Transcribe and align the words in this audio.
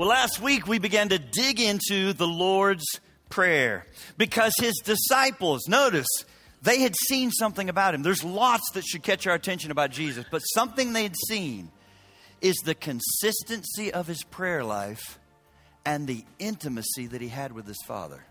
Well, 0.00 0.08
last 0.08 0.40
week 0.40 0.66
we 0.66 0.78
began 0.78 1.10
to 1.10 1.18
dig 1.18 1.60
into 1.60 2.14
the 2.14 2.26
Lord's 2.26 2.86
Prayer 3.28 3.84
because 4.16 4.54
his 4.58 4.80
disciples, 4.82 5.68
notice, 5.68 6.06
they 6.62 6.80
had 6.80 6.96
seen 6.96 7.30
something 7.30 7.68
about 7.68 7.94
him. 7.94 8.02
There's 8.02 8.24
lots 8.24 8.62
that 8.72 8.86
should 8.86 9.02
catch 9.02 9.26
our 9.26 9.34
attention 9.34 9.70
about 9.70 9.90
Jesus, 9.90 10.24
but 10.30 10.38
something 10.38 10.94
they'd 10.94 11.14
seen 11.28 11.70
is 12.40 12.56
the 12.64 12.74
consistency 12.74 13.92
of 13.92 14.06
his 14.06 14.24
prayer 14.24 14.64
life 14.64 15.18
and 15.84 16.06
the 16.06 16.24
intimacy 16.38 17.08
that 17.08 17.20
he 17.20 17.28
had 17.28 17.52
with 17.52 17.66
his 17.66 17.82
Father. 17.86 18.24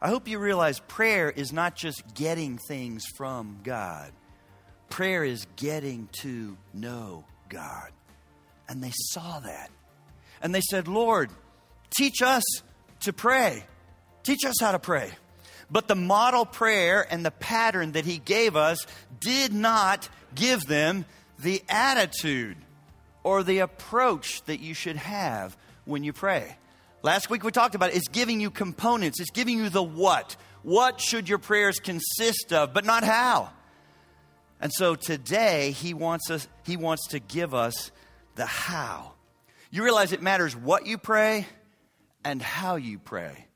I 0.00 0.10
hope 0.10 0.28
you 0.28 0.38
realize 0.38 0.78
prayer 0.78 1.28
is 1.28 1.52
not 1.52 1.74
just 1.74 2.14
getting 2.14 2.56
things 2.68 3.02
from 3.16 3.58
God, 3.64 4.12
prayer 4.90 5.24
is 5.24 5.44
getting 5.56 6.08
to 6.20 6.56
know 6.72 7.24
God. 7.48 7.90
And 8.68 8.80
they 8.80 8.92
saw 8.94 9.40
that. 9.40 9.68
And 10.42 10.54
they 10.54 10.60
said, 10.60 10.88
Lord, 10.88 11.30
teach 11.96 12.20
us 12.20 12.42
to 13.00 13.12
pray. 13.12 13.64
Teach 14.24 14.44
us 14.44 14.56
how 14.60 14.72
to 14.72 14.78
pray. 14.78 15.10
But 15.70 15.88
the 15.88 15.94
model 15.94 16.44
prayer 16.44 17.06
and 17.08 17.24
the 17.24 17.30
pattern 17.30 17.92
that 17.92 18.04
he 18.04 18.18
gave 18.18 18.56
us 18.56 18.86
did 19.20 19.54
not 19.54 20.08
give 20.34 20.66
them 20.66 21.06
the 21.38 21.62
attitude 21.68 22.58
or 23.22 23.42
the 23.42 23.60
approach 23.60 24.42
that 24.42 24.60
you 24.60 24.74
should 24.74 24.96
have 24.96 25.56
when 25.84 26.04
you 26.04 26.12
pray. 26.12 26.56
Last 27.02 27.30
week 27.30 27.42
we 27.42 27.50
talked 27.50 27.74
about 27.74 27.90
it. 27.90 27.96
It's 27.96 28.08
giving 28.08 28.40
you 28.40 28.50
components, 28.50 29.20
it's 29.20 29.30
giving 29.30 29.58
you 29.58 29.68
the 29.68 29.82
what. 29.82 30.36
What 30.62 31.00
should 31.00 31.28
your 31.28 31.38
prayers 31.38 31.80
consist 31.80 32.52
of, 32.52 32.72
but 32.72 32.84
not 32.84 33.02
how. 33.02 33.50
And 34.60 34.70
so 34.72 34.94
today 34.94 35.72
he 35.72 35.92
wants 35.92 36.30
us 36.30 36.46
he 36.64 36.76
wants 36.76 37.08
to 37.08 37.18
give 37.18 37.54
us 37.54 37.90
the 38.36 38.46
how. 38.46 39.11
You 39.72 39.82
realize 39.82 40.12
it 40.12 40.20
matters 40.20 40.54
what 40.54 40.86
you 40.86 40.98
pray 40.98 41.46
and 42.26 42.42
how 42.42 42.76
you 42.76 42.98
pray. 42.98 43.46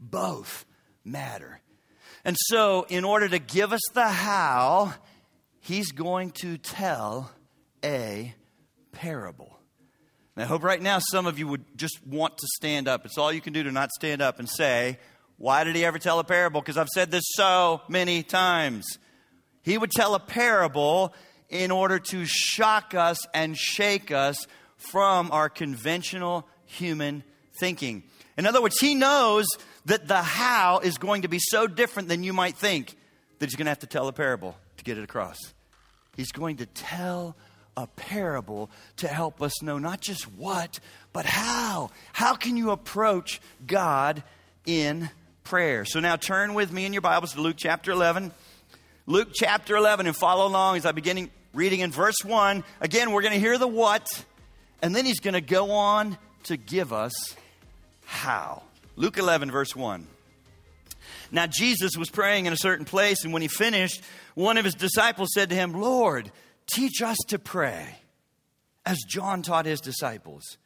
Both 0.00 0.64
matter. 1.04 1.60
And 2.24 2.34
so, 2.48 2.86
in 2.88 3.04
order 3.04 3.28
to 3.28 3.38
give 3.38 3.74
us 3.74 3.82
the 3.92 4.08
how, 4.08 4.94
he's 5.60 5.92
going 5.92 6.30
to 6.40 6.56
tell 6.56 7.30
a 7.84 8.34
parable. 8.92 9.58
And 10.34 10.44
I 10.44 10.46
hope 10.46 10.64
right 10.64 10.80
now 10.80 10.98
some 10.98 11.26
of 11.26 11.38
you 11.38 11.46
would 11.46 11.64
just 11.76 12.04
want 12.06 12.38
to 12.38 12.46
stand 12.56 12.88
up. 12.88 13.04
It's 13.04 13.18
all 13.18 13.30
you 13.30 13.42
can 13.42 13.52
do 13.52 13.62
to 13.62 13.70
not 13.70 13.90
stand 13.92 14.22
up 14.22 14.38
and 14.38 14.48
say, 14.48 14.98
Why 15.36 15.62
did 15.62 15.76
he 15.76 15.84
ever 15.84 15.98
tell 15.98 16.18
a 16.20 16.24
parable? 16.24 16.62
Because 16.62 16.78
I've 16.78 16.88
said 16.88 17.10
this 17.10 17.24
so 17.34 17.82
many 17.86 18.22
times. 18.22 18.98
He 19.60 19.76
would 19.76 19.90
tell 19.90 20.14
a 20.14 20.20
parable 20.20 21.12
in 21.50 21.70
order 21.70 21.98
to 21.98 22.24
shock 22.24 22.94
us 22.94 23.18
and 23.34 23.58
shake 23.58 24.10
us 24.10 24.46
from 24.76 25.30
our 25.32 25.48
conventional 25.48 26.46
human 26.66 27.22
thinking. 27.58 28.02
In 28.36 28.46
other 28.46 28.60
words, 28.60 28.78
he 28.78 28.94
knows 28.94 29.46
that 29.86 30.08
the 30.08 30.22
how 30.22 30.80
is 30.80 30.98
going 30.98 31.22
to 31.22 31.28
be 31.28 31.38
so 31.38 31.66
different 31.66 32.08
than 32.08 32.22
you 32.22 32.32
might 32.32 32.56
think 32.56 32.96
that 33.38 33.46
he's 33.46 33.56
going 33.56 33.66
to 33.66 33.70
have 33.70 33.78
to 33.80 33.86
tell 33.86 34.08
a 34.08 34.12
parable 34.12 34.56
to 34.76 34.84
get 34.84 34.98
it 34.98 35.04
across. 35.04 35.38
He's 36.16 36.32
going 36.32 36.56
to 36.56 36.66
tell 36.66 37.36
a 37.76 37.86
parable 37.86 38.70
to 38.96 39.08
help 39.08 39.42
us 39.42 39.62
know 39.62 39.78
not 39.78 40.00
just 40.00 40.24
what, 40.32 40.80
but 41.12 41.26
how. 41.26 41.90
How 42.12 42.34
can 42.34 42.56
you 42.56 42.70
approach 42.70 43.40
God 43.66 44.22
in 44.64 45.10
prayer? 45.44 45.84
So 45.84 46.00
now 46.00 46.16
turn 46.16 46.54
with 46.54 46.72
me 46.72 46.86
in 46.86 46.92
your 46.92 47.02
Bibles 47.02 47.34
to 47.34 47.40
Luke 47.40 47.56
chapter 47.58 47.90
11. 47.90 48.32
Luke 49.06 49.28
chapter 49.34 49.76
11 49.76 50.06
and 50.06 50.16
follow 50.16 50.46
along 50.46 50.78
as 50.78 50.86
I 50.86 50.92
begin 50.92 51.30
reading 51.52 51.80
in 51.80 51.92
verse 51.92 52.24
1. 52.24 52.64
Again, 52.80 53.12
we're 53.12 53.22
going 53.22 53.34
to 53.34 53.40
hear 53.40 53.58
the 53.58 53.68
what, 53.68 54.06
and 54.82 54.94
then 54.94 55.04
he's 55.04 55.20
going 55.20 55.34
to 55.34 55.40
go 55.40 55.72
on 55.72 56.18
to 56.44 56.56
give 56.56 56.92
us 56.92 57.36
how. 58.04 58.62
Luke 58.96 59.18
11, 59.18 59.50
verse 59.50 59.74
1. 59.74 60.06
Now, 61.32 61.46
Jesus 61.46 61.96
was 61.96 62.08
praying 62.08 62.46
in 62.46 62.52
a 62.52 62.56
certain 62.56 62.84
place, 62.84 63.24
and 63.24 63.32
when 63.32 63.42
he 63.42 63.48
finished, 63.48 64.02
one 64.34 64.58
of 64.58 64.64
his 64.64 64.74
disciples 64.74 65.30
said 65.34 65.50
to 65.50 65.56
him, 65.56 65.72
Lord, 65.72 66.30
Teach 66.66 67.00
us 67.00 67.18
to 67.28 67.38
pray 67.38 67.96
as 68.84 68.98
John 69.08 69.42
taught 69.42 69.66
his 69.66 69.80
disciples. 69.80 70.58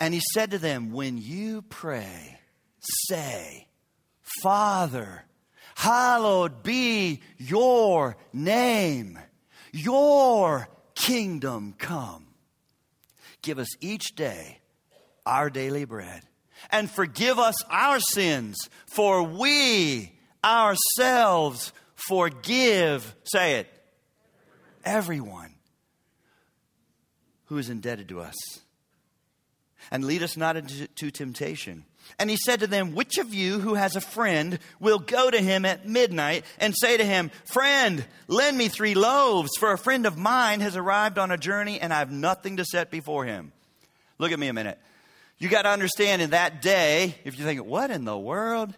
And 0.00 0.14
he 0.14 0.22
said 0.32 0.52
to 0.52 0.58
them, 0.58 0.92
When 0.92 1.18
you 1.18 1.62
pray, 1.62 2.38
say, 3.08 3.68
Father, 4.42 5.24
hallowed 5.74 6.62
be 6.62 7.20
your 7.36 8.16
name, 8.32 9.18
your 9.72 10.68
kingdom 10.94 11.74
come. 11.76 12.26
Give 13.42 13.58
us 13.58 13.68
each 13.80 14.14
day 14.14 14.58
our 15.26 15.50
daily 15.50 15.84
bread, 15.84 16.22
and 16.70 16.90
forgive 16.90 17.38
us 17.38 17.62
our 17.70 18.00
sins, 18.00 18.56
for 18.92 19.22
we 19.22 20.12
ourselves 20.44 21.72
forgive, 21.94 23.14
say 23.24 23.60
it, 23.60 23.68
everyone 24.84 25.54
who 27.46 27.58
is 27.58 27.68
indebted 27.68 28.08
to 28.08 28.20
us. 28.20 28.34
And 29.90 30.04
lead 30.04 30.22
us 30.22 30.36
not 30.36 30.56
into 30.56 31.10
temptation. 31.10 31.84
And 32.18 32.28
he 32.28 32.36
said 32.36 32.60
to 32.60 32.66
them, 32.66 32.94
Which 32.94 33.18
of 33.18 33.32
you 33.32 33.60
who 33.60 33.74
has 33.74 33.96
a 33.96 34.00
friend 34.00 34.58
will 34.78 34.98
go 34.98 35.30
to 35.30 35.40
him 35.40 35.64
at 35.64 35.88
midnight 35.88 36.44
and 36.58 36.74
say 36.76 36.96
to 36.96 37.04
him, 37.04 37.30
Friend, 37.44 38.04
lend 38.28 38.58
me 38.58 38.68
three 38.68 38.94
loaves, 38.94 39.50
for 39.58 39.72
a 39.72 39.78
friend 39.78 40.06
of 40.06 40.18
mine 40.18 40.60
has 40.60 40.76
arrived 40.76 41.18
on 41.18 41.30
a 41.30 41.38
journey 41.38 41.80
and 41.80 41.92
I 41.92 41.98
have 41.98 42.10
nothing 42.10 42.58
to 42.58 42.64
set 42.64 42.90
before 42.90 43.24
him? 43.24 43.52
Look 44.18 44.32
at 44.32 44.38
me 44.38 44.48
a 44.48 44.52
minute. 44.52 44.78
You 45.38 45.48
got 45.48 45.62
to 45.62 45.70
understand 45.70 46.20
in 46.20 46.30
that 46.30 46.60
day, 46.60 47.14
if 47.24 47.38
you 47.38 47.44
think, 47.44 47.64
What 47.64 47.90
in 47.90 48.04
the 48.04 48.18
world? 48.18 48.74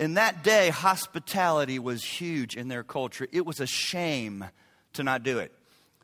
In 0.00 0.14
that 0.14 0.42
day, 0.42 0.70
hospitality 0.70 1.78
was 1.78 2.02
huge 2.02 2.56
in 2.56 2.68
their 2.68 2.82
culture. 2.82 3.28
It 3.32 3.44
was 3.44 3.60
a 3.60 3.66
shame 3.66 4.46
to 4.94 5.02
not 5.02 5.22
do 5.22 5.38
it. 5.38 5.52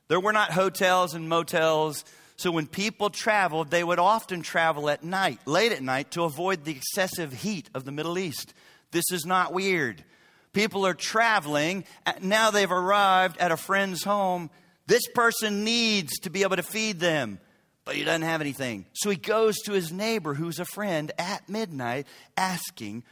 There 0.09 0.21
were 0.21 0.35
not 0.35 0.53
hotels 0.53 1.15
and 1.15 1.29
motels. 1.29 2.05
So 2.37 2.51
when 2.51 2.67
people 2.67 3.09
traveled, 3.11 3.71
they 3.71 3.83
would 3.83 3.99
often 3.99 4.43
travel 4.43 4.91
at 4.91 5.03
night, 5.03 5.41
late 5.47 5.73
at 5.73 5.83
night, 5.83 6.11
to 6.13 6.25
avoid 6.25 6.65
the 6.65 6.77
excessive 6.77 7.33
heat 7.33 7.71
of 7.75 7.85
the 7.85 7.93
Middle 7.93 8.19
East. 8.19 8.53
This 8.91 9.11
is 9.11 9.25
not 9.25 9.55
weird. 9.55 10.05
People 10.53 10.87
are 10.87 10.95
traveling. 10.95 11.85
Now 12.21 12.51
they've 12.51 12.71
arrived 12.71 13.39
at 13.39 13.53
a 13.53 13.57
friend's 13.57 14.05
home. 14.05 14.51
This 14.87 15.07
person 15.09 15.65
needs 15.65 16.19
to 16.21 16.31
be 16.31 16.43
able 16.43 16.57
to 16.57 16.63
feed 16.63 17.01
them, 17.01 17.41
but 17.85 17.95
he 17.95 18.05
doesn't 18.05 18.23
have 18.23 18.41
anything. 18.41 18.87
So 18.93 19.11
he 19.11 19.17
goes 19.17 19.57
to 19.65 19.73
his 19.73 19.91
neighbor, 19.91 20.35
who's 20.35 20.59
a 20.59 20.65
friend, 20.65 21.13
at 21.19 21.49
midnight, 21.49 22.07
asking 22.37 23.03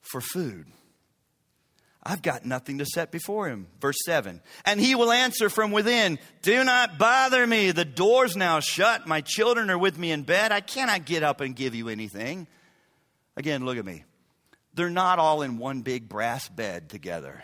for 0.00 0.20
food. 0.20 0.66
I've 2.08 2.22
got 2.22 2.44
nothing 2.46 2.78
to 2.78 2.86
set 2.86 3.10
before 3.10 3.48
him. 3.48 3.66
Verse 3.80 3.96
7. 4.04 4.40
And 4.64 4.80
he 4.80 4.94
will 4.94 5.10
answer 5.10 5.50
from 5.50 5.72
within, 5.72 6.20
Do 6.42 6.62
not 6.62 6.98
bother 6.98 7.44
me. 7.44 7.72
The 7.72 7.84
door's 7.84 8.36
now 8.36 8.60
shut. 8.60 9.08
My 9.08 9.22
children 9.22 9.70
are 9.70 9.78
with 9.78 9.98
me 9.98 10.12
in 10.12 10.22
bed. 10.22 10.52
I 10.52 10.60
cannot 10.60 11.04
get 11.04 11.24
up 11.24 11.40
and 11.40 11.56
give 11.56 11.74
you 11.74 11.88
anything. 11.88 12.46
Again, 13.36 13.64
look 13.64 13.76
at 13.76 13.84
me. 13.84 14.04
They're 14.74 14.88
not 14.88 15.18
all 15.18 15.42
in 15.42 15.58
one 15.58 15.82
big 15.82 16.08
brass 16.08 16.48
bed 16.48 16.90
together 16.90 17.42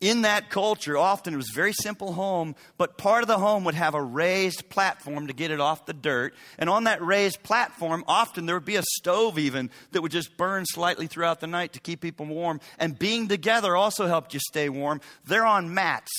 in 0.00 0.22
that 0.22 0.50
culture, 0.50 0.98
often 0.98 1.34
it 1.34 1.38
was 1.38 1.50
a 1.50 1.54
very 1.54 1.72
simple 1.72 2.12
home, 2.12 2.54
but 2.76 2.98
part 2.98 3.22
of 3.22 3.28
the 3.28 3.38
home 3.38 3.64
would 3.64 3.74
have 3.74 3.94
a 3.94 4.02
raised 4.02 4.68
platform 4.68 5.28
to 5.28 5.32
get 5.32 5.50
it 5.50 5.60
off 5.60 5.86
the 5.86 5.92
dirt. 5.92 6.34
And 6.58 6.68
on 6.68 6.84
that 6.84 7.02
raised 7.02 7.42
platform, 7.42 8.04
often 8.06 8.44
there 8.44 8.56
would 8.56 8.64
be 8.64 8.76
a 8.76 8.82
stove 8.82 9.38
even 9.38 9.70
that 9.92 10.02
would 10.02 10.12
just 10.12 10.36
burn 10.36 10.64
slightly 10.66 11.06
throughout 11.06 11.40
the 11.40 11.46
night 11.46 11.72
to 11.74 11.80
keep 11.80 12.00
people 12.00 12.26
warm. 12.26 12.60
And 12.78 12.98
being 12.98 13.28
together 13.28 13.76
also 13.76 14.06
helped 14.06 14.34
you 14.34 14.40
stay 14.40 14.68
warm. 14.68 15.00
They're 15.26 15.46
on 15.46 15.72
mats 15.72 16.12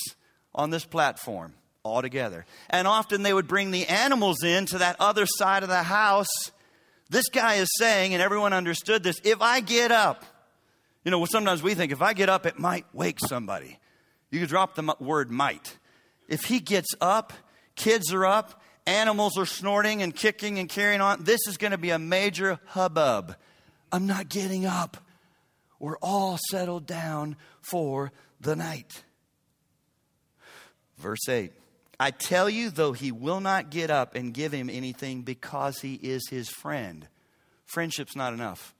on 0.54 0.70
this 0.70 0.86
platform 0.86 1.54
all 1.84 2.02
together. 2.02 2.46
And 2.70 2.88
often 2.88 3.22
they 3.22 3.34
would 3.34 3.48
bring 3.48 3.72
the 3.72 3.86
animals 3.88 4.44
in 4.44 4.66
to 4.68 4.80
that 4.80 4.96
other 5.00 5.26
side 5.28 5.64
of 5.64 5.70
the 5.70 5.84
house. 5.84 6.52
This 7.10 7.30
guy 7.30 7.56
is 7.56 7.70
saying, 7.78 8.14
and 8.14 8.24
everyone 8.24 8.54
understood 8.54 9.04
this 9.04 9.22
if 9.24 9.42
I 9.42 9.60
get 9.60 9.92
up, 9.92 10.26
you 11.06 11.12
know, 11.12 11.24
sometimes 11.26 11.64
we 11.64 11.76
think 11.76 11.92
if 11.92 12.02
I 12.02 12.14
get 12.14 12.28
up, 12.28 12.46
it 12.46 12.60
might 12.60 12.86
wake 12.92 13.20
somebody. 13.20 13.80
You 14.32 14.42
could 14.42 14.50
drop 14.50 14.76
the 14.76 14.96
word 15.00 15.32
might. 15.32 15.78
If 16.28 16.46
he 16.46 16.60
gets 16.60 16.90
up, 17.00 17.32
kids 17.76 18.12
are 18.12 18.26
up, 18.26 18.62
animals 18.86 19.38
are 19.38 19.46
snorting 19.46 20.02
and 20.02 20.14
kicking 20.14 20.60
and 20.60 20.68
carrying 20.68 21.02
on, 21.02 21.24
this 21.24 21.48
is 21.48 21.58
going 21.58 21.72
to 21.72 21.78
be 21.78 21.92
a 21.92 22.00
major 22.00 22.60
hubbub. 22.66 23.36
I'm 23.92 24.08
not 24.08 24.30
getting 24.30 24.66
up. 24.66 24.98
We're 25.80 25.98
all 25.98 26.38
settled 26.50 26.86
down 26.86 27.38
for 27.62 28.12
the 28.42 28.56
night. 28.56 29.04
Verse 30.98 31.30
8 31.30 31.54
I 32.00 32.12
tell 32.12 32.50
you, 32.50 32.70
though 32.70 32.94
he 32.94 33.12
will 33.12 33.40
not 33.40 33.70
get 33.70 33.90
up 33.90 34.16
and 34.16 34.34
give 34.34 34.52
him 34.52 34.70
anything 34.70 35.22
because 35.22 35.80
he 35.80 35.94
is 35.96 36.28
his 36.30 36.50
friend, 36.50 37.08
friendship's 37.66 38.16
not 38.16 38.34
enough. 38.34 38.75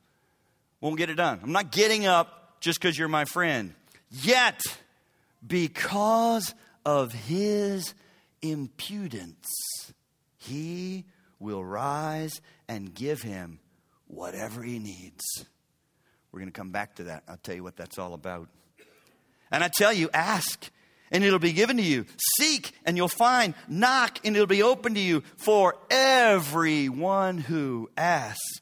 Won't 0.86 1.00
get 1.00 1.10
it 1.10 1.16
done. 1.16 1.40
I'm 1.42 1.52
not 1.52 1.72
getting 1.72 2.06
up 2.06 2.62
just 2.62 2.80
because 2.80 2.96
you're 2.96 3.08
my 3.08 3.26
friend. 3.26 3.74
Yet, 4.12 4.62
because 5.46 6.54
of 6.86 7.12
his 7.12 7.96
impudence, 8.44 9.48
he 10.38 11.06
will 11.40 11.66
rise 11.66 12.40
and 12.68 12.94
give 12.94 13.24
him 13.24 13.58
whatever 14.06 14.62
he 14.62 14.78
needs. 14.78 15.24
We're 16.32 16.42
going 16.42 16.52
to 16.52 16.56
come 16.56 16.70
back 16.70 16.98
to 16.98 17.06
that. 17.06 17.24
I'll 17.28 17.38
tell 17.38 17.56
you 17.56 17.64
what 17.64 17.78
that's 17.78 17.98
all 17.98 18.14
about. 18.14 18.48
And 19.50 19.64
I 19.64 19.70
tell 19.70 19.92
you, 19.92 20.12
ask 20.14 20.70
and 21.10 21.24
it'll 21.24 21.40
be 21.40 21.54
given 21.54 21.78
to 21.78 21.84
you. 21.84 22.06
Seek 22.38 22.74
and 22.86 22.96
you'll 22.96 23.08
find. 23.08 23.56
Knock 23.68 24.20
and 24.24 24.36
it'll 24.36 24.46
be 24.46 24.62
open 24.62 24.94
to 24.94 25.00
you. 25.00 25.24
For 25.38 25.78
everyone 25.90 27.40
who 27.40 27.90
asks 27.98 28.62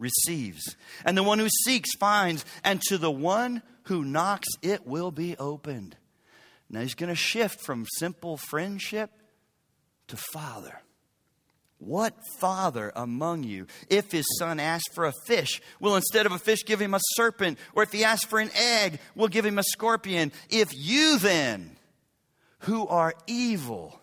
receives. 0.00 0.76
And 1.04 1.16
the 1.16 1.22
one 1.22 1.38
who 1.38 1.48
seeks 1.64 1.94
finds. 1.94 2.44
And 2.64 2.80
to 2.88 2.98
the 2.98 3.10
one 3.10 3.62
who 3.84 4.04
knocks, 4.04 4.48
it 4.62 4.86
will 4.86 5.12
be 5.12 5.36
opened. 5.36 5.96
Now 6.68 6.80
he's 6.80 6.94
going 6.94 7.10
to 7.10 7.16
shift 7.16 7.60
from 7.60 7.86
simple 7.98 8.36
friendship 8.36 9.10
to 10.08 10.16
father. 10.16 10.80
What 11.78 12.14
father 12.38 12.92
among 12.94 13.44
you, 13.44 13.66
if 13.88 14.12
his 14.12 14.26
son 14.38 14.60
asks 14.60 14.92
for 14.94 15.06
a 15.06 15.14
fish, 15.26 15.62
will 15.80 15.96
instead 15.96 16.26
of 16.26 16.32
a 16.32 16.38
fish 16.38 16.64
give 16.66 16.80
him 16.80 16.92
a 16.92 17.00
serpent? 17.14 17.58
Or 17.74 17.82
if 17.82 17.90
he 17.90 18.04
asks 18.04 18.26
for 18.26 18.38
an 18.38 18.50
egg, 18.54 19.00
will 19.14 19.28
give 19.28 19.46
him 19.46 19.58
a 19.58 19.62
scorpion? 19.62 20.30
If 20.50 20.68
you 20.74 21.18
then, 21.18 21.76
who 22.60 22.86
are 22.86 23.14
evil, 23.26 23.98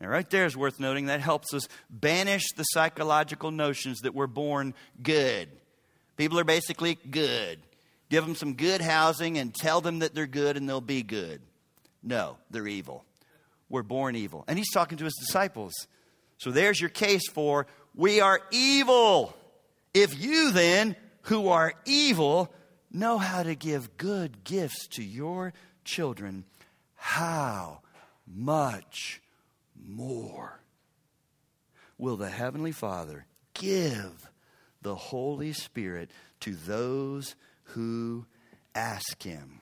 now, 0.00 0.08
right 0.08 0.28
there 0.28 0.44
is 0.44 0.56
worth 0.56 0.78
noting 0.78 1.06
that 1.06 1.20
helps 1.20 1.54
us 1.54 1.68
banish 1.88 2.44
the 2.56 2.64
psychological 2.64 3.50
notions 3.50 4.00
that 4.00 4.14
we're 4.14 4.26
born 4.26 4.74
good. 5.02 5.48
People 6.16 6.38
are 6.38 6.44
basically 6.44 6.98
good. 7.10 7.58
Give 8.10 8.24
them 8.24 8.34
some 8.34 8.54
good 8.54 8.82
housing 8.82 9.38
and 9.38 9.54
tell 9.54 9.80
them 9.80 10.00
that 10.00 10.14
they're 10.14 10.26
good 10.26 10.56
and 10.56 10.68
they'll 10.68 10.80
be 10.80 11.02
good. 11.02 11.40
No, 12.02 12.36
they're 12.50 12.68
evil. 12.68 13.04
We're 13.68 13.82
born 13.82 14.16
evil. 14.16 14.44
And 14.46 14.58
he's 14.58 14.70
talking 14.70 14.98
to 14.98 15.04
his 15.04 15.16
disciples. 15.18 15.72
So 16.38 16.50
there's 16.50 16.80
your 16.80 16.90
case 16.90 17.28
for 17.30 17.66
we 17.94 18.20
are 18.20 18.40
evil. 18.50 19.34
If 19.94 20.18
you 20.22 20.52
then, 20.52 20.94
who 21.22 21.48
are 21.48 21.72
evil, 21.86 22.52
know 22.92 23.16
how 23.16 23.42
to 23.42 23.54
give 23.54 23.96
good 23.96 24.44
gifts 24.44 24.86
to 24.88 25.02
your 25.02 25.54
children, 25.84 26.44
how 26.94 27.80
much 28.26 29.22
more 29.86 30.60
will 31.98 32.16
the 32.16 32.28
Heavenly 32.28 32.72
Father 32.72 33.26
give 33.54 34.28
the 34.82 34.94
Holy 34.94 35.52
Spirit 35.52 36.10
to 36.40 36.54
those 36.54 37.34
who 37.64 38.26
ask 38.74 39.22
Him? 39.22 39.60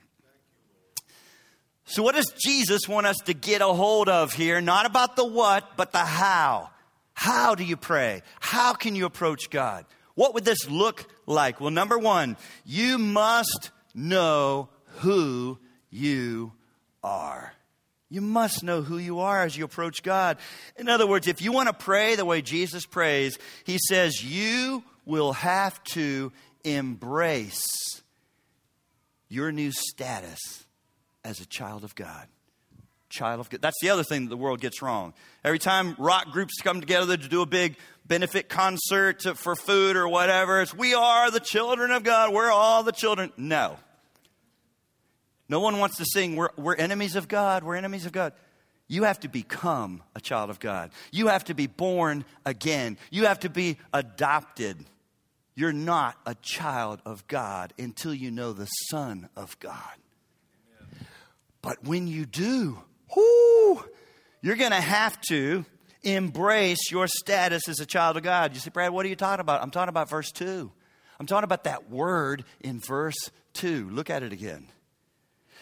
So, 1.85 2.01
what 2.01 2.15
does 2.15 2.33
Jesus 2.43 2.89
want 2.89 3.05
us 3.05 3.17
to 3.25 3.33
get 3.33 3.61
a 3.61 3.67
hold 3.67 4.09
of 4.09 4.33
here? 4.33 4.59
Not 4.59 4.85
about 4.85 5.15
the 5.15 5.25
what, 5.25 5.77
but 5.77 5.91
the 5.91 5.99
how. 5.99 6.71
How 7.13 7.55
do 7.55 7.63
you 7.63 7.77
pray? 7.77 8.23
How 8.39 8.73
can 8.73 8.95
you 8.95 9.05
approach 9.05 9.49
God? 9.49 9.85
What 10.15 10.33
would 10.33 10.45
this 10.45 10.69
look 10.69 11.05
like? 11.25 11.61
Well, 11.61 11.71
number 11.71 11.97
one, 11.97 12.37
you 12.65 12.97
must 12.97 13.71
know 13.93 14.69
who 14.97 15.59
you 15.89 16.53
are. 17.03 17.53
You 18.15 18.21
must 18.21 18.63
know 18.63 18.81
who 18.81 18.97
you 18.97 19.19
are 19.19 19.43
as 19.43 19.57
you 19.57 19.65
approach 19.65 20.01
God. 20.01 20.37
In 20.77 20.87
other 20.87 21.05
words, 21.05 21.27
if 21.27 21.41
you 21.41 21.51
want 21.51 21.67
to 21.67 21.73
pray 21.73 22.15
the 22.15 22.23
way 22.23 22.41
Jesus 22.41 22.85
prays, 22.85 23.37
he 23.65 23.77
says 23.77 24.23
you 24.23 24.85
will 25.05 25.33
have 25.33 25.83
to 25.95 26.31
embrace 26.63 27.65
your 29.27 29.51
new 29.51 29.69
status 29.73 30.39
as 31.25 31.41
a 31.41 31.45
child 31.45 31.83
of 31.83 31.93
God. 31.93 32.27
Child 33.09 33.41
of 33.41 33.49
God. 33.49 33.61
That's 33.61 33.81
the 33.81 33.89
other 33.89 34.03
thing 34.03 34.23
that 34.23 34.29
the 34.29 34.37
world 34.37 34.61
gets 34.61 34.81
wrong. 34.81 35.13
Every 35.43 35.59
time 35.59 35.93
rock 35.99 36.31
groups 36.31 36.61
come 36.63 36.79
together 36.79 37.17
to 37.17 37.27
do 37.27 37.41
a 37.41 37.45
big 37.45 37.75
benefit 38.05 38.47
concert 38.47 39.23
for 39.23 39.57
food 39.57 39.97
or 39.97 40.07
whatever, 40.07 40.61
it's 40.61 40.73
we 40.73 40.93
are 40.93 41.31
the 41.31 41.41
children 41.41 41.91
of 41.91 42.03
God. 42.03 42.31
We're 42.31 42.49
all 42.49 42.81
the 42.81 42.93
children. 42.93 43.33
No. 43.35 43.75
No 45.47 45.59
one 45.59 45.77
wants 45.79 45.97
to 45.97 46.05
sing, 46.05 46.35
we're, 46.35 46.49
we're 46.57 46.75
enemies 46.75 47.15
of 47.15 47.27
God, 47.27 47.63
we're 47.63 47.75
enemies 47.75 48.05
of 48.05 48.11
God. 48.11 48.33
You 48.87 49.03
have 49.03 49.19
to 49.21 49.27
become 49.27 50.03
a 50.15 50.21
child 50.21 50.49
of 50.49 50.59
God. 50.59 50.91
You 51.11 51.27
have 51.27 51.45
to 51.45 51.55
be 51.55 51.67
born 51.67 52.23
again. 52.45 52.97
You 53.09 53.25
have 53.25 53.39
to 53.39 53.49
be 53.49 53.77
adopted. 53.91 54.85
You're 55.55 55.73
not 55.73 56.17
a 56.25 56.35
child 56.35 57.01
of 57.05 57.27
God 57.27 57.73
until 57.79 58.13
you 58.13 58.29
know 58.29 58.53
the 58.53 58.65
Son 58.65 59.29
of 59.35 59.57
God. 59.59 59.79
But 61.61 61.83
when 61.83 62.07
you 62.07 62.27
do, 62.27 62.77
whoo, 63.15 63.83
you're 64.41 64.55
going 64.55 64.71
to 64.71 64.81
have 64.81 65.19
to 65.29 65.65
embrace 66.03 66.91
your 66.91 67.07
status 67.07 67.67
as 67.67 67.79
a 67.79 67.85
child 67.87 68.17
of 68.17 68.23
God. 68.23 68.53
You 68.53 68.59
say, 68.59 68.69
Brad, 68.69 68.91
what 68.91 69.03
are 69.05 69.09
you 69.09 69.15
talking 69.15 69.41
about? 69.41 69.63
I'm 69.63 69.71
talking 69.71 69.89
about 69.89 70.09
verse 70.09 70.31
2. 70.31 70.71
I'm 71.19 71.25
talking 71.25 71.43
about 71.45 71.63
that 71.63 71.89
word 71.89 72.45
in 72.61 72.79
verse 72.79 73.31
2. 73.53 73.89
Look 73.89 74.11
at 74.11 74.21
it 74.21 74.31
again. 74.31 74.67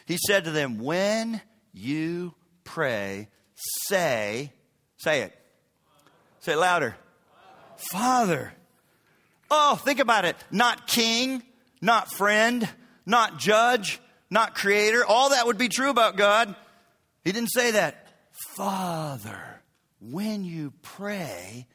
He 0.05 0.17
said 0.17 0.45
to 0.45 0.51
them, 0.51 0.79
When 0.79 1.41
you 1.73 2.33
pray, 2.63 3.29
say, 3.87 4.51
say 4.97 5.21
it. 5.21 5.39
Say 6.39 6.53
it 6.53 6.57
louder. 6.57 6.95
Father. 7.91 8.53
Oh, 9.49 9.75
think 9.75 9.99
about 9.99 10.25
it. 10.25 10.35
Not 10.51 10.87
king, 10.87 11.43
not 11.81 12.11
friend, 12.11 12.67
not 13.05 13.39
judge, 13.39 13.99
not 14.29 14.55
creator. 14.55 15.05
All 15.05 15.29
that 15.29 15.45
would 15.45 15.57
be 15.57 15.69
true 15.69 15.89
about 15.89 16.17
God. 16.17 16.55
He 17.23 17.31
didn't 17.31 17.51
say 17.51 17.71
that. 17.71 18.07
Father, 18.55 19.61
when 20.01 20.43
you 20.43 20.73
pray, 20.81 21.67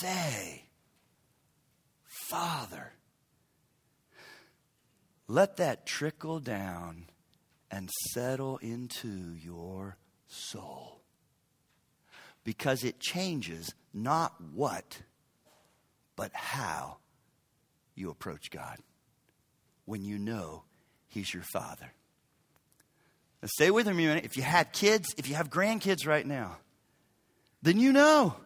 say, 0.00 0.64
Father. 2.30 2.92
Let 5.26 5.58
that 5.58 5.86
trickle 5.86 6.40
down 6.40 7.06
and 7.70 7.88
settle 8.12 8.58
into 8.58 9.34
your 9.34 9.96
soul. 10.26 11.00
Because 12.44 12.84
it 12.84 12.98
changes 12.98 13.74
not 13.92 14.34
what, 14.54 15.02
but 16.16 16.30
how 16.34 16.96
you 17.94 18.10
approach 18.10 18.50
God 18.50 18.78
when 19.84 20.04
you 20.04 20.18
know 20.18 20.64
He's 21.08 21.32
your 21.32 21.42
Father. 21.42 21.92
Now, 23.42 23.48
stay 23.54 23.70
with 23.70 23.86
me 23.86 23.92
a 23.92 24.08
minute. 24.08 24.24
If 24.24 24.36
you 24.36 24.42
had 24.42 24.72
kids, 24.72 25.14
if 25.16 25.28
you 25.28 25.34
have 25.34 25.50
grandkids 25.50 26.06
right 26.06 26.26
now, 26.26 26.58
then 27.62 27.78
you 27.78 27.92
know. 27.92 28.36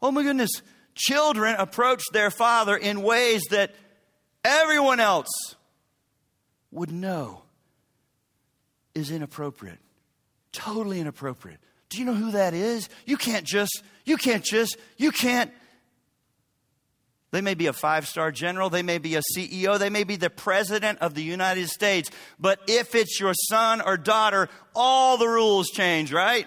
Oh 0.00 0.10
my 0.10 0.22
goodness, 0.22 0.50
children 0.94 1.56
approach 1.56 2.02
their 2.12 2.30
father 2.30 2.76
in 2.76 3.02
ways 3.02 3.42
that 3.50 3.74
everyone 4.44 5.00
else 5.00 5.54
would 6.70 6.92
know 6.92 7.42
is 8.96 9.10
inappropriate. 9.10 9.78
Totally 10.52 11.00
inappropriate. 11.00 11.60
Do 11.90 11.98
you 11.98 12.04
know 12.06 12.14
who 12.14 12.32
that 12.32 12.54
is? 12.54 12.88
You 13.04 13.16
can't 13.16 13.46
just, 13.46 13.82
you 14.04 14.16
can't 14.16 14.42
just, 14.42 14.76
you 14.96 15.12
can't. 15.12 15.52
They 17.30 17.42
may 17.42 17.54
be 17.54 17.66
a 17.66 17.72
five 17.72 18.08
star 18.08 18.32
general, 18.32 18.70
they 18.70 18.82
may 18.82 18.98
be 18.98 19.14
a 19.16 19.20
CEO, 19.36 19.78
they 19.78 19.90
may 19.90 20.04
be 20.04 20.16
the 20.16 20.30
president 20.30 21.00
of 21.00 21.14
the 21.14 21.22
United 21.22 21.68
States, 21.68 22.10
but 22.40 22.58
if 22.66 22.94
it's 22.94 23.20
your 23.20 23.34
son 23.34 23.82
or 23.82 23.98
daughter, 23.98 24.48
all 24.74 25.18
the 25.18 25.28
rules 25.28 25.68
change, 25.68 26.12
right? 26.12 26.46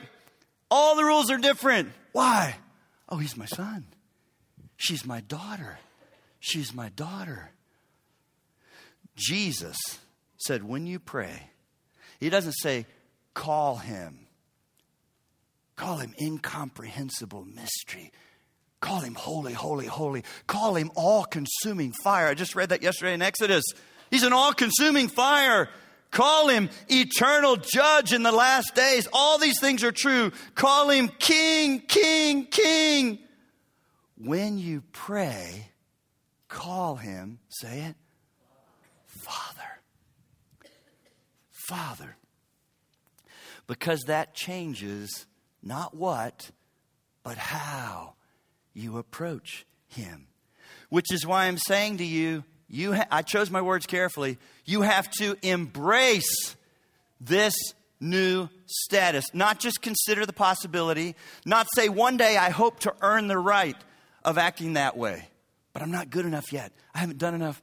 All 0.71 0.95
the 0.95 1.03
rules 1.03 1.29
are 1.29 1.37
different. 1.37 1.91
Why? 2.11 2.55
Oh, 3.07 3.17
he's 3.17 3.37
my 3.37 3.45
son. 3.45 3.85
She's 4.77 5.05
my 5.05 5.21
daughter. 5.21 5.77
She's 6.39 6.73
my 6.73 6.89
daughter. 6.89 7.51
Jesus 9.15 9.77
said, 10.37 10.63
when 10.63 10.87
you 10.87 10.99
pray, 10.99 11.48
he 12.19 12.29
doesn't 12.29 12.53
say, 12.53 12.85
call 13.33 13.77
him. 13.77 14.27
Call 15.75 15.97
him 15.97 16.13
incomprehensible 16.19 17.45
mystery. 17.45 18.11
Call 18.81 19.01
him 19.01 19.15
holy, 19.15 19.53
holy, 19.53 19.85
holy. 19.85 20.23
Call 20.47 20.75
him 20.75 20.91
all 20.95 21.23
consuming 21.23 21.93
fire. 22.03 22.27
I 22.27 22.33
just 22.33 22.55
read 22.55 22.69
that 22.69 22.81
yesterday 22.81 23.13
in 23.13 23.21
Exodus. 23.21 23.63
He's 24.11 24.23
an 24.23 24.33
all 24.33 24.53
consuming 24.53 25.07
fire. 25.07 25.69
Call 26.11 26.47
him 26.47 26.69
eternal 26.89 27.55
judge 27.55 28.13
in 28.13 28.23
the 28.23 28.31
last 28.31 28.73
days. 28.75 29.07
All 29.13 29.37
these 29.37 29.59
things 29.59 29.83
are 29.83 29.91
true. 29.91 30.31
Call 30.55 30.89
him 30.89 31.09
king, 31.19 31.81
king, 31.81 32.45
king. 32.45 33.19
When 34.17 34.57
you 34.57 34.83
pray, 34.91 35.69
call 36.47 36.95
him, 36.95 37.39
say 37.47 37.81
it, 37.81 37.95
Father. 39.07 39.68
Father. 41.69 42.15
Because 43.67 44.01
that 44.07 44.33
changes 44.33 45.27
not 45.61 45.95
what, 45.95 46.49
but 47.21 47.37
how 47.37 48.15
you 48.73 48.97
approach 48.97 49.67
Him. 49.87 50.25
Which 50.89 51.13
is 51.13 51.27
why 51.27 51.45
I'm 51.45 51.59
saying 51.59 51.97
to 51.97 52.03
you, 52.03 52.43
you 52.67 52.93
ha- 52.93 53.07
I 53.11 53.21
chose 53.21 53.51
my 53.51 53.61
words 53.61 53.85
carefully. 53.85 54.39
You 54.65 54.81
have 54.81 55.09
to 55.19 55.37
embrace 55.43 56.55
this 57.21 57.53
new 57.99 58.49
status. 58.65 59.25
Not 59.33 59.59
just 59.59 59.81
consider 59.81 60.25
the 60.25 60.33
possibility, 60.33 61.15
not 61.45 61.67
say 61.75 61.89
one 61.89 62.17
day 62.17 62.37
I 62.37 62.49
hope 62.49 62.79
to 62.81 62.95
earn 63.01 63.27
the 63.27 63.37
right 63.37 63.77
of 64.23 64.39
acting 64.39 64.73
that 64.73 64.97
way, 64.97 65.27
but 65.73 65.83
I'm 65.83 65.91
not 65.91 66.09
good 66.09 66.25
enough 66.25 66.51
yet. 66.51 66.71
I 66.95 66.99
haven't 66.99 67.19
done 67.19 67.35
enough. 67.35 67.61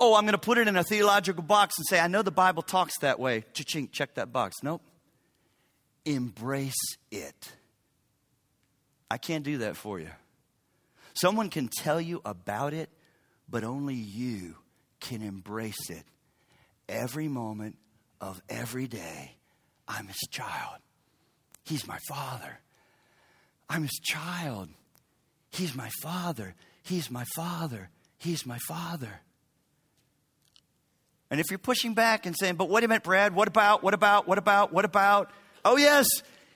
Oh, 0.00 0.16
I'm 0.16 0.22
going 0.22 0.32
to 0.32 0.38
put 0.38 0.58
it 0.58 0.66
in 0.66 0.76
a 0.76 0.82
theological 0.82 1.42
box 1.42 1.74
and 1.78 1.86
say, 1.86 2.00
I 2.00 2.08
know 2.08 2.22
the 2.22 2.30
Bible 2.30 2.62
talks 2.62 2.98
that 3.00 3.20
way. 3.20 3.44
Cha-ching, 3.52 3.90
check 3.92 4.14
that 4.14 4.32
box. 4.32 4.56
Nope. 4.62 4.82
Embrace 6.04 6.96
it. 7.10 7.52
I 9.10 9.18
can't 9.18 9.44
do 9.44 9.58
that 9.58 9.76
for 9.76 10.00
you. 10.00 10.10
Someone 11.14 11.50
can 11.50 11.68
tell 11.68 12.00
you 12.00 12.20
about 12.24 12.74
it, 12.74 12.90
but 13.48 13.62
only 13.62 13.94
you 13.94 14.56
can 15.00 15.22
embrace 15.22 15.90
it 15.90 16.04
every 16.88 17.28
moment 17.28 17.76
of 18.20 18.40
every 18.48 18.88
day. 18.88 19.36
I'm 19.86 20.06
his 20.06 20.20
child. 20.30 20.78
He's 21.64 21.86
my 21.86 21.98
father. 22.08 22.58
I'm 23.68 23.82
his 23.82 24.00
child. 24.02 24.70
He's 25.50 25.74
my 25.74 25.90
father. 26.02 26.54
He's 26.82 27.10
my 27.10 27.24
father. 27.36 27.90
He's 28.18 28.46
my 28.46 28.58
father. 28.66 29.20
And 31.32 31.40
if 31.40 31.48
you're 31.48 31.58
pushing 31.58 31.94
back 31.94 32.26
and 32.26 32.36
saying, 32.36 32.56
but 32.56 32.68
wait 32.68 32.84
a 32.84 32.88
minute, 32.88 33.04
Brad, 33.04 33.34
what 33.34 33.48
about, 33.48 33.82
what 33.82 33.94
about, 33.94 34.28
what 34.28 34.36
about, 34.36 34.70
what 34.70 34.84
about? 34.84 35.30
Oh, 35.64 35.78
yes, 35.78 36.06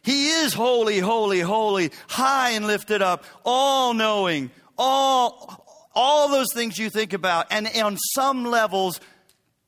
he 0.02 0.28
is 0.28 0.52
holy, 0.52 0.98
holy, 0.98 1.40
holy, 1.40 1.92
high 2.10 2.50
and 2.50 2.66
lifted 2.66 3.00
up, 3.00 3.24
all 3.42 3.94
knowing, 3.94 4.50
all, 4.76 5.88
all 5.94 6.28
those 6.28 6.48
things 6.52 6.76
you 6.76 6.90
think 6.90 7.14
about. 7.14 7.46
And 7.50 7.66
on 7.82 7.96
some 7.96 8.44
levels, 8.44 9.00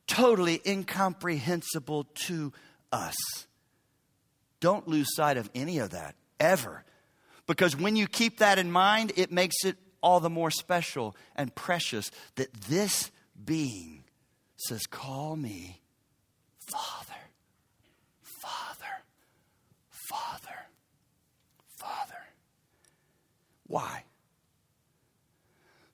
totally 0.07 0.61
incomprehensible 0.67 2.05
to 2.27 2.53
us. 2.93 3.17
Don't 4.61 4.87
lose 4.87 5.09
sight 5.17 5.39
of 5.39 5.49
any 5.55 5.79
of 5.79 5.89
that, 5.91 6.17
ever. 6.39 6.85
Because 7.47 7.75
when 7.75 7.97
you 7.97 8.09
keep 8.09 8.41
that 8.41 8.59
in 8.59 8.71
mind, 8.71 9.13
it 9.17 9.33
makes 9.33 9.65
it 9.65 9.79
all 10.03 10.21
the 10.21 10.29
more 10.29 10.51
special 10.51 11.17
and 11.35 11.55
precious 11.55 12.11
that 12.35 12.53
this 12.53 13.11
being 13.43 14.05
says, 14.59 14.87
Call 14.87 15.37
me 15.37 15.81
Father, 16.71 17.15
Father, 18.23 19.03
Father, 19.91 20.67
Father. 21.79 22.25
Why? 23.67 24.05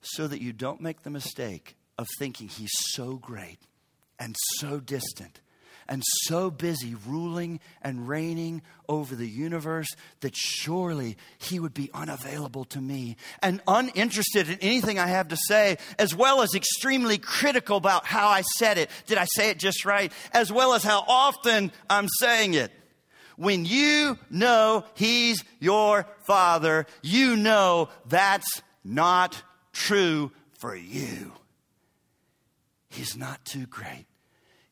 So 0.00 0.26
that 0.26 0.40
you 0.40 0.52
don't 0.52 0.80
make 0.80 1.02
the 1.02 1.11
mistake 1.11 1.76
of 1.99 2.06
thinking 2.18 2.49
he's 2.49 2.73
so 2.73 3.14
great 3.16 3.61
and 4.18 4.37
so 4.59 4.80
distant 4.80 5.40
and 5.88 6.03
so 6.23 6.50
busy 6.50 6.95
ruling 7.07 7.61
and 7.83 8.09
reigning 8.09 8.62
over 8.88 9.14
the 9.14 9.29
universe 9.29 9.88
that 10.21 10.37
surely 10.37 11.17
he 11.38 11.61
would 11.61 11.75
be 11.75 11.91
unavailable 11.93 12.64
to 12.64 12.81
me 12.81 13.17
and 13.43 13.61
uninterested 13.67 14.49
in 14.49 14.59
anything 14.61 14.99
I 14.99 15.07
have 15.07 15.29
to 15.29 15.37
say, 15.49 15.79
as 15.99 16.14
well 16.14 16.43
as 16.43 16.55
extremely 16.55 17.19
critical 17.19 17.76
about 17.76 18.07
how 18.07 18.29
I 18.29 18.43
said 18.57 18.79
it. 18.79 18.91
Did 19.07 19.19
I 19.19 19.26
say 19.26 19.50
it 19.50 19.59
just 19.59 19.85
right? 19.85 20.12
As 20.33 20.53
well 20.53 20.75
as 20.75 20.83
how 20.83 21.05
often 21.07 21.73
I'm 21.88 22.09
saying 22.21 22.55
it. 22.55 22.73
When 23.37 23.64
you 23.64 24.19
know 24.31 24.85
he's 24.95 25.43
your 25.59 26.07
father, 26.26 26.87
you 27.03 27.37
know 27.37 27.88
that's 28.07 28.62
not 28.85 29.43
true 29.73 30.31
for 30.59 30.76
you. 30.76 31.33
He's 32.88 33.17
not 33.17 33.45
too 33.45 33.67
great. 33.67 34.07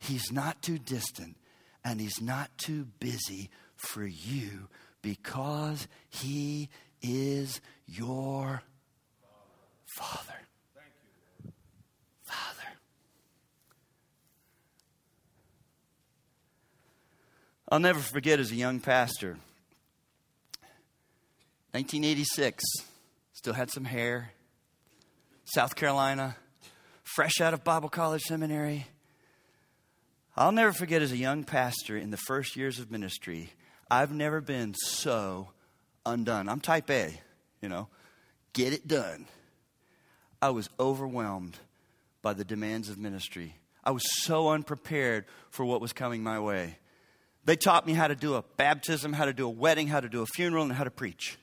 He's 0.03 0.33
not 0.33 0.61
too 0.63 0.79
distant 0.79 1.37
and 1.85 2.01
he's 2.01 2.21
not 2.21 2.51
too 2.59 2.87
busy 2.99 3.51
for 3.77 4.05
you 4.05 4.69
because 5.01 5.87
he 6.09 6.71
is 7.01 7.61
your 7.87 8.63
Father. 9.97 10.35
Father. 12.25 12.69
I'll 17.69 17.79
never 17.79 18.01
forget 18.01 18.41
as 18.41 18.51
a 18.51 18.57
young 18.57 18.81
pastor, 18.81 19.37
1986, 21.73 22.65
still 23.35 23.55
had 23.55 23.71
some 23.71 23.85
hair, 23.85 24.33
South 25.45 25.77
Carolina, 25.77 26.37
fresh 27.05 27.41
out 27.41 27.55
of 27.55 27.63
Bible 27.63 27.89
College 27.89 28.23
Seminary 28.23 28.87
I'll 30.35 30.53
never 30.53 30.73
forget 30.73 31.03
as 31.03 31.13
a 31.13 31.17
young 31.17 31.45
pastor 31.45 31.97
in 31.97 32.11
the 32.11 32.17
first 32.17 32.57
years 32.57 32.79
of 32.79 32.91
ministry, 32.91 33.53
I've 33.91 34.13
never 34.13 34.41
been 34.41 34.75
so 34.75 35.49
undone. 36.07 36.49
I'm 36.49 36.61
type 36.61 36.91
A, 36.91 37.21
you 37.61 37.69
know, 37.69 37.89
get 38.55 38.73
it 38.73 38.89
done. 38.89 39.27
I 40.41 40.51
was 40.51 40.71
overwhelmed 40.81 41.59
by 42.23 42.33
the 42.33 42.45
demands 42.45 42.89
of 42.89 42.97
ministry. 42.97 43.57
I 43.85 43.91
was 43.91 44.05
so 44.23 44.49
unprepared 44.49 45.27
for 45.51 45.67
what 45.67 45.83
was 45.83 45.93
coming 45.93 46.23
my 46.23 46.41
way. 46.41 46.79
They 47.45 47.57
taught 47.57 47.87
me 47.87 47.93
how 47.93 48.09
to 48.09 48.15
do 48.15 48.35
a 48.35 48.45
baptism, 48.57 49.13
how 49.13 49.27
to 49.27 49.35
do 49.35 49.47
a 49.47 49.51
wedding, 49.51 49.89
how 49.89 50.01
to 50.01 50.09
do 50.09 50.23
a 50.23 50.27
funeral, 50.27 50.63
and 50.63 50.73
how 50.73 50.85
to 50.85 50.91
preach. 50.91 51.37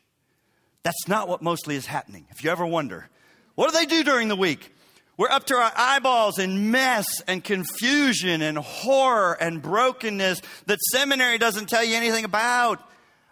That's 0.81 1.07
not 1.07 1.27
what 1.27 1.43
mostly 1.43 1.75
is 1.75 1.85
happening. 1.85 2.25
If 2.31 2.43
you 2.43 2.49
ever 2.49 2.65
wonder, 2.65 3.07
what 3.53 3.71
do 3.71 3.77
they 3.77 3.85
do 3.85 4.03
during 4.03 4.29
the 4.29 4.35
week? 4.35 4.73
We're 5.19 5.29
up 5.29 5.47
to 5.47 5.55
our 5.55 5.71
eyeballs 5.75 6.39
in 6.39 6.71
mess 6.71 7.05
and 7.27 7.43
confusion 7.43 8.41
and 8.41 8.57
horror 8.57 9.33
and 9.33 9.61
brokenness 9.61 10.41
that 10.67 10.79
seminary 10.93 11.37
doesn't 11.37 11.67
tell 11.67 11.83
you 11.83 11.97
anything 11.97 12.23
about. 12.23 12.81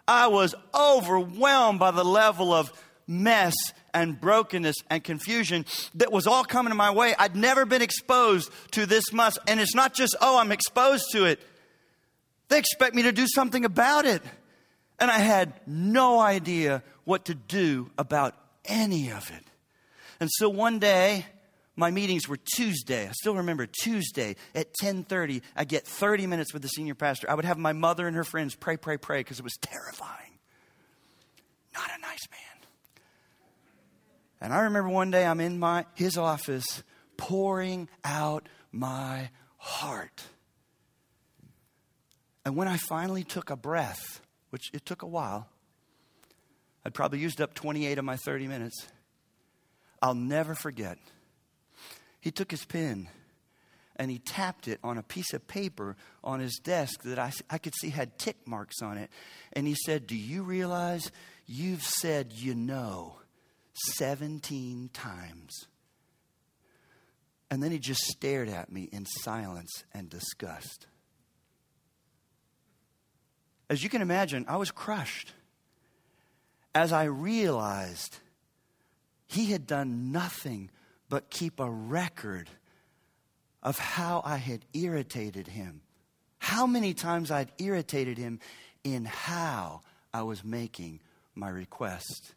I 0.06 0.26
was 0.26 0.54
overwhelmed 0.74 1.78
by 1.78 1.92
the 1.92 2.04
level 2.04 2.52
of 2.52 2.70
mess 3.06 3.54
and 3.94 4.20
brokenness 4.20 4.76
and 4.90 5.02
confusion 5.02 5.64
that 5.94 6.12
was 6.12 6.26
all 6.26 6.44
coming 6.44 6.76
my 6.76 6.90
way. 6.90 7.14
I'd 7.18 7.34
never 7.34 7.64
been 7.64 7.80
exposed 7.80 8.52
to 8.72 8.84
this 8.84 9.10
much. 9.10 9.38
And 9.46 9.58
it's 9.58 9.74
not 9.74 9.94
just, 9.94 10.14
oh, 10.20 10.38
I'm 10.38 10.52
exposed 10.52 11.06
to 11.12 11.24
it. 11.24 11.40
They 12.48 12.58
expect 12.58 12.94
me 12.94 13.04
to 13.04 13.12
do 13.12 13.26
something 13.26 13.64
about 13.64 14.04
it. 14.04 14.20
And 15.00 15.10
I 15.10 15.20
had 15.20 15.54
no 15.66 16.20
idea 16.20 16.82
what 17.04 17.24
to 17.24 17.34
do 17.34 17.90
about 17.96 18.34
any 18.66 19.10
of 19.10 19.30
it. 19.30 19.44
And 20.20 20.28
so 20.30 20.50
one 20.50 20.80
day, 20.80 21.24
my 21.78 21.92
meetings 21.92 22.28
were 22.28 22.36
Tuesday. 22.36 23.08
I 23.08 23.12
still 23.12 23.36
remember 23.36 23.64
Tuesday 23.66 24.34
at 24.52 24.74
10:30. 24.74 25.42
I 25.54 25.64
get 25.64 25.86
30 25.86 26.26
minutes 26.26 26.52
with 26.52 26.62
the 26.62 26.68
senior 26.68 26.96
pastor. 26.96 27.30
I 27.30 27.34
would 27.34 27.44
have 27.44 27.56
my 27.56 27.72
mother 27.72 28.08
and 28.08 28.16
her 28.16 28.24
friends 28.24 28.56
pray, 28.56 28.76
pray, 28.76 28.96
pray 28.96 29.20
because 29.20 29.38
it 29.38 29.44
was 29.44 29.56
terrifying. 29.60 30.40
Not 31.72 31.88
a 31.96 32.00
nice 32.00 32.28
man. 32.32 32.66
And 34.40 34.52
I 34.52 34.62
remember 34.62 34.88
one 34.90 35.12
day 35.12 35.24
I'm 35.24 35.40
in 35.40 35.60
my 35.60 35.86
his 35.94 36.18
office 36.18 36.82
pouring 37.16 37.88
out 38.04 38.48
my 38.72 39.30
heart. 39.56 40.24
And 42.44 42.56
when 42.56 42.66
I 42.66 42.76
finally 42.76 43.22
took 43.22 43.50
a 43.50 43.56
breath, 43.56 44.20
which 44.50 44.70
it 44.74 44.84
took 44.84 45.02
a 45.02 45.06
while, 45.06 45.48
I'd 46.84 46.94
probably 46.94 47.20
used 47.20 47.40
up 47.40 47.54
28 47.54 47.98
of 47.98 48.04
my 48.04 48.16
30 48.16 48.48
minutes. 48.48 48.88
I'll 50.02 50.14
never 50.14 50.56
forget 50.56 50.98
he 52.20 52.30
took 52.30 52.50
his 52.50 52.64
pen 52.64 53.08
and 53.96 54.10
he 54.10 54.18
tapped 54.18 54.68
it 54.68 54.78
on 54.84 54.96
a 54.96 55.02
piece 55.02 55.32
of 55.32 55.46
paper 55.48 55.96
on 56.22 56.40
his 56.40 56.60
desk 56.62 57.02
that 57.02 57.18
I, 57.18 57.32
I 57.50 57.58
could 57.58 57.74
see 57.74 57.90
had 57.90 58.18
tick 58.18 58.36
marks 58.46 58.80
on 58.80 58.96
it. 58.96 59.10
And 59.52 59.66
he 59.66 59.74
said, 59.84 60.06
Do 60.06 60.16
you 60.16 60.42
realize 60.42 61.10
you've 61.46 61.82
said 61.82 62.32
you 62.32 62.54
know 62.54 63.16
17 63.96 64.90
times? 64.92 65.66
And 67.50 67.62
then 67.62 67.72
he 67.72 67.78
just 67.78 68.02
stared 68.02 68.48
at 68.48 68.70
me 68.70 68.88
in 68.92 69.06
silence 69.06 69.84
and 69.92 70.08
disgust. 70.08 70.86
As 73.70 73.82
you 73.82 73.88
can 73.88 74.02
imagine, 74.02 74.44
I 74.48 74.56
was 74.56 74.70
crushed 74.70 75.32
as 76.74 76.92
I 76.92 77.04
realized 77.04 78.18
he 79.26 79.46
had 79.46 79.66
done 79.66 80.12
nothing 80.12 80.70
but 81.08 81.30
keep 81.30 81.60
a 81.60 81.70
record 81.70 82.48
of 83.62 83.78
how 83.78 84.22
I 84.24 84.36
had 84.36 84.64
irritated 84.72 85.48
him. 85.48 85.82
How 86.38 86.66
many 86.66 86.94
times 86.94 87.30
I'd 87.30 87.50
irritated 87.58 88.18
him 88.18 88.40
in 88.84 89.04
how 89.04 89.80
I 90.12 90.22
was 90.22 90.44
making 90.44 91.00
my 91.34 91.48
request, 91.48 92.34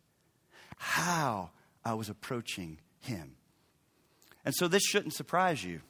how 0.78 1.52
I 1.84 1.94
was 1.94 2.10
approaching 2.10 2.80
him. 3.00 3.36
And 4.46 4.54
so 4.56 4.68
this 4.68 4.84
shouldn't 4.84 5.14
surprise 5.14 5.64
you. 5.64 5.82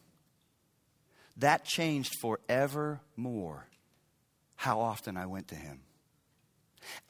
That 1.38 1.66
changed 1.66 2.14
forevermore 2.22 3.68
how 4.56 4.80
often 4.80 5.18
I 5.18 5.26
went 5.26 5.48
to 5.50 5.56
him. 5.56 5.82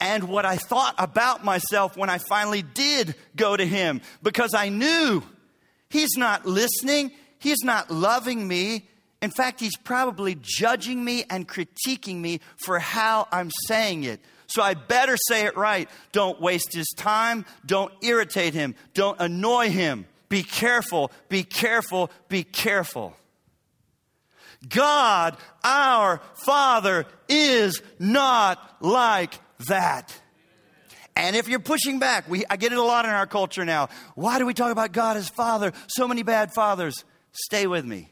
And 0.00 0.24
what 0.24 0.44
I 0.44 0.56
thought 0.56 0.94
about 0.98 1.44
myself 1.44 1.96
when 1.96 2.10
I 2.10 2.18
finally 2.18 2.62
did 2.62 3.14
go 3.36 3.56
to 3.56 3.64
him, 3.64 4.00
because 4.22 4.54
I 4.54 4.68
knew 4.68 5.22
He's 5.92 6.16
not 6.16 6.46
listening. 6.46 7.12
He's 7.38 7.62
not 7.62 7.90
loving 7.90 8.48
me 8.48 8.88
In 9.22 9.30
fact, 9.30 9.60
he's 9.60 9.76
probably 9.76 10.36
judging 10.42 11.02
me 11.04 11.24
and 11.30 11.48
critiquing 11.48 12.16
me 12.16 12.40
for 12.56 12.80
how 12.80 13.28
I'm 13.30 13.52
saying 13.68 14.02
it. 14.02 14.20
So 14.48 14.62
I 14.62 14.74
better 14.74 15.16
say 15.16 15.46
it 15.46 15.56
right. 15.56 15.88
Don't 16.10 16.40
waste 16.40 16.74
his 16.74 16.92
time. 16.96 17.46
Don't 17.64 17.92
irritate 18.02 18.52
him. 18.52 18.74
Don't 18.94 19.18
annoy 19.20 19.70
him. 19.70 20.06
Be 20.28 20.42
careful, 20.42 21.12
be 21.28 21.44
careful, 21.44 22.10
be 22.28 22.42
careful. 22.42 23.14
God, 24.68 25.36
our 25.62 26.20
Father, 26.34 27.06
is 27.28 27.82
not 27.98 28.58
like 28.80 29.38
that. 29.68 30.18
And 31.14 31.36
if 31.36 31.48
you're 31.48 31.60
pushing 31.60 31.98
back, 31.98 32.28
we, 32.28 32.44
I 32.48 32.56
get 32.56 32.72
it 32.72 32.78
a 32.78 32.82
lot 32.82 33.04
in 33.04 33.10
our 33.10 33.26
culture 33.26 33.64
now. 33.64 33.88
Why 34.14 34.38
do 34.38 34.46
we 34.46 34.54
talk 34.54 34.72
about 34.72 34.92
God 34.92 35.16
as 35.16 35.28
Father? 35.28 35.72
So 35.88 36.08
many 36.08 36.22
bad 36.22 36.52
fathers. 36.54 37.04
Stay 37.32 37.66
with 37.66 37.84
me. 37.84 38.10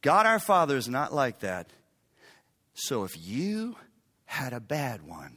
God 0.00 0.26
our 0.26 0.38
Father 0.38 0.76
is 0.76 0.88
not 0.88 1.12
like 1.12 1.40
that. 1.40 1.70
So 2.74 3.04
if 3.04 3.12
you 3.18 3.76
had 4.24 4.52
a 4.52 4.60
bad 4.60 5.02
one, 5.02 5.36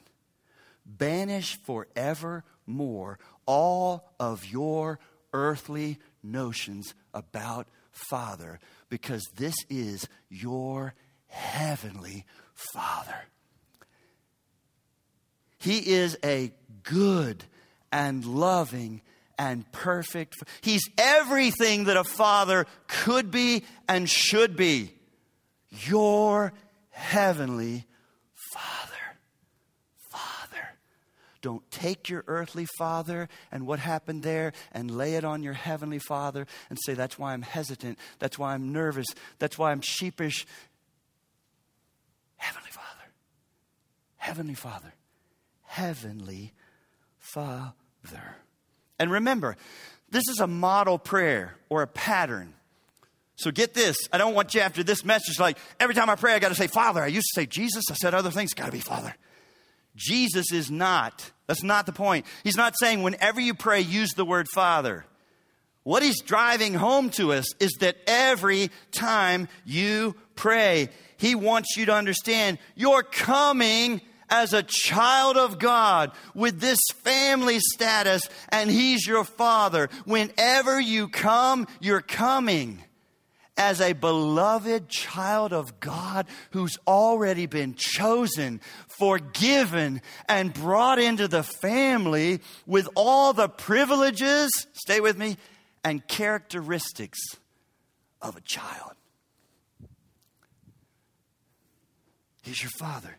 banish 0.86 1.58
forevermore 1.64 3.20
all 3.46 4.10
of 4.20 4.46
your 4.46 5.00
earthly 5.34 6.00
notions 6.24 6.94
about 7.14 7.68
Father 7.92 8.60
because 8.90 9.24
this 9.36 9.56
is 9.70 10.08
your 10.30 10.94
heavenly 11.28 12.26
Father. 12.54 13.16
He 15.60 15.92
is 15.92 16.18
a 16.24 16.52
good 16.90 17.44
and 17.92 18.26
loving 18.26 19.02
and 19.38 19.70
perfect. 19.72 20.36
He's 20.62 20.84
everything 20.98 21.86
that 21.86 21.98
a 21.98 22.04
father 22.04 22.66
could 22.88 23.32
be 23.32 23.64
and 23.88 24.10
should 24.10 24.56
be. 24.56 24.94
Your 25.70 26.54
heavenly 26.90 27.86
Father. 28.54 28.94
Father. 30.10 30.70
Don't 31.42 31.70
take 31.70 32.10
your 32.10 32.24
earthly 32.28 32.66
father 32.78 33.30
and 33.52 33.68
what 33.68 33.80
happened 33.80 34.24
there 34.24 34.54
and 34.72 34.90
lay 34.90 35.16
it 35.16 35.24
on 35.24 35.44
your 35.44 35.54
heavenly 35.54 36.00
father 36.00 36.48
and 36.70 36.80
say, 36.86 36.94
That's 36.94 37.20
why 37.20 37.34
I'm 37.34 37.44
hesitant. 37.44 38.00
That's 38.20 38.40
why 38.40 38.54
I'm 38.54 38.72
nervous. 38.72 39.08
That's 39.40 39.58
why 39.58 39.72
I'm 39.72 39.82
sheepish. 39.82 40.48
Heavenly 42.38 42.72
Father. 42.72 42.86
Heavenly 44.18 44.56
Father. 44.56 44.94
Heavenly 45.64 46.54
Father. 47.28 48.36
And 49.00 49.12
remember, 49.12 49.58
this 50.10 50.24
is 50.30 50.40
a 50.40 50.48
model 50.48 50.98
prayer 50.98 51.56
or 51.70 51.82
a 51.82 51.88
pattern. 51.88 52.54
So 53.36 53.52
get 53.52 53.74
this. 53.74 53.98
I 54.14 54.18
don't 54.18 54.34
want 54.34 54.54
you 54.56 54.62
after 54.62 54.82
this 54.82 55.04
message, 55.04 55.40
like 55.40 55.58
every 55.80 55.94
time 55.94 56.10
I 56.10 56.16
pray, 56.16 56.34
I 56.34 56.40
got 56.40 56.50
to 56.50 56.56
say 56.56 56.68
Father. 56.68 57.02
I 57.02 57.08
used 57.08 57.28
to 57.34 57.42
say 57.42 57.46
Jesus. 57.46 57.84
I 57.92 57.96
said 57.96 58.14
other 58.14 58.32
things. 58.32 58.54
Got 58.54 58.68
to 58.68 58.72
be 58.72 58.80
Father. 58.80 59.14
Jesus 59.96 60.52
is 60.54 60.72
not. 60.72 61.32
That's 61.48 61.64
not 61.64 61.86
the 61.86 61.92
point. 61.92 62.26
He's 62.44 62.56
not 62.56 62.76
saying 62.80 63.04
whenever 63.04 63.42
you 63.42 63.54
pray, 63.54 63.82
use 63.82 64.12
the 64.14 64.26
word 64.26 64.48
Father. 64.54 65.06
What 65.84 66.04
he's 66.04 66.22
driving 66.22 66.74
home 66.74 67.10
to 67.12 67.34
us 67.34 67.54
is 67.60 67.74
that 67.80 67.98
every 68.08 68.72
time 68.92 69.50
you 69.66 70.16
pray, 70.36 70.90
he 71.18 71.36
wants 71.36 71.76
you 71.78 71.88
to 71.88 71.94
understand 71.94 72.58
you're 72.76 73.04
coming 73.04 74.02
as 74.30 74.54
a 74.54 74.64
child 74.64 75.38
of 75.38 75.60
God 75.60 76.12
with 76.34 76.60
this 76.60 76.80
family 77.04 77.60
status, 77.60 78.28
and 78.50 78.70
He's 78.70 79.06
your 79.06 79.24
Father. 79.24 79.90
Whenever 80.06 80.80
you 80.80 81.08
come, 81.08 81.68
you're 81.80 82.02
coming 82.02 82.84
as 83.58 83.82
a 83.82 83.94
beloved 83.94 84.88
child 84.88 85.52
of 85.52 85.80
God 85.80 86.28
who's 86.52 86.78
already 86.88 87.48
been 87.48 87.74
chosen, 87.76 88.62
forgiven, 88.88 90.02
and 90.30 90.54
brought 90.54 91.00
into 91.00 91.28
the 91.28 91.44
family 91.44 92.40
with 92.66 92.88
all 92.96 93.34
the 93.34 93.50
privileges, 93.50 94.52
stay 94.74 95.00
with 95.00 95.18
me, 95.18 95.38
and 95.84 96.08
characteristics 96.08 97.20
of 98.22 98.36
a 98.36 98.42
child. 98.42 98.92
He's 102.44 102.62
your 102.62 102.72
Father. 102.72 103.18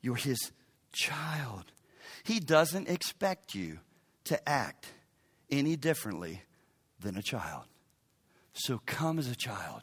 You're 0.00 0.16
his 0.16 0.52
child. 0.92 1.64
He 2.24 2.40
doesn't 2.40 2.88
expect 2.88 3.54
you 3.54 3.78
to 4.24 4.48
act 4.48 4.92
any 5.50 5.76
differently 5.76 6.42
than 7.00 7.16
a 7.16 7.22
child. 7.22 7.64
So 8.52 8.80
come 8.86 9.18
as 9.18 9.28
a 9.28 9.36
child 9.36 9.82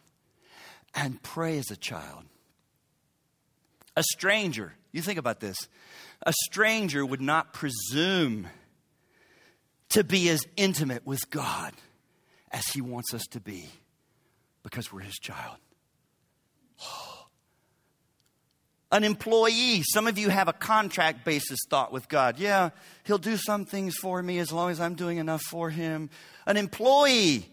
and 0.94 1.22
pray 1.22 1.58
as 1.58 1.72
a 1.72 1.76
child. 1.76 2.24
A 3.96 4.04
stranger, 4.04 4.74
you 4.92 5.02
think 5.02 5.18
about 5.18 5.40
this, 5.40 5.58
a 6.22 6.34
stranger 6.46 7.06
would 7.06 7.22
not 7.22 7.54
presume 7.54 8.48
to 9.90 10.04
be 10.04 10.30
as 10.30 10.46
intimate 10.56 11.06
with 11.06 11.30
God 11.30 11.74
as 12.52 12.68
he 12.68 12.82
wants 12.82 13.14
us 13.14 13.24
to 13.32 13.40
be 13.40 13.70
because 14.64 14.92
we're 14.92 15.02
his 15.02 15.16
child. 15.16 15.58
Oh. 16.84 17.07
An 18.92 19.04
employee, 19.04 19.84
some 19.84 20.08
of 20.08 20.18
you 20.18 20.30
have 20.30 20.48
a 20.48 20.54
contract 20.54 21.26
basis 21.26 21.60
thought 21.70 21.92
with 21.92 22.08
God. 22.08 22.40
Yeah, 22.40 22.70
He'll 23.04 23.18
do 23.18 23.36
some 23.36 23.66
things 23.66 23.96
for 23.96 24.22
me 24.24 24.40
as 24.40 24.52
long 24.52 24.72
as 24.72 24.80
I'm 24.80 24.96
doing 24.96 25.18
enough 25.18 25.42
for 25.42 25.70
Him. 25.70 26.10
An 26.46 26.56
employee 26.56 27.50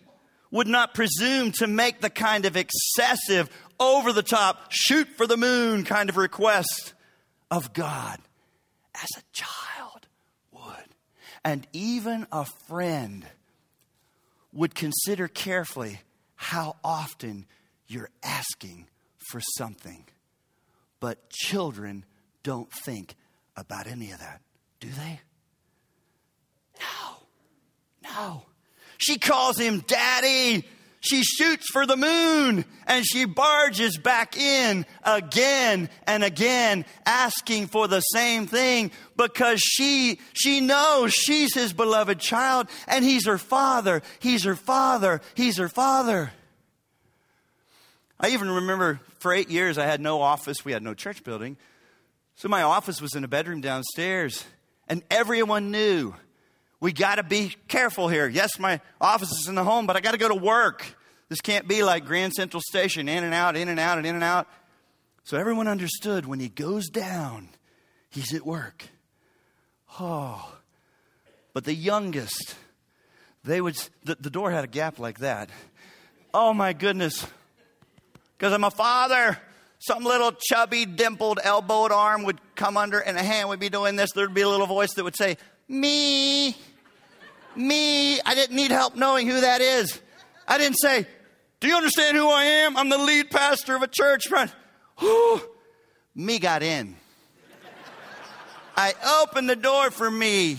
would 0.52 0.68
not 0.68 0.94
presume 0.94 1.50
to 1.50 1.66
make 1.66 2.00
the 2.00 2.10
kind 2.10 2.44
of 2.44 2.56
excessive, 2.56 3.50
over 3.80 4.12
the 4.12 4.22
top, 4.22 4.70
shoot 4.70 5.08
for 5.16 5.26
the 5.26 5.36
moon 5.36 5.82
kind 5.82 6.08
of 6.08 6.16
request 6.16 6.94
of 7.50 7.72
God 7.72 8.20
as 8.94 9.08
a 9.18 9.22
child 9.32 10.06
would. 10.52 10.94
And 11.44 11.66
even 11.72 12.28
a 12.30 12.44
friend 12.68 13.26
would 14.52 14.76
consider 14.76 15.26
carefully 15.26 16.00
how 16.36 16.76
often 16.84 17.46
you're 17.88 18.10
asking 18.22 18.86
for 19.28 19.40
something 19.58 20.04
but 21.04 21.28
children 21.28 22.02
don't 22.42 22.72
think 22.72 23.14
about 23.58 23.86
any 23.86 24.10
of 24.12 24.20
that, 24.20 24.40
do 24.80 24.88
they? 24.88 25.20
No, 26.80 28.08
no. 28.10 28.42
She 28.96 29.18
calls 29.18 29.58
him 29.58 29.80
daddy. 29.86 30.66
She 31.00 31.22
shoots 31.22 31.66
for 31.70 31.84
the 31.84 31.98
moon 31.98 32.64
and 32.86 33.04
she 33.04 33.26
barges 33.26 33.98
back 33.98 34.38
in 34.38 34.86
again 35.02 35.90
and 36.06 36.24
again 36.24 36.86
asking 37.04 37.66
for 37.66 37.86
the 37.86 38.00
same 38.00 38.46
thing 38.46 38.90
because 39.14 39.60
she 39.60 40.18
she 40.32 40.60
knows 40.60 41.12
she's 41.12 41.52
his 41.52 41.74
beloved 41.74 42.18
child 42.18 42.66
and 42.88 43.04
he's 43.04 43.26
her 43.26 43.36
father. 43.36 44.00
He's 44.20 44.44
her 44.44 44.56
father. 44.56 45.20
He's 45.34 45.58
her 45.58 45.68
father. 45.68 46.32
I 48.20 48.30
even 48.30 48.50
remember 48.50 49.00
for 49.18 49.32
eight 49.32 49.50
years 49.50 49.78
I 49.78 49.86
had 49.86 50.00
no 50.00 50.20
office, 50.20 50.64
we 50.64 50.72
had 50.72 50.82
no 50.82 50.94
church 50.94 51.24
building. 51.24 51.56
So 52.36 52.48
my 52.48 52.62
office 52.62 53.00
was 53.00 53.14
in 53.14 53.24
a 53.24 53.28
bedroom 53.28 53.60
downstairs, 53.60 54.44
and 54.88 55.02
everyone 55.10 55.70
knew 55.70 56.14
we 56.80 56.92
got 56.92 57.16
to 57.16 57.22
be 57.22 57.54
careful 57.68 58.08
here. 58.08 58.28
Yes, 58.28 58.58
my 58.58 58.80
office 59.00 59.30
is 59.30 59.48
in 59.48 59.54
the 59.54 59.64
home, 59.64 59.86
but 59.86 59.96
I 59.96 60.00
got 60.00 60.12
to 60.12 60.18
go 60.18 60.28
to 60.28 60.34
work. 60.34 60.84
This 61.28 61.40
can't 61.40 61.66
be 61.66 61.82
like 61.82 62.04
Grand 62.04 62.32
Central 62.34 62.60
Station, 62.60 63.08
in 63.08 63.24
and 63.24 63.32
out, 63.32 63.56
in 63.56 63.68
and 63.68 63.80
out, 63.80 63.98
and 63.98 64.06
in 64.06 64.14
and 64.14 64.24
out. 64.24 64.48
So 65.24 65.38
everyone 65.38 65.68
understood 65.68 66.26
when 66.26 66.40
he 66.40 66.48
goes 66.48 66.88
down, 66.88 67.48
he's 68.10 68.34
at 68.34 68.44
work. 68.44 68.84
Oh, 69.98 70.52
but 71.54 71.64
the 71.64 71.74
youngest, 71.74 72.56
they 73.44 73.60
would, 73.60 73.76
the, 74.02 74.16
the 74.20 74.30
door 74.30 74.50
had 74.50 74.64
a 74.64 74.68
gap 74.68 74.98
like 74.98 75.20
that. 75.20 75.48
Oh 76.34 76.52
my 76.52 76.72
goodness, 76.72 77.26
because 78.36 78.52
I'm 78.52 78.64
a 78.64 78.70
father. 78.70 79.38
Some 79.78 80.04
little 80.04 80.32
chubby, 80.32 80.86
dimpled, 80.86 81.40
elbowed 81.42 81.92
arm 81.92 82.24
would 82.24 82.40
come 82.54 82.76
under, 82.76 82.98
and 82.98 83.18
a 83.18 83.22
hand 83.22 83.50
would 83.50 83.60
be 83.60 83.68
doing 83.68 83.96
this. 83.96 84.12
There'd 84.12 84.32
be 84.32 84.40
a 84.40 84.48
little 84.48 84.66
voice 84.66 84.94
that 84.94 85.04
would 85.04 85.16
say, 85.16 85.36
Me, 85.68 86.56
me. 87.54 88.20
I 88.20 88.34
didn't 88.34 88.56
need 88.56 88.70
help 88.70 88.96
knowing 88.96 89.26
who 89.28 89.40
that 89.40 89.60
is. 89.60 90.00
I 90.48 90.58
didn't 90.58 90.78
say, 90.78 91.06
Do 91.60 91.68
you 91.68 91.76
understand 91.76 92.16
who 92.16 92.28
I 92.28 92.44
am? 92.44 92.76
I'm 92.76 92.88
the 92.88 92.98
lead 92.98 93.30
pastor 93.30 93.76
of 93.76 93.82
a 93.82 93.86
church. 93.88 94.24
Whew. 94.98 95.40
Me 96.14 96.38
got 96.38 96.62
in. 96.62 96.96
I 98.76 98.94
opened 99.22 99.48
the 99.48 99.56
door 99.56 99.90
for 99.90 100.10
me. 100.10 100.58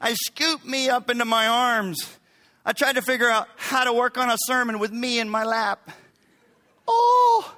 I 0.00 0.14
scooped 0.14 0.64
me 0.64 0.88
up 0.88 1.10
into 1.10 1.24
my 1.24 1.46
arms. 1.48 2.18
I 2.64 2.72
tried 2.72 2.96
to 2.96 3.02
figure 3.02 3.28
out 3.28 3.48
how 3.56 3.84
to 3.84 3.92
work 3.92 4.18
on 4.18 4.30
a 4.30 4.36
sermon 4.46 4.78
with 4.78 4.92
me 4.92 5.18
in 5.18 5.28
my 5.28 5.44
lap. 5.44 5.90
Oh, 6.90 7.54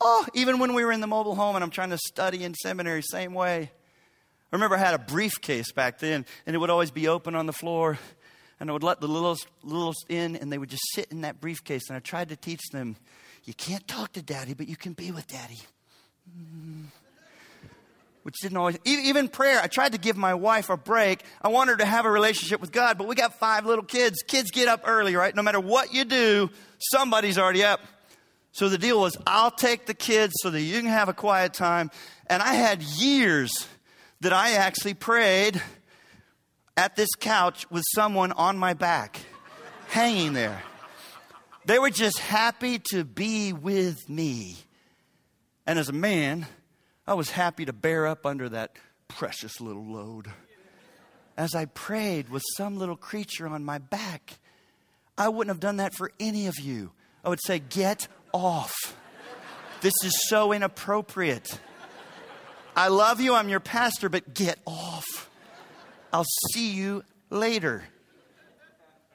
oh, 0.00 0.26
even 0.34 0.58
when 0.58 0.74
we 0.74 0.84
were 0.84 0.92
in 0.92 1.00
the 1.00 1.06
mobile 1.06 1.34
home 1.34 1.56
and 1.56 1.64
I'm 1.64 1.70
trying 1.70 1.90
to 1.90 1.98
study 1.98 2.44
in 2.44 2.54
seminary, 2.54 3.02
same 3.02 3.32
way. 3.32 3.70
I 4.50 4.56
remember 4.56 4.76
I 4.76 4.78
had 4.78 4.94
a 4.94 4.98
briefcase 4.98 5.72
back 5.72 5.98
then, 5.98 6.24
and 6.46 6.54
it 6.54 6.58
would 6.58 6.70
always 6.70 6.90
be 6.90 7.08
open 7.08 7.34
on 7.34 7.46
the 7.46 7.52
floor, 7.52 7.98
and 8.60 8.70
I 8.70 8.72
would 8.72 8.82
let 8.82 9.00
the 9.00 9.08
littlest, 9.08 9.46
littlest 9.62 10.06
in, 10.08 10.36
and 10.36 10.52
they 10.52 10.58
would 10.58 10.70
just 10.70 10.84
sit 10.94 11.10
in 11.10 11.22
that 11.22 11.40
briefcase. 11.40 11.88
And 11.88 11.96
I 11.96 12.00
tried 12.00 12.28
to 12.30 12.36
teach 12.36 12.62
them, 12.72 12.96
You 13.44 13.54
can't 13.54 13.86
talk 13.86 14.12
to 14.14 14.22
daddy, 14.22 14.54
but 14.54 14.68
you 14.68 14.76
can 14.76 14.92
be 14.94 15.10
with 15.10 15.26
daddy. 15.26 15.60
Mm. 16.38 16.84
Which 18.22 18.36
didn't 18.42 18.58
always, 18.58 18.78
even 18.84 19.28
prayer, 19.28 19.60
I 19.62 19.68
tried 19.68 19.92
to 19.92 19.98
give 19.98 20.16
my 20.16 20.34
wife 20.34 20.68
a 20.68 20.76
break. 20.76 21.24
I 21.40 21.48
want 21.48 21.70
her 21.70 21.76
to 21.76 21.84
have 21.84 22.04
a 22.04 22.10
relationship 22.10 22.60
with 22.60 22.72
God, 22.72 22.98
but 22.98 23.06
we 23.06 23.14
got 23.14 23.38
five 23.38 23.64
little 23.64 23.84
kids. 23.84 24.22
Kids 24.26 24.50
get 24.50 24.68
up 24.68 24.82
early, 24.84 25.14
right? 25.14 25.34
No 25.34 25.42
matter 25.42 25.60
what 25.60 25.94
you 25.94 26.04
do, 26.04 26.50
somebody's 26.78 27.38
already 27.38 27.64
up. 27.64 27.80
So 28.52 28.68
the 28.68 28.78
deal 28.78 29.00
was, 29.00 29.16
I'll 29.26 29.50
take 29.50 29.86
the 29.86 29.94
kids 29.94 30.34
so 30.42 30.50
that 30.50 30.60
you 30.60 30.80
can 30.80 30.90
have 30.90 31.08
a 31.08 31.14
quiet 31.14 31.54
time. 31.54 31.90
And 32.26 32.42
I 32.42 32.54
had 32.54 32.82
years 32.82 33.68
that 34.20 34.32
I 34.32 34.52
actually 34.52 34.94
prayed 34.94 35.62
at 36.76 36.96
this 36.96 37.10
couch 37.18 37.70
with 37.70 37.84
someone 37.94 38.32
on 38.32 38.58
my 38.58 38.72
back, 38.74 39.20
hanging 39.88 40.32
there. 40.32 40.62
They 41.64 41.78
were 41.78 41.90
just 41.90 42.18
happy 42.18 42.78
to 42.90 43.04
be 43.04 43.52
with 43.52 44.08
me. 44.08 44.56
And 45.66 45.78
as 45.78 45.88
a 45.88 45.92
man, 45.92 46.46
I 47.06 47.14
was 47.14 47.30
happy 47.30 47.64
to 47.66 47.72
bear 47.72 48.06
up 48.06 48.24
under 48.24 48.48
that 48.48 48.76
precious 49.06 49.60
little 49.60 49.84
load. 49.84 50.28
As 51.36 51.54
I 51.54 51.66
prayed 51.66 52.30
with 52.30 52.42
some 52.56 52.78
little 52.78 52.96
creature 52.96 53.46
on 53.46 53.64
my 53.64 53.78
back, 53.78 54.38
I 55.16 55.28
wouldn't 55.28 55.54
have 55.54 55.60
done 55.60 55.76
that 55.76 55.94
for 55.94 56.10
any 56.18 56.46
of 56.46 56.58
you. 56.58 56.92
I 57.24 57.28
would 57.28 57.40
say, 57.44 57.58
Get 57.58 58.08
off. 58.32 58.74
This 59.80 59.94
is 60.04 60.28
so 60.28 60.52
inappropriate. 60.52 61.60
I 62.76 62.88
love 62.88 63.20
you, 63.20 63.34
I'm 63.34 63.48
your 63.48 63.60
pastor, 63.60 64.08
but 64.08 64.34
get 64.34 64.58
off. 64.66 65.30
I'll 66.12 66.26
see 66.52 66.72
you 66.72 67.04
later. 67.30 67.84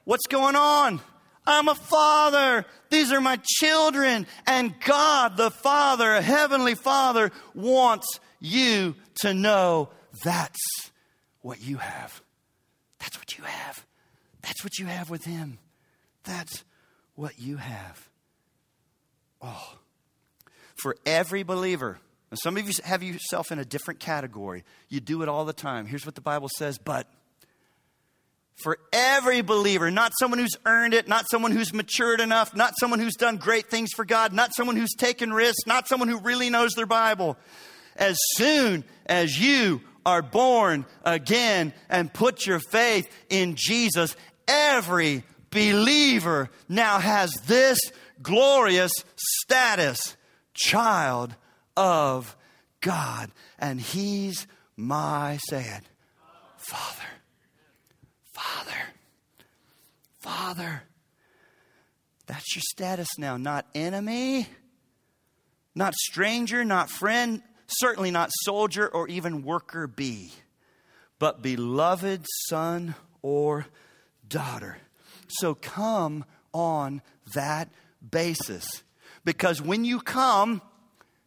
What's 0.04 0.26
going 0.26 0.56
on? 0.56 1.00
I'm 1.46 1.68
a 1.68 1.74
father. 1.74 2.64
These 2.90 3.12
are 3.12 3.20
my 3.20 3.38
children. 3.42 4.26
And 4.46 4.74
God, 4.80 5.36
the 5.36 5.50
Father, 5.50 6.20
Heavenly 6.20 6.74
Father, 6.74 7.32
wants 7.54 8.20
you 8.40 8.94
to 9.16 9.34
know 9.34 9.90
that's 10.22 10.60
what 11.40 11.62
you 11.62 11.78
have. 11.78 12.22
That's 12.98 13.18
what 13.18 13.36
you 13.36 13.44
have. 13.44 13.84
That's 14.42 14.64
what 14.64 14.78
you 14.78 14.86
have 14.86 15.10
with 15.10 15.24
Him. 15.24 15.58
That's 16.24 16.64
what 17.14 17.38
you 17.38 17.56
have. 17.56 18.08
Oh. 19.44 19.74
For 20.74 20.96
every 21.06 21.42
believer, 21.42 21.98
some 22.42 22.56
of 22.56 22.66
you 22.66 22.72
have 22.84 23.02
yourself 23.02 23.52
in 23.52 23.58
a 23.58 23.64
different 23.64 24.00
category. 24.00 24.64
You 24.88 25.00
do 25.00 25.22
it 25.22 25.28
all 25.28 25.44
the 25.44 25.52
time. 25.52 25.86
Here's 25.86 26.06
what 26.06 26.14
the 26.14 26.20
Bible 26.20 26.48
says, 26.48 26.78
but 26.78 27.06
for 28.56 28.78
every 28.92 29.42
believer, 29.42 29.90
not 29.90 30.12
someone 30.18 30.38
who's 30.38 30.56
earned 30.64 30.94
it, 30.94 31.08
not 31.08 31.28
someone 31.28 31.50
who's 31.50 31.72
matured 31.74 32.20
enough, 32.20 32.56
not 32.56 32.72
someone 32.78 33.00
who's 33.00 33.14
done 33.14 33.36
great 33.36 33.68
things 33.68 33.90
for 33.94 34.04
God, 34.04 34.32
not 34.32 34.54
someone 34.54 34.76
who's 34.76 34.94
taken 34.96 35.32
risks, 35.32 35.66
not 35.66 35.88
someone 35.88 36.08
who 36.08 36.20
really 36.20 36.50
knows 36.50 36.72
their 36.72 36.86
Bible. 36.86 37.36
As 37.96 38.16
soon 38.34 38.84
as 39.06 39.38
you 39.38 39.80
are 40.06 40.22
born 40.22 40.86
again 41.04 41.72
and 41.88 42.12
put 42.12 42.46
your 42.46 42.60
faith 42.60 43.08
in 43.28 43.54
Jesus, 43.56 44.16
every 44.48 45.24
believer 45.50 46.50
now 46.68 46.98
has 46.98 47.32
this 47.46 47.78
glorious 48.22 48.92
status 49.16 50.16
child 50.54 51.34
of 51.76 52.36
God. 52.80 53.30
And 53.58 53.80
He's 53.80 54.46
my, 54.76 55.38
say 55.48 55.66
Father. 56.56 57.02
Father. 58.32 58.72
Father. 60.20 60.82
That's 62.26 62.56
your 62.56 62.62
status 62.70 63.08
now. 63.18 63.36
Not 63.36 63.66
enemy, 63.74 64.48
not 65.74 65.94
stranger, 65.94 66.64
not 66.64 66.88
friend, 66.88 67.42
certainly 67.66 68.10
not 68.10 68.30
soldier 68.44 68.88
or 68.88 69.08
even 69.08 69.42
worker 69.42 69.86
bee, 69.86 70.32
but 71.18 71.42
beloved 71.42 72.24
son 72.48 72.94
or 73.22 73.66
daughter. 74.26 74.78
So 75.28 75.54
come 75.54 76.24
on 76.52 77.02
that 77.34 77.68
basis. 78.10 78.64
Because 79.24 79.60
when 79.62 79.84
you 79.84 80.00
come 80.00 80.60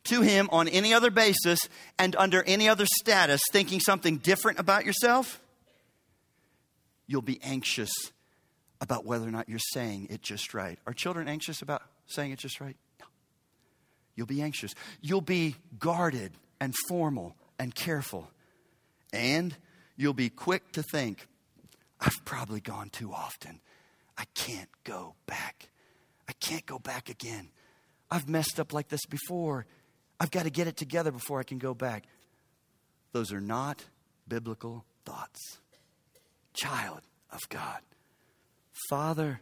to 0.05 0.21
Him 0.21 0.49
on 0.51 0.67
any 0.67 0.93
other 0.93 1.11
basis 1.11 1.59
and 1.97 2.15
under 2.15 2.43
any 2.43 2.69
other 2.69 2.85
status, 2.99 3.41
thinking 3.51 3.79
something 3.79 4.17
different 4.17 4.59
about 4.59 4.85
yourself, 4.85 5.41
you'll 7.07 7.21
be 7.21 7.39
anxious 7.43 7.91
about 8.79 9.05
whether 9.05 9.27
or 9.27 9.31
not 9.31 9.49
you're 9.49 9.59
saying 9.73 10.07
it 10.09 10.21
just 10.21 10.53
right. 10.53 10.77
Are 10.85 10.93
children 10.93 11.27
anxious 11.27 11.61
about 11.61 11.81
saying 12.05 12.31
it 12.31 12.39
just 12.39 12.61
right? 12.61 12.75
No. 12.99 13.05
You'll 14.15 14.27
be 14.27 14.41
anxious. 14.41 14.75
You'll 15.01 15.21
be 15.21 15.55
guarded 15.79 16.33
and 16.59 16.73
formal 16.87 17.35
and 17.59 17.73
careful. 17.73 18.29
And 19.11 19.55
you'll 19.95 20.13
be 20.13 20.29
quick 20.29 20.71
to 20.73 20.83
think, 20.83 21.27
I've 21.99 22.23
probably 22.25 22.59
gone 22.59 22.89
too 22.89 23.11
often. 23.11 23.59
I 24.17 24.25
can't 24.35 24.69
go 24.83 25.15
back. 25.25 25.69
I 26.27 26.33
can't 26.33 26.65
go 26.65 26.79
back 26.79 27.09
again. 27.09 27.49
I've 28.09 28.27
messed 28.27 28.59
up 28.59 28.73
like 28.73 28.89
this 28.89 29.05
before. 29.05 29.65
I've 30.19 30.31
got 30.31 30.43
to 30.43 30.49
get 30.49 30.67
it 30.67 30.77
together 30.77 31.11
before 31.11 31.39
I 31.39 31.43
can 31.43 31.57
go 31.57 31.73
back. 31.73 32.05
Those 33.11 33.31
are 33.31 33.41
not 33.41 33.85
biblical 34.27 34.85
thoughts 35.05 35.59
child 36.53 37.01
of 37.31 37.47
God. 37.49 37.79
Father, 38.89 39.41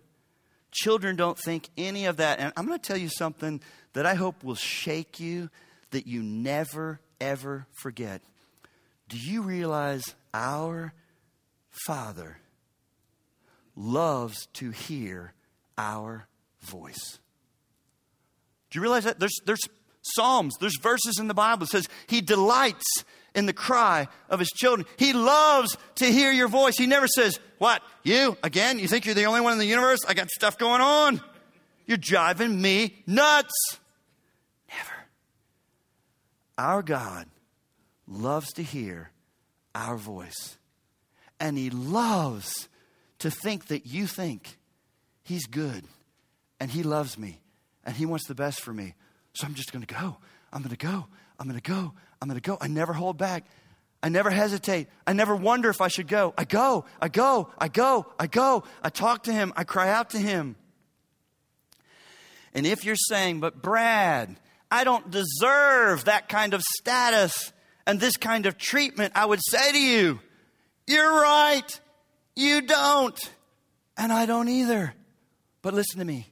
children 0.71 1.15
don't 1.15 1.37
think 1.37 1.69
any 1.77 2.05
of 2.05 2.17
that. 2.17 2.39
And 2.39 2.53
I'm 2.55 2.67
going 2.67 2.79
to 2.79 2.87
tell 2.87 2.97
you 2.97 3.09
something 3.09 3.61
that 3.93 4.05
I 4.05 4.15
hope 4.15 4.43
will 4.43 4.55
shake 4.55 5.19
you 5.19 5.49
that 5.91 6.07
you 6.07 6.21
never, 6.21 6.99
ever 7.21 7.67
forget. 7.81 8.21
Do 9.07 9.17
you 9.17 9.41
realize 9.41 10.15
our 10.33 10.93
Father 11.85 12.39
loves 13.75 14.47
to 14.53 14.71
hear 14.71 15.33
our 15.77 16.27
voice? 16.65 17.19
Do 18.69 18.77
you 18.77 18.81
realize 18.81 19.05
that? 19.05 19.19
There's, 19.19 19.39
there's 19.45 19.61
Psalms, 20.01 20.55
there's 20.59 20.77
verses 20.81 21.17
in 21.19 21.27
the 21.27 21.33
Bible 21.33 21.61
that 21.61 21.71
says 21.71 21.89
he 22.07 22.21
delights 22.21 23.03
in 23.33 23.47
the 23.47 23.53
cry 23.53 24.07
of 24.29 24.39
his 24.39 24.49
children. 24.49 24.87
He 24.97 25.13
loves 25.13 25.77
to 25.95 26.05
hear 26.05 26.31
your 26.31 26.47
voice. 26.47 26.77
He 26.77 26.85
never 26.85 27.07
says, 27.07 27.39
What, 27.57 27.81
you 28.03 28.37
again? 28.43 28.77
You 28.77 28.87
think 28.87 29.05
you're 29.05 29.15
the 29.15 29.25
only 29.25 29.41
one 29.41 29.53
in 29.53 29.59
the 29.59 29.65
universe? 29.65 29.99
I 30.07 30.13
got 30.13 30.29
stuff 30.29 30.57
going 30.57 30.81
on. 30.81 31.21
You're 31.87 31.97
driving 31.97 32.61
me 32.61 33.03
nuts. 33.07 33.53
Never. 34.69 35.05
Our 36.57 36.83
God 36.83 37.27
loves 38.07 38.53
to 38.53 38.63
hear 38.63 39.11
our 39.73 39.97
voice. 39.97 40.57
And 41.39 41.57
he 41.57 41.69
loves 41.69 42.69
to 43.19 43.29
think 43.29 43.67
that 43.67 43.85
you 43.85 44.07
think 44.07 44.57
he's 45.23 45.45
good 45.47 45.83
and 46.59 46.71
he 46.71 46.83
loves 46.83 47.17
me 47.17 47.41
and 47.83 47.95
he 47.95 48.05
wants 48.05 48.27
the 48.27 48.35
best 48.35 48.61
for 48.61 48.73
me. 48.73 48.95
So 49.33 49.45
I'm 49.45 49.53
just 49.53 49.71
going 49.71 49.85
to 49.85 49.93
go. 49.93 50.17
I'm 50.51 50.61
going 50.61 50.75
to 50.75 50.85
go. 50.85 51.07
I'm 51.39 51.47
going 51.47 51.59
to 51.59 51.71
go. 51.71 51.93
I'm 52.21 52.27
going 52.27 52.39
to 52.39 52.47
go. 52.49 52.57
I 52.61 52.67
never 52.67 52.93
hold 52.93 53.17
back. 53.17 53.45
I 54.01 54.09
never 54.09 54.29
hesitate. 54.29 54.87
I 55.05 55.13
never 55.13 55.35
wonder 55.35 55.69
if 55.69 55.81
I 55.81 55.87
should 55.87 56.07
go. 56.07 56.33
I 56.37 56.45
go. 56.45 56.85
I 57.01 57.09
go. 57.09 57.49
I 57.57 57.67
go. 57.67 58.05
I 58.19 58.27
go. 58.27 58.63
I 58.81 58.89
talk 58.89 59.23
to 59.23 59.33
him. 59.33 59.51
I 59.55 59.63
cry 59.63 59.89
out 59.89 60.11
to 60.11 60.19
him. 60.19 60.55
And 62.53 62.65
if 62.65 62.85
you're 62.85 62.95
saying, 62.95 63.41
but 63.41 63.61
Brad, 63.61 64.35
I 64.71 64.83
don't 64.83 65.11
deserve 65.11 66.05
that 66.05 66.29
kind 66.29 66.53
of 66.53 66.61
status 66.61 67.51
and 67.85 67.99
this 67.99 68.17
kind 68.17 68.45
of 68.45 68.57
treatment, 68.57 69.13
I 69.15 69.25
would 69.25 69.41
say 69.43 69.71
to 69.71 69.79
you, 69.79 70.19
you're 70.87 71.21
right. 71.21 71.79
You 72.35 72.61
don't. 72.61 73.19
And 73.97 74.11
I 74.11 74.25
don't 74.25 74.49
either. 74.49 74.93
But 75.61 75.73
listen 75.73 75.99
to 75.99 76.05
me. 76.05 76.27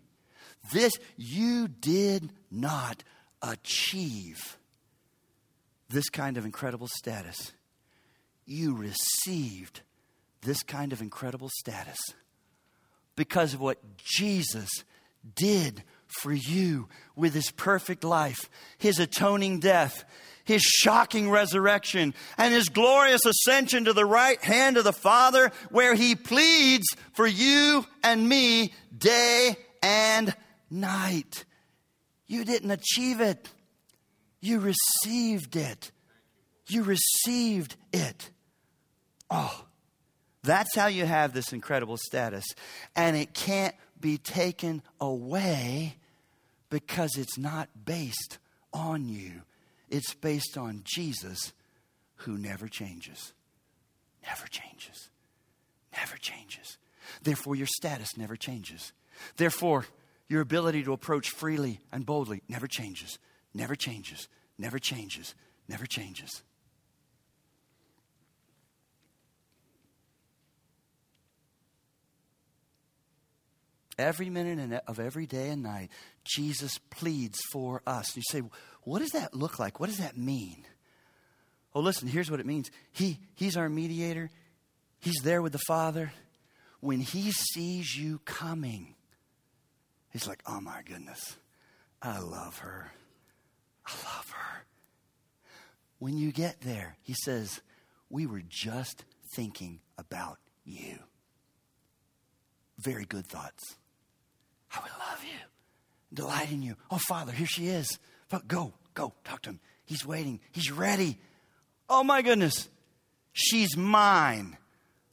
This, 0.72 0.94
you 1.18 1.68
did 1.68 2.32
not 2.50 3.04
achieve 3.42 4.58
this 5.90 6.10
kind 6.10 6.38
of 6.38 6.46
incredible 6.46 6.88
status. 6.88 7.52
You 8.46 8.76
received 8.76 9.82
this 10.42 10.64
kind 10.64 10.94
of 10.94 11.02
incredible 11.02 11.50
status 11.60 11.98
because 13.16 13.54
of 13.54 13.62
what 13.62 13.78
Jesus 13.98 14.70
did 15.36 15.84
for 16.22 16.34
you 16.34 16.88
with 17.16 17.34
his 17.34 17.52
perfect 17.52 18.04
life, 18.04 18.50
his 18.78 19.00
atoning 19.00 19.60
death, 19.60 20.04
his 20.44 20.62
shocking 20.62 21.30
resurrection, 21.30 22.14
and 22.38 22.54
his 22.54 22.70
glorious 22.70 23.26
ascension 23.26 23.86
to 23.86 23.94
the 23.94 24.06
right 24.06 24.42
hand 24.44 24.78
of 24.78 24.84
the 24.84 24.94
Father, 24.94 25.52
where 25.70 25.96
he 25.96 26.16
pleads 26.16 26.86
for 27.14 27.26
you 27.26 27.86
and 28.04 28.28
me 28.28 28.74
day 28.96 29.56
and 29.82 30.36
night. 30.74 31.46
You 32.28 32.44
didn't 32.46 32.72
achieve 32.72 33.22
it, 33.22 33.50
you 34.42 34.60
received 34.60 35.56
it. 35.56 35.92
You 36.68 36.84
received 36.84 37.76
it. 37.92 38.30
Oh, 39.30 39.66
that's 40.44 40.76
how 40.76 40.88
you 40.88 41.06
have 41.06 41.34
this 41.34 41.54
incredible 41.54 41.98
status. 41.98 42.46
And 42.96 43.16
it 43.16 43.34
can't 43.34 43.76
be 44.00 44.18
taken 44.18 44.82
away 45.00 45.98
because 46.70 47.18
it's 47.18 47.38
not 47.38 47.70
based 47.86 48.40
on 48.74 49.08
you, 49.08 49.42
it's 49.90 50.14
based 50.14 50.58
on 50.58 50.82
Jesus 50.84 51.54
who 52.18 52.38
never 52.38 52.68
changes. 52.68 53.34
Never 54.26 54.48
changes. 54.48 55.10
Never 55.96 56.18
changes. 56.18 56.78
Therefore, 57.22 57.56
your 57.56 57.68
status 57.68 58.18
never 58.18 58.36
changes. 58.36 58.94
Therefore, 59.36 59.86
your 60.28 60.42
ability 60.42 60.84
to 60.84 60.94
approach 60.94 61.30
freely 61.30 61.80
and 61.92 62.06
boldly 62.06 62.42
never 62.48 62.68
changes, 62.68 63.20
never 63.54 63.76
changes, 63.76 64.28
never 64.58 64.80
changes, 64.80 65.36
never 65.68 65.86
changes. 65.86 66.42
Every 73.98 74.30
minute 74.30 74.82
of 74.88 75.00
every 75.00 75.28
day 75.28 75.50
and 75.50 75.62
night, 75.62 75.90
Jesus 76.24 76.80
pleads 76.90 77.40
for 77.52 77.84
us. 77.86 78.16
You 78.16 78.24
say, 78.28 78.42
what 78.84 79.00
does 79.00 79.12
that 79.12 79.36
look 79.36 79.60
like? 79.60 79.80
What 79.80 79.88
does 79.88 80.00
that 80.00 80.18
mean? 80.18 80.66
Oh, 81.76 81.80
listen, 81.80 82.08
here's 82.08 82.30
what 82.30 82.40
it 82.40 82.46
means. 82.46 82.72
He, 82.92 83.20
he's 83.36 83.58
our 83.58 83.70
mediator, 83.70 84.30
He's 85.00 85.22
there 85.22 85.42
with 85.42 85.52
the 85.52 85.60
Father. 85.68 86.14
When 86.80 87.02
He 87.02 87.32
sees 87.32 87.94
you 87.96 88.20
coming, 88.20 88.96
He's 90.14 90.28
like, 90.28 90.44
oh 90.46 90.62
my 90.62 90.82
goodness, 90.86 91.38
I 92.02 92.20
love 92.20 92.60
her. 92.60 92.92
I 93.86 93.92
love 93.92 94.30
her. 94.30 94.66
When 95.98 96.18
you 96.18 96.32
get 96.32 96.62
there, 96.62 96.98
He 97.02 97.16
says, 97.26 97.62
we 98.10 98.28
were 98.28 98.44
just 98.48 99.04
thinking 99.36 99.80
about 99.98 100.38
you. 100.64 101.00
Very 102.80 103.06
good 103.06 103.26
thoughts. 103.26 103.76
I 104.72 104.82
would 104.82 104.92
love 104.92 105.24
you, 105.24 105.40
delight 106.14 106.52
in 106.52 106.62
you. 106.62 106.76
Oh, 106.92 107.00
Father, 107.08 107.32
here 107.32 107.48
she 107.48 107.68
is. 107.68 108.00
Go, 108.48 108.74
go, 108.94 109.14
talk 109.24 109.42
to 109.44 109.52
him. 109.52 109.60
He's 109.86 110.06
waiting, 110.06 110.40
he's 110.52 110.72
ready. 110.72 111.18
Oh, 111.90 112.04
my 112.04 112.22
goodness, 112.22 112.70
she's 113.34 113.76
mine. 113.76 114.58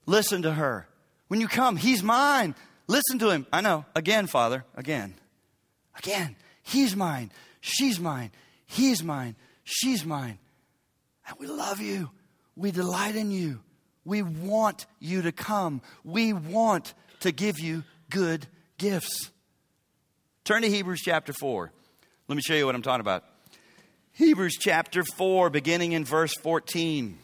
Listen 0.07 0.43
to 0.43 0.53
her. 0.53 0.87
When 1.29 1.41
you 1.41 1.49
come, 1.49 1.77
he's 1.77 2.03
mine. 2.03 2.55
Listen 2.91 3.21
to 3.21 3.31
him. 3.31 3.47
I 3.53 3.61
know. 3.61 3.85
Again, 3.95 4.27
Father, 4.27 4.65
again. 4.75 5.15
Again. 5.97 6.35
He's 6.65 6.97
mine. 6.97 7.31
She's 7.61 8.01
mine. 8.01 8.33
He's 8.67 9.01
mine. 9.01 9.37
She's 9.63 10.05
mine. 10.05 10.41
And 11.29 11.37
we 11.39 11.47
love 11.47 11.81
you. 11.81 12.11
We 12.57 12.73
delight 12.73 13.15
in 13.15 13.31
you. 13.31 13.61
We 14.05 14.23
want 14.23 14.87
you 14.99 15.23
to 15.23 15.31
come. 15.31 15.83
We 16.03 16.33
want 16.33 16.95
to 17.21 17.31
give 17.31 17.61
you 17.61 17.85
good 18.11 18.49
gifts. 18.77 19.31
Turn 20.43 20.63
to 20.63 20.69
Hebrews 20.69 21.03
chapter 21.05 21.33
4. 21.33 21.73
Let 22.27 22.35
me 22.35 22.43
show 22.43 22.55
you 22.55 22.67
what 22.67 22.75
I'm 22.75 22.83
talking 22.83 23.03
about. 23.03 23.23
Hebrews 24.15 24.57
chapter 24.59 25.05
4, 25.05 25.49
beginning 25.49 25.93
in 25.93 26.05
verse 26.05 26.33
14. 26.43 27.19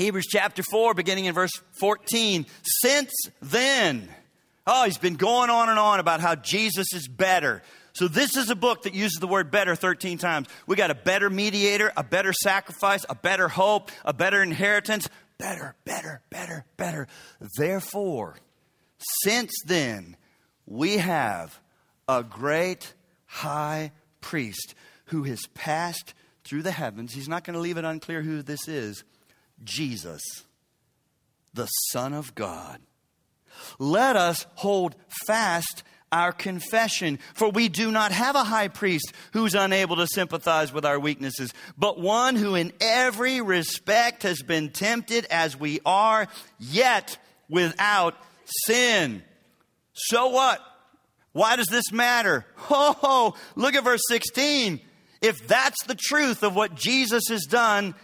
Hebrews 0.00 0.28
chapter 0.28 0.62
4, 0.62 0.94
beginning 0.94 1.26
in 1.26 1.34
verse 1.34 1.52
14. 1.72 2.46
Since 2.62 3.12
then, 3.42 4.08
oh, 4.66 4.86
he's 4.86 4.96
been 4.96 5.16
going 5.16 5.50
on 5.50 5.68
and 5.68 5.78
on 5.78 6.00
about 6.00 6.20
how 6.20 6.34
Jesus 6.36 6.94
is 6.94 7.06
better. 7.06 7.62
So, 7.92 8.08
this 8.08 8.34
is 8.34 8.48
a 8.48 8.54
book 8.54 8.84
that 8.84 8.94
uses 8.94 9.18
the 9.20 9.26
word 9.26 9.50
better 9.50 9.74
13 9.74 10.16
times. 10.16 10.48
We 10.66 10.76
got 10.76 10.90
a 10.90 10.94
better 10.94 11.28
mediator, 11.28 11.92
a 11.98 12.02
better 12.02 12.32
sacrifice, 12.32 13.04
a 13.10 13.14
better 13.14 13.48
hope, 13.48 13.90
a 14.02 14.14
better 14.14 14.42
inheritance. 14.42 15.06
Better, 15.36 15.76
better, 15.84 16.22
better, 16.30 16.64
better. 16.78 17.06
Therefore, 17.58 18.36
since 19.22 19.52
then, 19.66 20.16
we 20.64 20.96
have 20.96 21.60
a 22.08 22.22
great 22.22 22.94
high 23.26 23.92
priest 24.22 24.74
who 25.06 25.24
has 25.24 25.42
passed 25.52 26.14
through 26.44 26.62
the 26.62 26.72
heavens. 26.72 27.12
He's 27.12 27.28
not 27.28 27.44
going 27.44 27.54
to 27.54 27.60
leave 27.60 27.76
it 27.76 27.84
unclear 27.84 28.22
who 28.22 28.40
this 28.40 28.66
is 28.66 29.04
Jesus, 29.64 30.22
the 31.54 31.66
Son 31.90 32.12
of 32.12 32.34
God. 32.34 32.80
Let 33.78 34.16
us 34.16 34.46
hold 34.54 34.94
fast 35.26 35.82
our 36.12 36.32
confession, 36.32 37.18
for 37.34 37.50
we 37.50 37.68
do 37.68 37.90
not 37.90 38.10
have 38.10 38.34
a 38.34 38.42
high 38.42 38.68
priest 38.68 39.12
who's 39.32 39.54
unable 39.54 39.96
to 39.96 40.06
sympathize 40.06 40.72
with 40.72 40.84
our 40.84 40.98
weaknesses, 40.98 41.52
but 41.78 42.00
one 42.00 42.34
who 42.34 42.56
in 42.56 42.72
every 42.80 43.40
respect 43.40 44.24
has 44.24 44.42
been 44.42 44.70
tempted 44.70 45.24
as 45.26 45.58
we 45.58 45.80
are, 45.86 46.26
yet 46.58 47.16
without 47.48 48.14
sin. 48.66 49.22
So 49.92 50.28
what? 50.28 50.60
Why 51.32 51.54
does 51.56 51.68
this 51.68 51.92
matter? 51.92 52.44
Oh, 52.70 53.34
look 53.54 53.74
at 53.76 53.84
verse 53.84 54.02
16. 54.08 54.80
If 55.22 55.46
that's 55.46 55.84
the 55.84 55.94
truth 55.94 56.42
of 56.42 56.56
what 56.56 56.74
Jesus 56.74 57.24
has 57.28 57.44
done, 57.44 57.94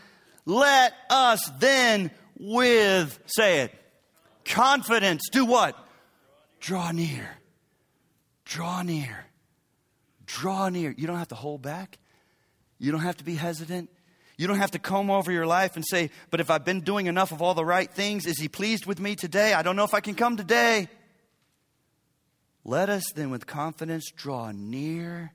let 0.47 0.95
us 1.11 1.51
then 1.59 2.11
with, 2.39 3.19
say 3.27 3.63
it, 3.63 3.75
confidence, 4.45 5.29
do 5.31 5.45
what? 5.45 5.77
Draw 6.61 6.93
near. 6.93 7.29
Draw 8.45 8.83
near. 8.83 9.27
Draw 10.25 10.69
near. 10.71 10.95
You 10.97 11.07
don't 11.07 11.19
have 11.19 11.29
to 11.29 11.35
hold 11.35 11.63
back. 11.63 11.99
You 12.79 12.93
don't 12.93 13.01
have 13.01 13.17
to 13.19 13.25
be 13.25 13.35
hesitant. 13.35 13.91
You 14.39 14.47
don't 14.47 14.59
have 14.59 14.73
to 14.73 14.79
comb 14.79 15.11
over 15.11 15.33
your 15.33 15.47
life 15.47 15.77
and 15.77 15.85
say, 15.85 16.11
but 16.31 16.41
if 16.41 16.51
I've 16.51 16.65
been 16.65 16.83
doing 16.83 17.07
enough 17.07 17.33
of 17.33 17.43
all 17.43 17.55
the 17.55 17.65
right 17.65 17.91
things, 17.91 18.27
is 18.27 18.39
he 18.39 18.49
pleased 18.49 18.87
with 18.87 19.01
me 19.01 19.17
today? 19.17 19.55
I 19.55 19.63
don't 19.63 19.77
know 19.77 19.85
if 19.85 19.95
I 19.95 20.01
can 20.01 20.15
come 20.15 20.37
today. 20.37 20.89
Let 22.65 22.89
us 22.89 23.05
then 23.15 23.31
with 23.31 23.47
confidence 23.47 24.11
draw 24.15 24.53
near. 24.53 25.33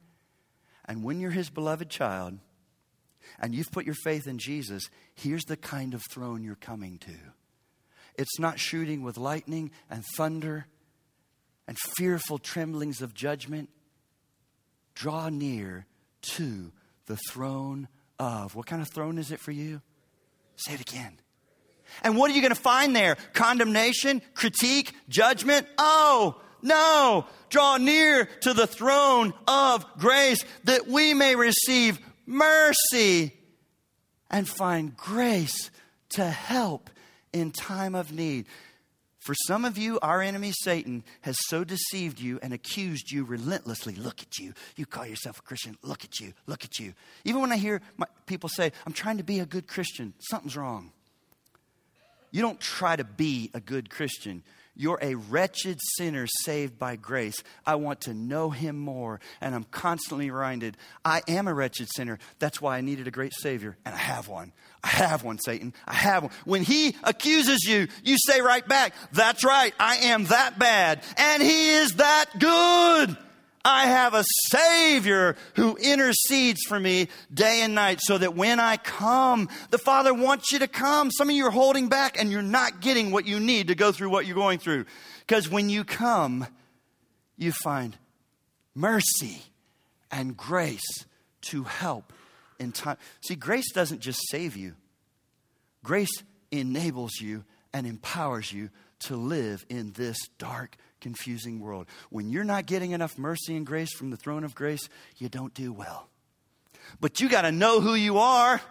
And 0.85 1.03
when 1.03 1.19
you're 1.19 1.31
his 1.31 1.49
beloved 1.49 1.89
child 1.89 2.37
and 3.41 3.55
you've 3.55 3.71
put 3.71 3.85
your 3.85 3.95
faith 3.95 4.27
in 4.27 4.37
Jesus, 4.37 4.89
here's 5.15 5.45
the 5.45 5.57
kind 5.57 5.93
of 5.93 6.01
throne 6.11 6.43
you're 6.43 6.55
coming 6.55 6.99
to. 6.99 7.15
It's 8.15 8.39
not 8.39 8.59
shooting 8.59 9.01
with 9.01 9.17
lightning 9.17 9.71
and 9.89 10.05
thunder 10.15 10.67
and 11.67 11.77
fearful 11.77 12.37
tremblings 12.37 13.01
of 13.01 13.13
judgment. 13.13 13.69
Draw 14.93 15.29
near 15.29 15.87
to 16.35 16.71
the 17.07 17.17
throne 17.29 17.87
of. 18.19 18.55
What 18.55 18.67
kind 18.67 18.81
of 18.81 18.89
throne 18.93 19.17
is 19.17 19.31
it 19.31 19.39
for 19.39 19.51
you? 19.51 19.81
Say 20.55 20.73
it 20.73 20.81
again. 20.81 21.17
And 22.03 22.17
what 22.17 22.29
are 22.29 22.33
you 22.33 22.41
going 22.41 22.53
to 22.53 22.61
find 22.61 22.95
there? 22.95 23.17
Condemnation, 23.33 24.21
critique, 24.35 24.93
judgment? 25.09 25.67
Oh, 25.77 26.39
no, 26.61 27.25
draw 27.49 27.77
near 27.77 28.25
to 28.41 28.53
the 28.53 28.67
throne 28.67 29.33
of 29.47 29.85
grace 29.97 30.45
that 30.65 30.87
we 30.87 31.13
may 31.13 31.35
receive 31.35 31.99
mercy 32.31 33.33
and 34.29 34.47
find 34.47 34.95
grace 34.95 35.69
to 36.11 36.25
help 36.25 36.89
in 37.33 37.51
time 37.51 37.95
of 37.95 38.11
need. 38.11 38.45
For 39.19 39.35
some 39.45 39.65
of 39.65 39.77
you, 39.77 39.99
our 40.01 40.19
enemy 40.19 40.51
Satan 40.51 41.03
has 41.21 41.37
so 41.47 41.63
deceived 41.63 42.19
you 42.19 42.39
and 42.41 42.53
accused 42.53 43.11
you 43.11 43.23
relentlessly. 43.23 43.93
Look 43.93 44.21
at 44.23 44.39
you. 44.39 44.53
You 44.75 44.87
call 44.87 45.05
yourself 45.05 45.37
a 45.37 45.41
Christian. 45.43 45.77
Look 45.83 46.03
at 46.03 46.19
you. 46.19 46.33
Look 46.47 46.63
at 46.63 46.79
you. 46.79 46.93
Even 47.23 47.41
when 47.41 47.51
I 47.51 47.57
hear 47.57 47.81
my, 47.97 48.07
people 48.25 48.49
say, 48.49 48.71
I'm 48.87 48.93
trying 48.93 49.17
to 49.17 49.23
be 49.23 49.39
a 49.39 49.45
good 49.45 49.67
Christian, 49.67 50.13
something's 50.19 50.57
wrong. 50.57 50.91
You 52.31 52.41
don't 52.41 52.59
try 52.59 52.95
to 52.95 53.03
be 53.03 53.51
a 53.53 53.59
good 53.59 53.91
Christian. 53.91 54.41
You're 54.75 54.99
a 55.01 55.15
wretched 55.15 55.79
sinner 55.97 56.27
saved 56.43 56.79
by 56.79 56.95
grace. 56.95 57.43
I 57.65 57.75
want 57.75 58.01
to 58.01 58.13
know 58.13 58.49
him 58.51 58.77
more. 58.79 59.19
And 59.41 59.53
I'm 59.53 59.65
constantly 59.65 60.31
reminded 60.31 60.77
I 61.03 61.21
am 61.27 61.47
a 61.47 61.53
wretched 61.53 61.89
sinner. 61.93 62.19
That's 62.39 62.61
why 62.61 62.77
I 62.77 62.81
needed 62.81 63.07
a 63.07 63.11
great 63.11 63.33
Savior. 63.33 63.77
And 63.85 63.93
I 63.93 63.97
have 63.97 64.27
one. 64.27 64.53
I 64.83 64.87
have 64.87 65.23
one, 65.23 65.39
Satan. 65.39 65.73
I 65.85 65.93
have 65.93 66.23
one. 66.23 66.31
When 66.45 66.63
he 66.63 66.95
accuses 67.03 67.63
you, 67.65 67.87
you 68.03 68.17
say 68.17 68.41
right 68.41 68.67
back, 68.67 68.93
That's 69.11 69.43
right. 69.43 69.73
I 69.79 69.97
am 69.97 70.25
that 70.25 70.57
bad. 70.57 71.03
And 71.17 71.43
he 71.43 71.73
is 71.73 71.95
that 71.95 72.25
good. 72.39 73.17
I 73.63 73.87
have 73.87 74.13
a 74.13 74.23
Savior 74.49 75.35
who 75.55 75.77
intercedes 75.77 76.61
for 76.67 76.79
me 76.79 77.07
day 77.33 77.61
and 77.61 77.75
night 77.75 77.99
so 78.01 78.17
that 78.17 78.35
when 78.35 78.59
I 78.59 78.77
come, 78.77 79.49
the 79.69 79.77
Father 79.77 80.13
wants 80.13 80.51
you 80.51 80.59
to 80.59 80.67
come. 80.67 81.11
Some 81.11 81.29
of 81.29 81.35
you 81.35 81.45
are 81.45 81.51
holding 81.51 81.87
back 81.87 82.19
and 82.19 82.31
you're 82.31 82.41
not 82.41 82.81
getting 82.81 83.11
what 83.11 83.25
you 83.25 83.39
need 83.39 83.67
to 83.67 83.75
go 83.75 83.91
through 83.91 84.09
what 84.09 84.25
you're 84.25 84.35
going 84.35 84.59
through. 84.59 84.85
Because 85.19 85.49
when 85.49 85.69
you 85.69 85.83
come, 85.83 86.47
you 87.37 87.51
find 87.51 87.97
mercy 88.73 89.41
and 90.11 90.35
grace 90.35 91.05
to 91.41 91.63
help 91.63 92.13
in 92.59 92.71
time. 92.71 92.97
See, 93.21 93.35
grace 93.35 93.71
doesn't 93.71 93.99
just 93.99 94.19
save 94.29 94.55
you, 94.55 94.75
grace 95.83 96.23
enables 96.51 97.13
you 97.19 97.43
and 97.73 97.87
empowers 97.87 98.51
you 98.51 98.69
to 98.99 99.15
live 99.15 99.65
in 99.69 99.93
this 99.93 100.17
dark 100.37 100.77
confusing 101.01 101.59
world. 101.59 101.87
When 102.09 102.29
you're 102.29 102.43
not 102.43 102.65
getting 102.65 102.91
enough 102.91 103.17
mercy 103.17 103.55
and 103.57 103.65
grace 103.65 103.93
from 103.93 104.11
the 104.11 104.17
throne 104.17 104.43
of 104.43 104.55
grace, 104.55 104.87
you 105.17 105.27
don't 105.27 105.53
do 105.53 105.73
well. 105.73 106.07
But 106.99 107.19
you 107.19 107.29
got 107.29 107.41
to 107.41 107.51
know 107.51 107.81
who 107.81 107.95
you 107.95 108.17
are 108.19 108.61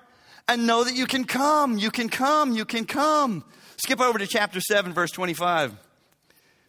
and 0.49 0.67
know 0.67 0.85
that 0.85 0.95
you 0.95 1.07
can 1.07 1.25
come. 1.25 1.79
You 1.79 1.91
can 1.91 2.09
come. 2.09 2.53
You 2.55 2.65
can 2.65 2.87
come. 2.87 3.45
Skip 3.77 4.01
over 4.01 4.19
to 4.19 4.27
chapter 4.27 4.61
7, 4.61 4.93
verse 4.93 5.11
25. 5.11 5.75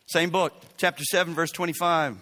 Same 0.07 0.29
book, 0.29 0.53
chapter 0.77 1.03
7, 1.03 1.33
verse 1.33 1.51
25. 1.51 2.17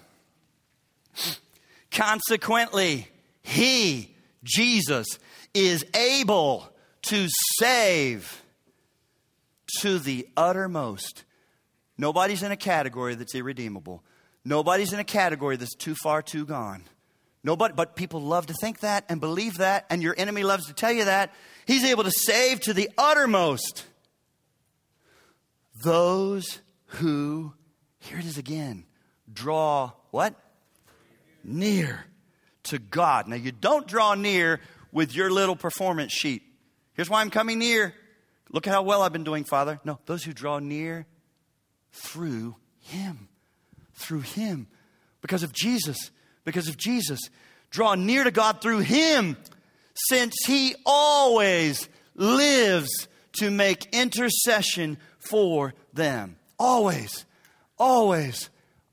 Consequently, 1.91 3.07
he, 3.41 4.15
Jesus, 4.43 5.07
is 5.53 5.85
able 5.95 6.69
to 7.03 7.27
save 7.57 8.43
to 9.79 9.99
the 9.99 10.27
uttermost. 10.37 11.23
Nobody's 11.99 12.43
in 12.43 12.51
a 12.53 12.55
category 12.55 13.15
that's 13.15 13.35
irredeemable. 13.35 14.01
Nobody's 14.45 14.93
in 14.93 15.01
a 15.01 15.03
category 15.03 15.57
that's 15.57 15.75
too 15.75 15.95
far, 15.95 16.21
too 16.21 16.45
gone. 16.45 16.85
Nobody, 17.43 17.73
but 17.73 17.97
people 17.97 18.21
love 18.21 18.45
to 18.45 18.53
think 18.53 18.79
that 18.79 19.03
and 19.09 19.19
believe 19.19 19.57
that, 19.57 19.85
and 19.89 20.01
your 20.01 20.15
enemy 20.17 20.43
loves 20.43 20.67
to 20.67 20.73
tell 20.73 20.93
you 20.93 21.03
that. 21.03 21.33
He's 21.65 21.83
able 21.83 22.05
to 22.05 22.11
save 22.11 22.61
to 22.61 22.73
the 22.73 22.89
uttermost 22.97 23.85
those 25.83 26.59
who, 26.85 27.51
here 27.99 28.17
it 28.17 28.25
is 28.25 28.37
again, 28.37 28.85
draw 29.31 29.91
what? 30.11 30.35
Near 31.43 32.05
to 32.63 32.79
God. 32.79 33.27
Now, 33.27 33.35
you 33.35 33.51
don't 33.51 33.85
draw 33.85 34.13
near 34.13 34.61
with 34.93 35.13
your 35.13 35.29
little 35.29 35.57
performance 35.57 36.13
sheet. 36.13 36.43
Here's 36.93 37.09
why 37.09 37.19
I'm 37.19 37.29
coming 37.29 37.59
near. 37.59 37.93
Look 38.49 38.67
at 38.67 38.73
how 38.73 38.83
well 38.83 39.01
I've 39.01 39.11
been 39.11 39.25
doing, 39.25 39.43
Father. 39.43 39.81
No, 39.83 39.99
those 40.05 40.23
who 40.23 40.31
draw 40.31 40.59
near 40.59 41.05
through 41.91 42.55
Him. 42.79 43.29
Through 43.93 44.21
Him. 44.21 44.67
Because 45.21 45.43
of 45.43 45.53
Jesus. 45.53 46.11
Because 46.45 46.67
of 46.67 46.77
Jesus. 46.77 47.19
Draw 47.69 47.95
near 47.95 48.23
to 48.23 48.31
God 48.31 48.61
through 48.61 48.79
Him, 48.79 49.37
since 49.93 50.33
He 50.45 50.75
always 50.85 51.87
lives 52.15 53.07
to 53.39 53.51
make 53.51 53.87
intercession 53.93 54.97
for 55.19 55.73
them. 55.93 56.37
Always. 56.57 57.25
Always. 57.77 58.49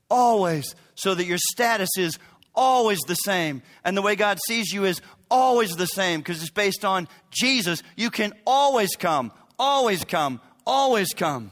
Always. 0.09 0.75
So 0.95 1.15
that 1.15 1.25
your 1.25 1.39
status 1.53 1.89
is 1.97 2.19
always 2.53 2.99
the 3.07 3.15
same. 3.15 3.61
And 3.83 3.97
the 3.97 4.01
way 4.01 4.15
God 4.15 4.37
sees 4.47 4.71
you 4.71 4.85
is 4.85 5.01
always 5.29 5.75
the 5.75 5.85
same 5.85 6.19
because 6.19 6.41
it's 6.41 6.51
based 6.51 6.85
on 6.85 7.07
Jesus. 7.31 7.81
You 7.95 8.09
can 8.09 8.33
always 8.45 8.95
come, 8.95 9.31
always 9.57 10.03
come, 10.03 10.39
always 10.65 11.13
come 11.13 11.51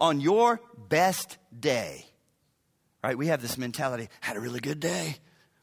on 0.00 0.20
your 0.20 0.60
best 0.88 1.38
day. 1.58 2.06
Right? 3.02 3.18
We 3.18 3.26
have 3.26 3.42
this 3.42 3.58
mentality 3.58 4.08
had 4.20 4.36
a 4.36 4.40
really 4.40 4.60
good 4.60 4.80
day, 4.80 5.16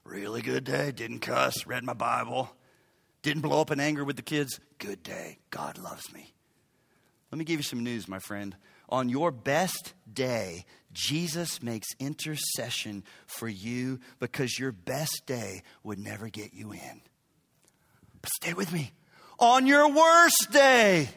really 0.03 0.41
good 0.41 0.63
day, 0.63 0.91
didn't 0.91 1.19
cuss, 1.19 1.65
read 1.65 1.83
my 1.83 1.93
Bible, 1.93 2.55
didn't 3.23 3.41
blow 3.41 3.61
up 3.61 3.71
in 3.71 3.79
anger 3.79 4.03
with 4.03 4.15
the 4.15 4.21
kids. 4.21 4.59
Good 4.77 5.03
day. 5.03 5.39
God 5.49 5.77
loves 5.77 6.13
me. 6.13 6.33
Let 7.31 7.39
me 7.39 7.45
give 7.45 7.59
you 7.59 7.63
some 7.63 7.83
news, 7.83 8.07
my 8.07 8.19
friend. 8.19 8.55
On 8.89 9.07
your 9.07 9.31
best 9.31 9.93
day, 10.11 10.65
Jesus 10.91 11.63
makes 11.63 11.87
intercession 11.97 13.03
for 13.25 13.47
you 13.47 13.99
because 14.19 14.59
your 14.59 14.73
best 14.73 15.23
day 15.25 15.61
would 15.83 15.97
never 15.97 16.27
get 16.27 16.53
you 16.53 16.73
in. 16.73 17.01
But 18.21 18.31
stay 18.35 18.53
with 18.53 18.73
me. 18.73 18.91
On 19.39 19.65
your 19.65 19.89
worst 19.89 20.49
day, 20.51 21.09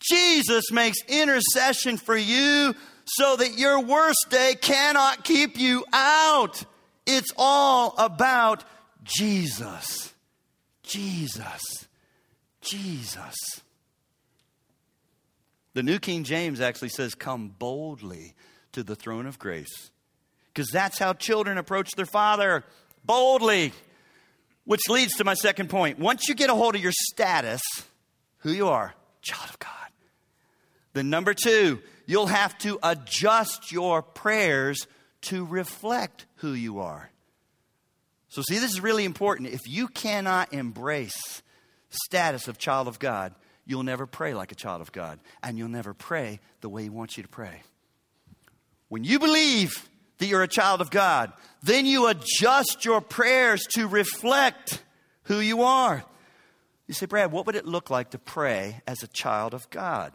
Jesus 0.00 0.70
makes 0.72 0.98
intercession 1.08 1.96
for 1.96 2.16
you 2.16 2.74
so 3.04 3.36
that 3.36 3.58
your 3.58 3.80
worst 3.80 4.26
day 4.30 4.54
cannot 4.60 5.24
keep 5.24 5.58
you 5.58 5.84
out. 5.92 6.64
It's 7.06 7.32
all 7.36 7.94
about 7.98 8.64
Jesus. 9.02 10.12
Jesus. 10.82 11.86
Jesus. 12.60 13.34
The 15.72 15.82
New 15.82 15.98
King 15.98 16.24
James 16.24 16.60
actually 16.60 16.88
says, 16.88 17.14
Come 17.14 17.48
boldly 17.48 18.34
to 18.72 18.82
the 18.82 18.96
throne 18.96 19.26
of 19.26 19.38
grace. 19.38 19.90
Because 20.52 20.68
that's 20.70 20.98
how 20.98 21.12
children 21.12 21.58
approach 21.58 21.92
their 21.92 22.06
father 22.06 22.64
boldly. 23.04 23.72
Which 24.64 24.88
leads 24.88 25.14
to 25.16 25.24
my 25.24 25.34
second 25.34 25.70
point. 25.70 25.98
Once 25.98 26.28
you 26.28 26.34
get 26.34 26.50
a 26.50 26.54
hold 26.54 26.74
of 26.74 26.82
your 26.82 26.92
status, 27.12 27.60
who 28.38 28.52
you 28.52 28.68
are, 28.68 28.94
child 29.22 29.48
of 29.48 29.58
God, 29.58 29.79
then 30.92 31.10
number 31.10 31.34
two, 31.34 31.80
you'll 32.06 32.26
have 32.26 32.56
to 32.58 32.78
adjust 32.82 33.70
your 33.72 34.02
prayers 34.02 34.86
to 35.22 35.44
reflect 35.44 36.26
who 36.36 36.52
you 36.52 36.80
are. 36.80 37.10
So, 38.28 38.42
see, 38.42 38.58
this 38.58 38.70
is 38.70 38.80
really 38.80 39.04
important. 39.04 39.48
If 39.50 39.60
you 39.66 39.88
cannot 39.88 40.52
embrace 40.52 41.42
status 41.90 42.48
of 42.48 42.58
child 42.58 42.88
of 42.88 42.98
God, 42.98 43.34
you'll 43.66 43.82
never 43.82 44.06
pray 44.06 44.34
like 44.34 44.52
a 44.52 44.54
child 44.54 44.80
of 44.80 44.92
God, 44.92 45.18
and 45.42 45.58
you'll 45.58 45.68
never 45.68 45.94
pray 45.94 46.40
the 46.60 46.68
way 46.68 46.84
He 46.84 46.90
wants 46.90 47.16
you 47.16 47.22
to 47.22 47.28
pray. 47.28 47.62
When 48.88 49.04
you 49.04 49.18
believe 49.18 49.88
that 50.18 50.26
you're 50.26 50.42
a 50.42 50.48
child 50.48 50.80
of 50.80 50.90
God, 50.90 51.32
then 51.62 51.86
you 51.86 52.06
adjust 52.06 52.84
your 52.84 53.00
prayers 53.00 53.66
to 53.74 53.86
reflect 53.86 54.82
who 55.24 55.40
you 55.40 55.62
are. 55.62 56.04
You 56.86 56.94
say, 56.94 57.06
Brad, 57.06 57.32
what 57.32 57.46
would 57.46 57.54
it 57.54 57.66
look 57.66 57.90
like 57.90 58.10
to 58.10 58.18
pray 58.18 58.80
as 58.86 59.02
a 59.02 59.08
child 59.08 59.54
of 59.54 59.68
God? 59.70 60.12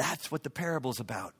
That's 0.00 0.30
what 0.30 0.44
the 0.44 0.48
parable's 0.48 0.98
about. 0.98 1.34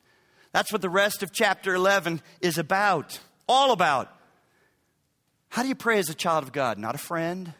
That's 0.53 0.71
what 0.71 0.83
the 0.83 0.91
rest 0.91 1.23
of 1.23 1.33
chapter 1.33 1.75
11 1.75 2.21
is 2.43 2.59
about, 2.59 3.19
all 3.49 3.73
about. 3.73 4.15
How 5.49 5.63
do 5.63 5.69
you 5.69 5.75
pray 5.75 5.99
as 5.99 6.11
a 6.11 6.15
child 6.15 6.45
of 6.45 6.53
God? 6.53 6.77
Not 6.77 6.95
a 6.95 6.99
friend, 6.99 7.55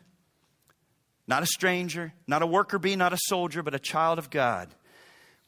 not 1.27 1.43
a 1.43 1.47
stranger, 1.47 2.13
not 2.27 2.43
a 2.43 2.47
worker 2.47 2.79
bee, 2.79 2.97
not 2.97 3.15
a 3.15 3.19
soldier, 3.19 3.63
but 3.63 3.75
a 3.75 3.79
child 3.79 4.19
of 4.19 4.29
God. 4.29 4.75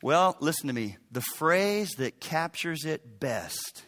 Well, 0.02 0.38
listen 0.40 0.68
to 0.68 0.72
me. 0.72 0.96
The 1.10 1.20
phrase 1.20 1.90
that 1.98 2.18
captures 2.18 2.86
it 2.86 3.20
best 3.20 3.84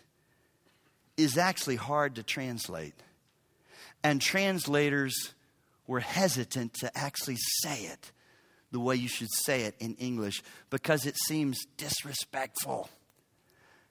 is 1.17 1.39
actually 1.39 1.77
hard 1.77 2.17
to 2.17 2.23
translate. 2.23 2.93
And 4.03 4.21
translators 4.21 5.33
were 5.87 6.01
hesitant 6.01 6.75
to 6.81 6.95
actually 6.95 7.39
say 7.63 7.85
it 7.85 8.13
the 8.75 8.81
way 8.81 8.97
you 8.97 9.07
should 9.07 9.33
say 9.47 9.63
it 9.63 9.77
in 9.79 9.95
English 9.95 10.43
because 10.69 11.07
it 11.07 11.15
seems 11.29 11.65
disrespectful. 11.77 12.91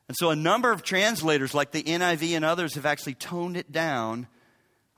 And 0.09 0.17
so 0.17 0.29
a 0.29 0.35
number 0.35 0.73
of 0.73 0.83
translators, 0.83 1.53
like 1.53 1.71
the 1.71 1.81
NIV 1.81 2.35
and 2.35 2.43
others, 2.43 2.75
have 2.75 2.85
actually 2.85 3.13
toned 3.13 3.55
it 3.55 3.71
down. 3.71 4.27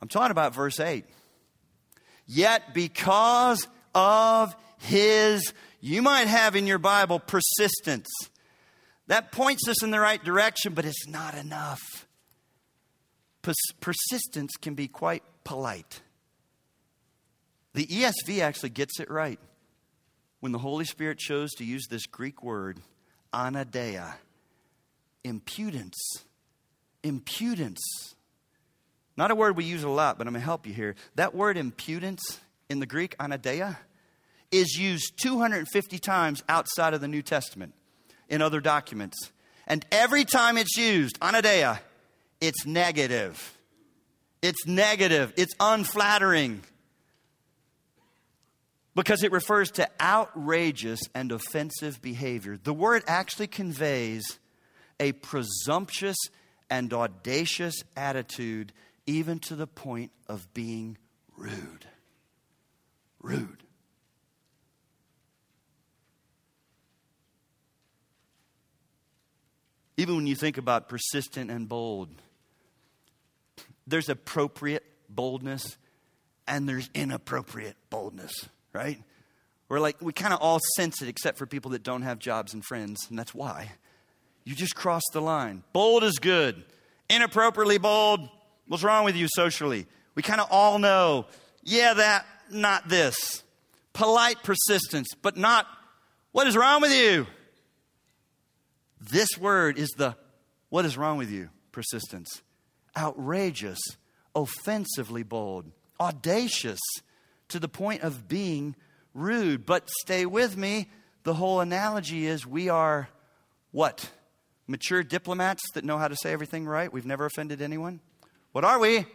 I'm 0.02 0.08
talking 0.08 0.32
about 0.32 0.56
verse 0.56 0.80
8. 0.80 1.06
Yet 2.26 2.74
because 2.74 3.68
of 3.94 4.56
his 4.80 5.54
you 5.82 6.02
might 6.02 6.28
have 6.28 6.56
in 6.56 6.66
your 6.66 6.80
Bible 6.80 7.20
persistence. 7.20 8.08
That 9.06 9.32
points 9.32 9.68
us 9.68 9.84
in 9.84 9.92
the 9.92 10.00
right 10.00 10.24
direction, 10.24 10.74
but 10.74 10.84
it's 10.84 11.08
not 11.08 11.36
enough. 11.36 12.08
Pers- 13.44 13.56
persistence 13.80 14.54
can 14.60 14.74
be 14.74 14.88
quite 14.88 15.22
polite. 15.44 16.02
The 17.76 17.86
ESV 17.86 18.42
actually 18.42 18.70
gets 18.70 19.00
it 19.00 19.12
right 19.12 19.40
when 20.46 20.52
the 20.52 20.60
Holy 20.60 20.86
Spirit 20.86 21.18
chose 21.18 21.54
to 21.54 21.66
use 21.66 21.88
this 21.88 22.06
Greek 22.06 22.44
word, 22.44 22.80
anaideia, 23.34 24.14
impudence. 25.24 25.98
Impudence. 27.02 28.14
Not 29.18 29.32
a 29.32 29.36
word 29.36 29.58
we 29.58 29.64
use 29.64 29.82
a 29.82 29.90
lot, 29.90 30.20
but 30.20 30.28
I'm 30.28 30.34
going 30.34 30.42
to 30.42 30.46
help 30.46 30.68
you 30.68 30.74
here. 30.76 30.94
That 31.16 31.34
word 31.34 31.58
impudence 31.58 32.40
in 32.70 32.80
the 32.80 32.86
Greek, 32.86 33.18
anaideia, 33.18 33.78
is 34.52 34.78
used 34.78 35.14
250 35.20 35.98
times 35.98 36.44
outside 36.48 36.94
of 36.94 37.02
the 37.02 37.08
New 37.08 37.24
Testament 37.24 37.74
in 38.30 38.44
other 38.44 38.62
documents. 38.62 39.32
And 39.66 39.84
every 39.92 40.26
time 40.26 40.60
it's 40.60 40.78
used, 40.78 41.20
anaideia, 41.22 41.80
it's 42.40 42.68
negative. 42.68 43.58
It's 44.44 44.68
negative. 44.68 45.34
It's 45.38 45.56
unflattering. 45.60 46.62
Because 48.96 49.24
it 49.24 49.32
refers 49.32 49.72
to 49.72 49.90
outrageous 50.02 51.02
and 51.14 51.32
offensive 51.32 52.02
behavior. 52.02 52.58
The 52.58 52.74
word 52.74 53.04
actually 53.08 53.48
conveys 53.48 54.40
a 55.00 55.12
presumptuous 55.12 56.18
and 56.70 56.94
audacious 56.94 57.84
attitude, 57.98 58.72
even 59.06 59.40
to 59.40 59.56
the 59.56 59.68
point 59.68 60.12
of 60.28 60.54
being 60.54 60.98
rude. 61.38 61.86
Rude. 63.22 63.64
Even 69.98 70.18
when 70.18 70.28
you 70.28 70.36
think 70.36 70.58
about 70.58 70.90
persistent 70.90 71.50
and 71.50 71.70
bold, 71.70 72.10
there's 73.88 74.10
appropriate 74.10 74.84
boldness 75.10 75.78
and 76.48 76.68
there's 76.68 76.90
inappropriate 76.94 77.78
boldness, 77.90 78.50
right? 78.76 79.02
We're 79.70 79.80
like, 79.80 80.00
we 80.02 80.14
kind 80.14 80.34
of 80.34 80.42
all 80.42 80.60
sense 80.76 81.02
it 81.02 81.08
except 81.08 81.38
for 81.38 81.48
people 81.48 81.72
that 81.72 81.82
don't 81.82 82.04
have 82.04 82.20
jobs 82.20 82.54
and 82.54 82.64
friends, 82.64 83.08
and 83.10 83.18
that's 83.18 83.34
why. 83.34 83.72
You 84.44 84.54
just 84.54 84.76
cross 84.76 85.02
the 85.12 85.22
line. 85.22 85.64
Bold 85.74 86.04
is 86.04 86.20
good. 86.20 86.64
Inappropriately 87.10 87.80
bold, 87.80 88.30
what's 88.68 88.84
wrong 88.84 89.06
with 89.06 89.16
you 89.16 89.28
socially? 89.36 89.88
We 90.14 90.22
kind 90.22 90.40
of 90.40 90.48
all 90.52 90.78
know, 90.78 91.26
yeah, 91.64 91.96
that, 91.96 92.26
not 92.52 92.88
this. 92.88 93.44
Polite 93.94 94.44
persistence, 94.44 95.08
but 95.22 95.38
not, 95.38 95.66
what 96.32 96.46
is 96.46 96.56
wrong 96.56 96.82
with 96.82 96.92
you? 96.92 97.26
This 99.02 99.30
word 99.40 99.78
is 99.78 99.90
the 99.98 100.16
what 100.70 100.84
is 100.86 100.98
wrong 100.98 101.18
with 101.18 101.32
you? 101.32 101.50
Persistence. 101.72 102.42
Outrageous, 102.98 103.80
offensively 104.36 105.24
bold, 105.24 105.72
audacious 106.00 106.80
to 107.56 107.60
the 107.60 107.70
point 107.70 108.02
of 108.02 108.28
being 108.28 108.76
rude. 109.14 109.66
But 109.66 109.90
stay 110.02 110.26
with 110.26 110.58
me. 110.58 110.90
The 111.24 111.34
whole 111.34 111.62
analogy 111.62 112.28
is 112.28 112.46
we 112.46 112.68
are 112.68 113.08
what? 113.72 114.12
Mature 114.68 115.04
diplomats 115.04 115.64
that 115.74 115.86
know 115.86 115.98
how 115.98 116.10
to 116.10 116.18
say 116.18 116.34
everything 116.34 116.66
right. 116.66 116.92
We've 116.92 117.06
never 117.06 117.26
offended 117.26 117.62
anyone. 117.62 118.02
What 118.52 118.66
are 118.66 118.78
we? 118.78 119.06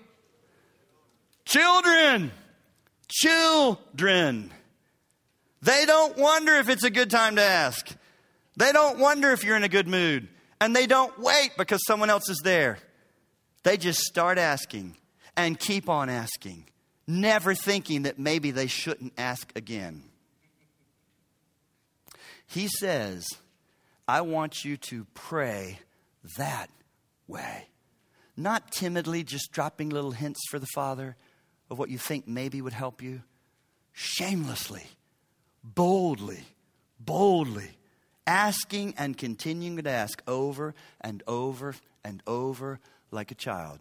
Children. 1.45 2.31
Children. 3.11 4.51
They 5.61 5.85
don't 5.85 6.17
wonder 6.17 6.55
if 6.55 6.71
it's 6.71 6.85
a 6.85 6.91
good 6.91 7.11
time 7.11 7.37
to 7.37 7.43
ask. 7.43 7.95
They 8.57 8.73
don't 8.73 8.99
wonder 8.99 9.33
if 9.33 9.45
you're 9.45 9.57
in 9.57 9.65
a 9.65 9.69
good 9.69 9.87
mood. 9.87 10.29
And 10.63 10.75
they 10.75 10.87
don't 10.87 11.19
wait 11.19 11.51
because 11.59 11.81
someone 11.87 12.09
else 12.09 12.31
is 12.31 12.41
there. 12.43 12.79
They 13.65 13.77
just 13.77 14.01
start 14.01 14.39
asking 14.39 14.97
and 15.37 15.59
keep 15.59 15.91
on 15.91 16.09
asking, 16.09 16.71
never 17.11 17.55
thinking 17.55 18.03
that 18.03 18.19
maybe 18.19 18.51
they 18.51 18.67
shouldn't 18.67 19.13
ask 19.19 19.51
again. 19.57 20.03
He 22.47 22.69
says, 22.69 23.27
I 24.09 24.23
want 24.23 24.65
you 24.65 24.77
to 24.77 25.07
pray 25.15 25.79
that 26.37 26.71
way. 27.27 27.67
Not 28.37 28.73
timidly, 28.73 29.23
just 29.23 29.53
dropping 29.53 29.91
little 29.91 30.13
hints 30.13 30.41
for 30.51 30.59
the 30.59 30.67
Father 30.75 31.17
of 31.71 31.79
what 31.79 31.91
you 31.91 31.99
think 31.99 32.27
maybe 32.27 32.61
would 32.63 32.73
help 32.73 33.03
you. 33.03 33.23
Shamelessly, 33.93 34.87
boldly, 35.63 36.41
boldly, 36.99 37.71
asking 38.27 38.95
and 38.97 39.17
continuing 39.17 39.83
to 39.83 39.91
ask 39.91 40.23
over 40.27 40.75
and 41.01 41.23
over 41.27 41.75
and 42.05 42.23
over 42.27 42.81
like 43.11 43.31
a 43.31 43.35
child. 43.35 43.79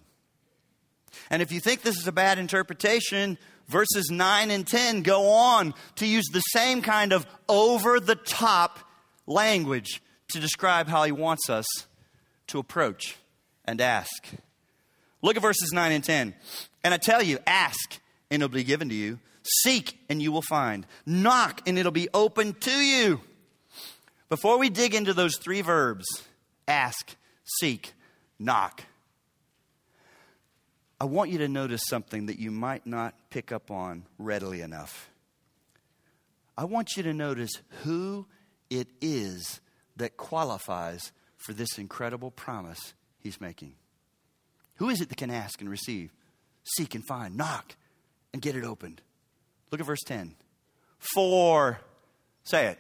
And 1.30 1.41
if 1.41 1.51
you 1.51 1.60
think 1.60 1.82
this 1.82 1.97
is 1.97 2.07
a 2.07 2.12
bad 2.12 2.38
interpretation, 2.39 3.38
verses 3.68 4.10
9 4.10 4.51
and 4.51 4.68
10 4.68 5.03
go 5.03 5.30
on 5.30 5.74
to 5.95 6.05
use 6.05 6.26
the 6.32 6.41
same 6.41 6.82
kind 6.82 7.14
of 7.14 7.26
over 7.47 7.99
the 7.99 8.16
top 8.16 8.80
language 9.28 10.01
to 10.30 10.39
describe 10.39 10.88
how 10.88 11.03
he 11.03 11.12
wants 11.12 11.49
us 11.49 11.66
to 12.47 12.60
approach 12.60 13.16
and 13.66 13.80
ask. 13.80 14.28
Look 15.22 15.36
at 15.36 15.41
verses 15.41 15.72
9 15.72 15.91
and 15.91 16.03
10. 16.03 16.34
And 16.84 16.93
I 16.93 16.97
tell 16.97 17.22
you, 17.22 17.39
ask 17.45 17.99
and 18.32 18.41
it'll 18.41 18.53
be 18.53 18.64
given 18.64 18.89
to 18.89 18.95
you. 18.95 19.20
Seek 19.43 19.99
and 20.10 20.22
you 20.22 20.32
will 20.32 20.43
find. 20.43 20.86
Knock 21.05 21.62
and 21.68 21.78
it'll 21.78 21.91
be 21.91 22.10
open 22.14 22.53
to 22.53 22.72
you. 22.72 23.22
Before 24.30 24.60
we 24.60 24.70
dig 24.70 24.93
into 24.93 25.14
those 25.14 25.38
three 25.38 25.62
verbs 25.62 26.05
ask, 26.68 27.16
seek, 27.60 27.93
knock 28.38 28.84
I 31.01 31.05
want 31.05 31.29
you 31.29 31.37
to 31.39 31.47
notice 31.47 31.81
something 31.87 32.25
that 32.25 32.39
you 32.39 32.51
might 32.51 32.85
not 32.85 33.15
pick 33.29 33.51
up 33.51 33.71
on 33.71 34.03
readily 34.17 34.61
enough. 34.61 35.09
I 36.57 36.65
want 36.65 36.97
you 36.97 37.03
to 37.03 37.13
notice 37.13 37.51
who 37.83 38.27
it 38.69 38.89
is 38.99 39.61
that 39.95 40.17
qualifies 40.17 41.13
for 41.37 41.53
this 41.53 41.77
incredible 41.77 42.31
promise 42.31 42.93
he's 43.19 43.39
making. 43.39 43.75
Who 44.75 44.89
is 44.89 44.99
it 44.99 45.07
that 45.09 45.17
can 45.17 45.31
ask 45.31 45.61
and 45.61 45.69
receive, 45.69 46.11
seek 46.63 46.95
and 46.95 47.05
find, 47.05 47.37
knock 47.37 47.75
and 48.33 48.41
get 48.41 48.57
it 48.57 48.65
opened? 48.65 49.01
Look 49.71 49.79
at 49.79 49.87
verse 49.87 50.03
10. 50.05 50.35
For, 50.97 51.79
say 52.43 52.67
it. 52.67 52.79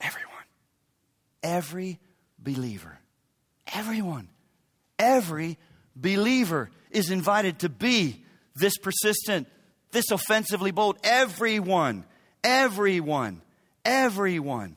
Everyone. 0.00 0.30
Every 1.42 1.98
believer. 2.38 2.98
Everyone. 3.72 4.28
Every 4.98 5.56
believer 6.00 6.70
is 6.90 7.10
invited 7.10 7.60
to 7.60 7.68
be 7.68 8.22
this 8.56 8.76
persistent, 8.78 9.48
this 9.92 10.10
offensively 10.10 10.70
bold. 10.70 10.98
Everyone, 11.04 12.04
everyone, 12.42 13.42
everyone. 13.84 14.76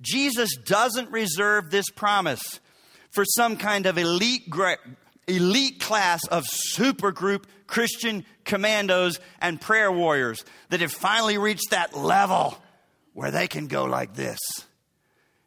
Jesus 0.00 0.56
doesn't 0.56 1.10
reserve 1.10 1.70
this 1.70 1.88
promise 1.90 2.60
for 3.10 3.24
some 3.24 3.56
kind 3.56 3.86
of 3.86 3.96
elite, 3.96 4.52
elite 5.26 5.80
class 5.80 6.26
of 6.28 6.44
supergroup 6.44 7.44
Christian 7.66 8.24
commandos 8.44 9.18
and 9.40 9.60
prayer 9.60 9.90
warriors 9.90 10.44
that 10.68 10.80
have 10.80 10.92
finally 10.92 11.38
reached 11.38 11.70
that 11.70 11.96
level 11.96 12.56
where 13.14 13.30
they 13.30 13.48
can 13.48 13.68
go 13.68 13.84
like 13.84 14.14
this. 14.14 14.38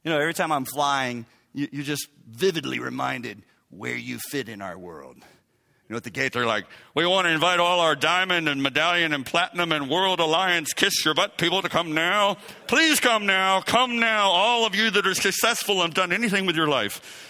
You 0.03 0.11
know, 0.11 0.19
every 0.19 0.34
time 0.34 0.51
I'm 0.51 0.65
flying, 0.65 1.25
you, 1.53 1.67
you're 1.71 1.84
just 1.84 2.07
vividly 2.28 2.80
reminded 2.80 3.41
where 3.70 3.95
you 3.95 4.20
fit 4.20 4.49
in 4.49 4.61
our 4.61 4.78
world. 4.78 5.18
You 5.18 5.93
know, 5.93 5.97
at 5.97 6.03
the 6.03 6.09
gate, 6.09 6.34
they're 6.34 6.45
like, 6.45 6.65
we 6.95 7.05
want 7.05 7.28
to 7.28 7.32
invite 7.32 7.61
all 7.61 7.80
our 7.80 7.95
diamond 7.95 8.49
and 8.49 8.61
medallion 8.61 9.13
and 9.13 9.26
platinum 9.26 9.72
and 9.72 9.89
world 9.89 10.20
alliance 10.20 10.74
kiss 10.74 11.05
your 11.05 11.13
butt 11.13 11.38
people 11.38 11.61
to 11.61 11.70
come 11.70 11.93
now. 11.93 12.36
Please 12.68 12.99
come 12.99 13.26
now. 13.26 13.61
Come 13.61 13.97
now. 13.97 14.30
All 14.30 14.65
of 14.65 14.76
you 14.76 14.91
that 14.91 15.07
are 15.07 15.13
successful 15.13 15.82
and 15.82 15.93
done 15.93 16.11
anything 16.11 16.45
with 16.45 16.57
your 16.57 16.68
life. 16.68 17.24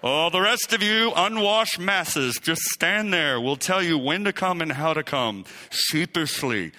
All 0.00 0.30
the 0.30 0.40
rest 0.40 0.72
of 0.72 0.82
you, 0.82 1.12
unwashed 1.16 1.80
masses, 1.80 2.38
just 2.40 2.60
stand 2.60 3.12
there. 3.12 3.40
We'll 3.40 3.56
tell 3.56 3.82
you 3.82 3.98
when 3.98 4.24
to 4.24 4.32
come 4.32 4.60
and 4.60 4.70
how 4.70 4.92
to 4.92 5.02
come, 5.02 5.44
sheepishly. 5.70 6.72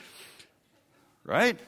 Right? 1.25 1.59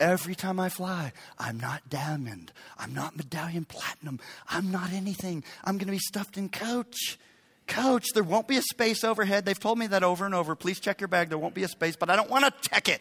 Every 0.00 0.34
time 0.34 0.60
I 0.60 0.68
fly, 0.68 1.12
I'm 1.38 1.58
not 1.58 1.88
diamond. 1.88 2.52
I'm 2.78 2.94
not 2.94 3.16
medallion 3.16 3.64
platinum. 3.64 4.20
I'm 4.48 4.70
not 4.70 4.92
anything. 4.92 5.42
I'm 5.64 5.76
going 5.76 5.86
to 5.86 5.92
be 5.92 5.98
stuffed 5.98 6.36
in 6.36 6.48
coach. 6.48 7.18
Coach, 7.66 8.06
there 8.14 8.22
won't 8.22 8.46
be 8.46 8.56
a 8.56 8.62
space 8.62 9.02
overhead. 9.02 9.44
They've 9.44 9.58
told 9.58 9.78
me 9.78 9.88
that 9.88 10.04
over 10.04 10.24
and 10.24 10.34
over. 10.34 10.54
Please 10.54 10.78
check 10.78 11.00
your 11.00 11.08
bag. 11.08 11.28
There 11.28 11.38
won't 11.38 11.54
be 11.54 11.64
a 11.64 11.68
space, 11.68 11.96
but 11.96 12.10
I 12.10 12.16
don't 12.16 12.30
want 12.30 12.44
to 12.44 12.68
check 12.68 12.88
it 12.88 13.00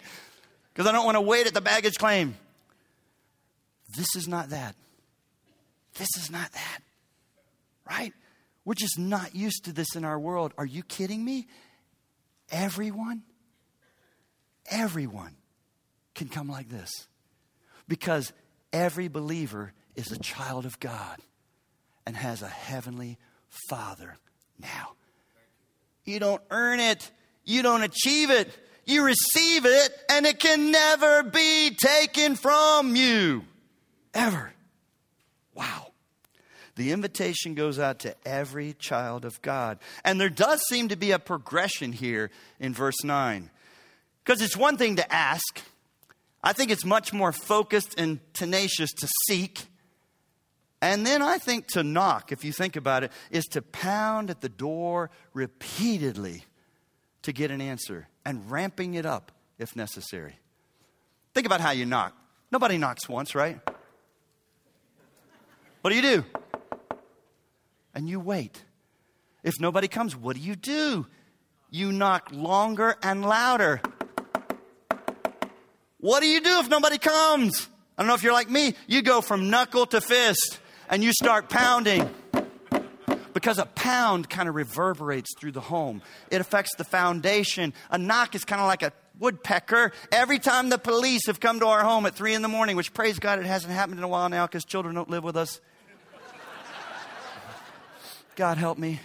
because 0.74 0.88
I 0.88 0.92
don't 0.92 1.06
want 1.06 1.16
to 1.16 1.22
wait 1.22 1.48
at 1.48 1.54
the 1.54 1.62
baggage 1.62 1.96
claim. 1.96 2.36
This 3.96 4.16
is 4.16 4.28
not 4.28 4.50
that. 4.50 4.76
This 5.98 6.10
is 6.18 6.30
not 6.32 6.52
that. 6.52 6.80
Right? 7.90 8.14
We're 8.66 8.74
just 8.74 9.00
not 9.00 9.36
used 9.36 9.66
to 9.66 9.72
this 9.72 9.96
in 9.96 10.04
our 10.04 10.20
world. 10.20 10.54
Are 10.58 10.66
you 10.66 10.84
kidding 10.84 11.24
me? 11.24 11.48
Everyone, 12.52 13.24
everyone 14.70 15.36
can 16.18 16.28
come 16.28 16.50
like 16.50 16.68
this 16.68 17.08
because 17.88 18.34
every 18.74 19.08
believer 19.08 19.72
is 19.96 20.12
a 20.12 20.20
child 20.20 20.66
of 20.66 20.80
God 20.80 21.20
and 22.06 22.16
has 22.18 22.42
a 22.42 22.48
heavenly 22.48 23.18
Father 23.70 24.18
now. 24.60 24.94
You 26.04 26.20
don't 26.20 26.42
earn 26.52 26.80
it, 26.80 27.10
you 27.46 27.62
don't 27.62 27.84
achieve 27.84 28.30
it, 28.30 28.50
you 28.86 29.04
receive 29.04 29.66
it, 29.66 29.92
and 30.10 30.26
it 30.26 30.40
can 30.40 30.72
never 30.72 31.24
be 31.24 31.76
taken 31.76 32.36
from 32.36 32.96
you. 32.96 33.46
Ever. 34.14 34.52
Wow. 35.54 35.92
The 36.76 36.92
invitation 36.92 37.56
goes 37.56 37.80
out 37.80 38.00
to 38.00 38.16
every 38.26 38.74
child 38.74 39.26
of 39.26 39.42
God. 39.42 39.80
And 40.04 40.22
there 40.22 40.30
does 40.30 40.62
seem 40.70 40.90
to 40.90 40.96
be 40.96 41.12
a 41.12 41.20
progression 41.20 41.92
here 41.92 42.30
in 42.60 42.74
verse 42.74 43.04
9. 43.04 43.50
Because 44.24 44.42
it's 44.42 44.56
one 44.56 44.78
thing 44.78 44.98
to 44.98 45.14
ask, 45.14 45.62
I 46.44 46.54
think 46.54 46.72
it's 46.72 46.86
much 46.86 47.14
more 47.14 47.32
focused 47.32 48.00
and 48.00 48.20
tenacious 48.34 48.92
to 48.94 49.08
seek. 49.28 49.66
And 50.82 51.06
then 51.06 51.22
I 51.22 51.40
think 51.40 51.68
to 51.70 51.84
knock, 51.84 52.32
if 52.32 52.46
you 52.46 52.52
think 52.52 52.76
about 52.76 53.04
it, 53.04 53.12
is 53.32 53.46
to 53.46 53.62
pound 53.62 54.30
at 54.30 54.42
the 54.42 54.50
door 54.50 55.10
repeatedly 55.34 56.46
to 57.24 57.34
get 57.34 57.50
an 57.50 57.62
answer 57.62 58.08
and 58.24 58.50
ramping 58.50 58.94
it 58.94 59.06
up 59.06 59.32
if 59.58 59.76
necessary. 59.76 60.38
Think 61.34 61.46
about 61.46 61.62
how 61.62 61.72
you 61.72 61.86
knock. 61.86 62.16
Nobody 62.52 62.78
knocks 62.78 63.10
once, 63.10 63.36
right? 63.36 63.60
What 65.82 65.90
do 65.90 65.96
you 65.96 66.02
do? 66.02 66.26
And 67.94 68.08
you 68.08 68.20
wait. 68.20 68.64
If 69.44 69.60
nobody 69.60 69.88
comes, 69.88 70.16
what 70.16 70.36
do 70.36 70.42
you 70.42 70.56
do? 70.56 71.08
You 71.70 71.92
knock 71.92 72.30
longer 72.32 72.96
and 73.02 73.24
louder. 73.26 73.82
What 76.00 76.22
do 76.22 76.28
you 76.28 76.42
do 76.42 76.60
if 76.60 76.70
nobody 76.70 76.98
comes? 76.98 77.68
I 77.98 78.04
don't 78.04 78.08
know 78.08 78.14
if 78.14 78.24
you're 78.24 78.34
like 78.34 78.50
me. 78.50 78.76
You 78.86 79.02
go 79.02 79.22
from 79.22 79.50
knuckle 79.50 79.88
to 79.88 80.02
fist 80.02 80.60
and 80.90 81.04
you 81.04 81.12
start 81.12 81.50
pounding. 81.50 82.10
Because 83.34 83.60
a 83.60 83.66
pound 83.66 84.30
kind 84.30 84.50
of 84.50 84.56
reverberates 84.56 85.30
through 85.40 85.52
the 85.52 85.62
home, 85.62 86.02
it 86.32 86.42
affects 86.42 86.76
the 86.76 86.84
foundation. 86.84 87.74
A 87.92 87.98
knock 87.98 88.34
is 88.34 88.44
kind 88.46 88.62
of 88.62 88.68
like 88.68 88.82
a 88.82 88.92
woodpecker. 89.20 89.92
Every 90.12 90.40
time 90.40 90.70
the 90.70 90.80
police 90.80 91.28
have 91.28 91.40
come 91.40 91.60
to 91.60 91.68
our 91.68 91.84
home 91.84 92.06
at 92.08 92.16
three 92.16 92.34
in 92.34 92.42
the 92.42 92.48
morning, 92.48 92.76
which 92.76 92.94
praise 92.94 93.20
God 93.20 93.40
it 93.40 93.46
hasn't 93.46 93.74
happened 93.74 94.00
in 94.00 94.04
a 94.04 94.08
while 94.08 94.30
now 94.30 94.48
because 94.48 94.66
children 94.66 94.96
don't 94.96 95.10
live 95.10 95.24
with 95.24 95.38
us. 95.38 95.62
God 98.36 98.58
help 98.58 98.78
me. 98.78 99.00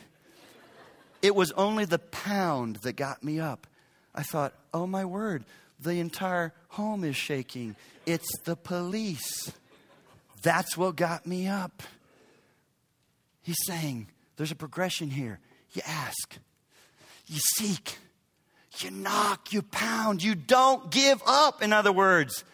It 1.23 1.35
was 1.35 1.53
only 1.53 1.85
the 1.85 1.99
pound 1.99 2.77
that 2.77 2.95
got 2.95 3.23
me 3.23 3.39
up. 3.39 3.67
I 4.15 4.23
thought, 4.23 4.55
oh 4.75 4.87
my 4.87 5.05
word, 5.05 5.45
the 5.83 5.99
entire 6.01 6.53
home 6.69 7.05
is 7.05 7.17
shaking. 7.17 7.77
It's 8.07 8.29
the 8.45 8.57
police. 8.57 9.53
That's 10.43 10.77
what 10.77 10.97
got 10.97 11.27
me 11.27 11.47
up. 11.47 11.83
He's 13.43 13.59
saying 13.67 14.09
there's 14.37 14.51
a 14.51 14.57
progression 14.57 15.11
here. 15.11 15.39
You 15.73 15.83
ask, 15.87 16.39
you 17.27 17.39
seek, 17.57 17.99
you 18.79 18.91
knock, 18.91 19.53
you 19.53 19.63
pound, 19.63 20.23
you 20.23 20.35
don't 20.35 20.91
give 20.91 21.23
up, 21.27 21.63
in 21.63 21.73
other 21.73 21.93
words. 21.93 22.45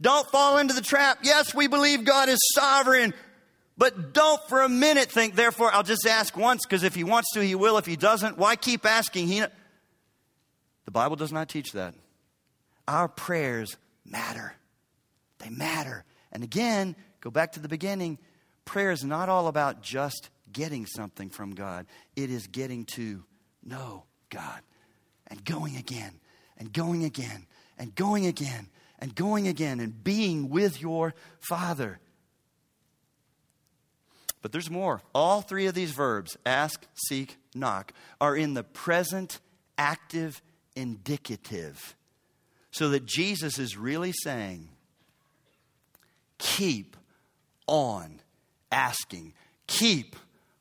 Don't 0.00 0.28
fall 0.30 0.58
into 0.58 0.74
the 0.74 0.80
trap. 0.80 1.18
Yes, 1.22 1.54
we 1.54 1.68
believe 1.68 2.04
God 2.04 2.28
is 2.28 2.40
sovereign, 2.54 3.14
but 3.78 4.12
don't 4.12 4.42
for 4.48 4.62
a 4.62 4.68
minute 4.68 5.10
think, 5.10 5.36
therefore, 5.36 5.72
I'll 5.72 5.82
just 5.82 6.06
ask 6.06 6.36
once 6.36 6.66
because 6.66 6.82
if 6.82 6.94
He 6.94 7.04
wants 7.04 7.32
to, 7.34 7.44
He 7.44 7.54
will. 7.54 7.78
If 7.78 7.86
He 7.86 7.96
doesn't, 7.96 8.36
why 8.36 8.56
keep 8.56 8.84
asking? 8.84 9.28
He, 9.28 9.40
the 10.84 10.90
Bible 10.90 11.16
does 11.16 11.32
not 11.32 11.48
teach 11.48 11.72
that. 11.72 11.94
Our 12.88 13.08
prayers 13.08 13.76
matter. 14.04 14.54
They 15.38 15.50
matter. 15.50 16.04
And 16.32 16.42
again, 16.42 16.96
go 17.20 17.30
back 17.30 17.52
to 17.52 17.60
the 17.60 17.68
beginning. 17.68 18.18
Prayer 18.64 18.90
is 18.90 19.04
not 19.04 19.28
all 19.28 19.48
about 19.48 19.82
just 19.82 20.30
getting 20.52 20.86
something 20.86 21.30
from 21.30 21.54
God, 21.54 21.86
it 22.14 22.30
is 22.30 22.46
getting 22.46 22.84
to 22.84 23.24
know 23.64 24.04
God 24.28 24.60
and 25.28 25.42
going 25.44 25.76
again 25.76 26.20
and 26.58 26.72
going 26.72 27.04
again 27.04 27.46
and 27.78 27.94
going 27.94 28.26
again 28.26 28.68
and 28.98 29.14
going 29.14 29.48
again 29.48 29.80
and 29.80 30.04
being 30.04 30.50
with 30.50 30.80
your 30.80 31.14
Father. 31.40 32.00
But 34.42 34.52
there's 34.52 34.70
more. 34.70 35.02
All 35.14 35.40
three 35.40 35.66
of 35.66 35.74
these 35.74 35.92
verbs, 35.92 36.36
ask, 36.44 36.84
seek, 36.94 37.38
knock, 37.54 37.92
are 38.20 38.36
in 38.36 38.54
the 38.54 38.64
present 38.64 39.40
active 39.78 40.42
indicative. 40.74 41.96
So 42.72 42.88
that 42.90 43.04
Jesus 43.04 43.58
is 43.58 43.76
really 43.76 44.12
saying, 44.12 44.68
keep 46.38 46.96
on 47.66 48.20
asking, 48.70 49.34
keep 49.66 50.16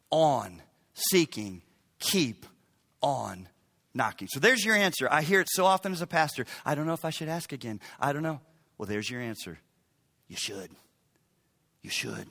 on 0.09 0.61
seeking, 0.93 1.61
keep 1.99 2.45
on 3.01 3.47
knocking. 3.93 4.27
So 4.29 4.39
there's 4.39 4.63
your 4.63 4.75
answer. 4.75 5.07
I 5.09 5.21
hear 5.21 5.39
it 5.39 5.47
so 5.49 5.65
often 5.65 5.91
as 5.91 6.01
a 6.01 6.07
pastor. 6.07 6.45
I 6.65 6.75
don't 6.75 6.85
know 6.85 6.93
if 6.93 7.05
I 7.05 7.09
should 7.09 7.29
ask 7.29 7.51
again. 7.51 7.79
I 7.99 8.13
don't 8.13 8.23
know. 8.23 8.41
Well, 8.77 8.87
there's 8.87 9.09
your 9.09 9.21
answer. 9.21 9.59
You 10.27 10.35
should. 10.35 10.69
You 11.81 11.89
should. 11.89 12.27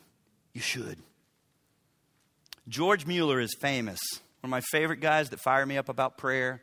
You 0.52 0.60
should. 0.60 0.98
George 2.68 3.06
Mueller 3.06 3.40
is 3.40 3.54
famous. 3.60 3.98
One 4.40 4.48
of 4.48 4.50
my 4.50 4.60
favorite 4.60 5.00
guys 5.00 5.30
that 5.30 5.40
fire 5.40 5.66
me 5.66 5.76
up 5.76 5.88
about 5.88 6.16
prayer. 6.18 6.62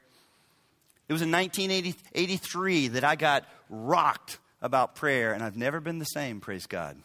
It 1.08 1.14
was 1.14 1.22
in 1.22 1.32
1983 1.32 2.90
that 2.90 3.04
I 3.04 3.16
got 3.16 3.46
rocked 3.70 4.40
about 4.62 4.96
prayer, 4.96 5.34
and 5.34 5.44
I've 5.44 5.56
never 5.56 5.80
been 5.80 6.00
the 6.00 6.06
same, 6.06 6.42
praise 6.42 6.66
God. 6.66 6.98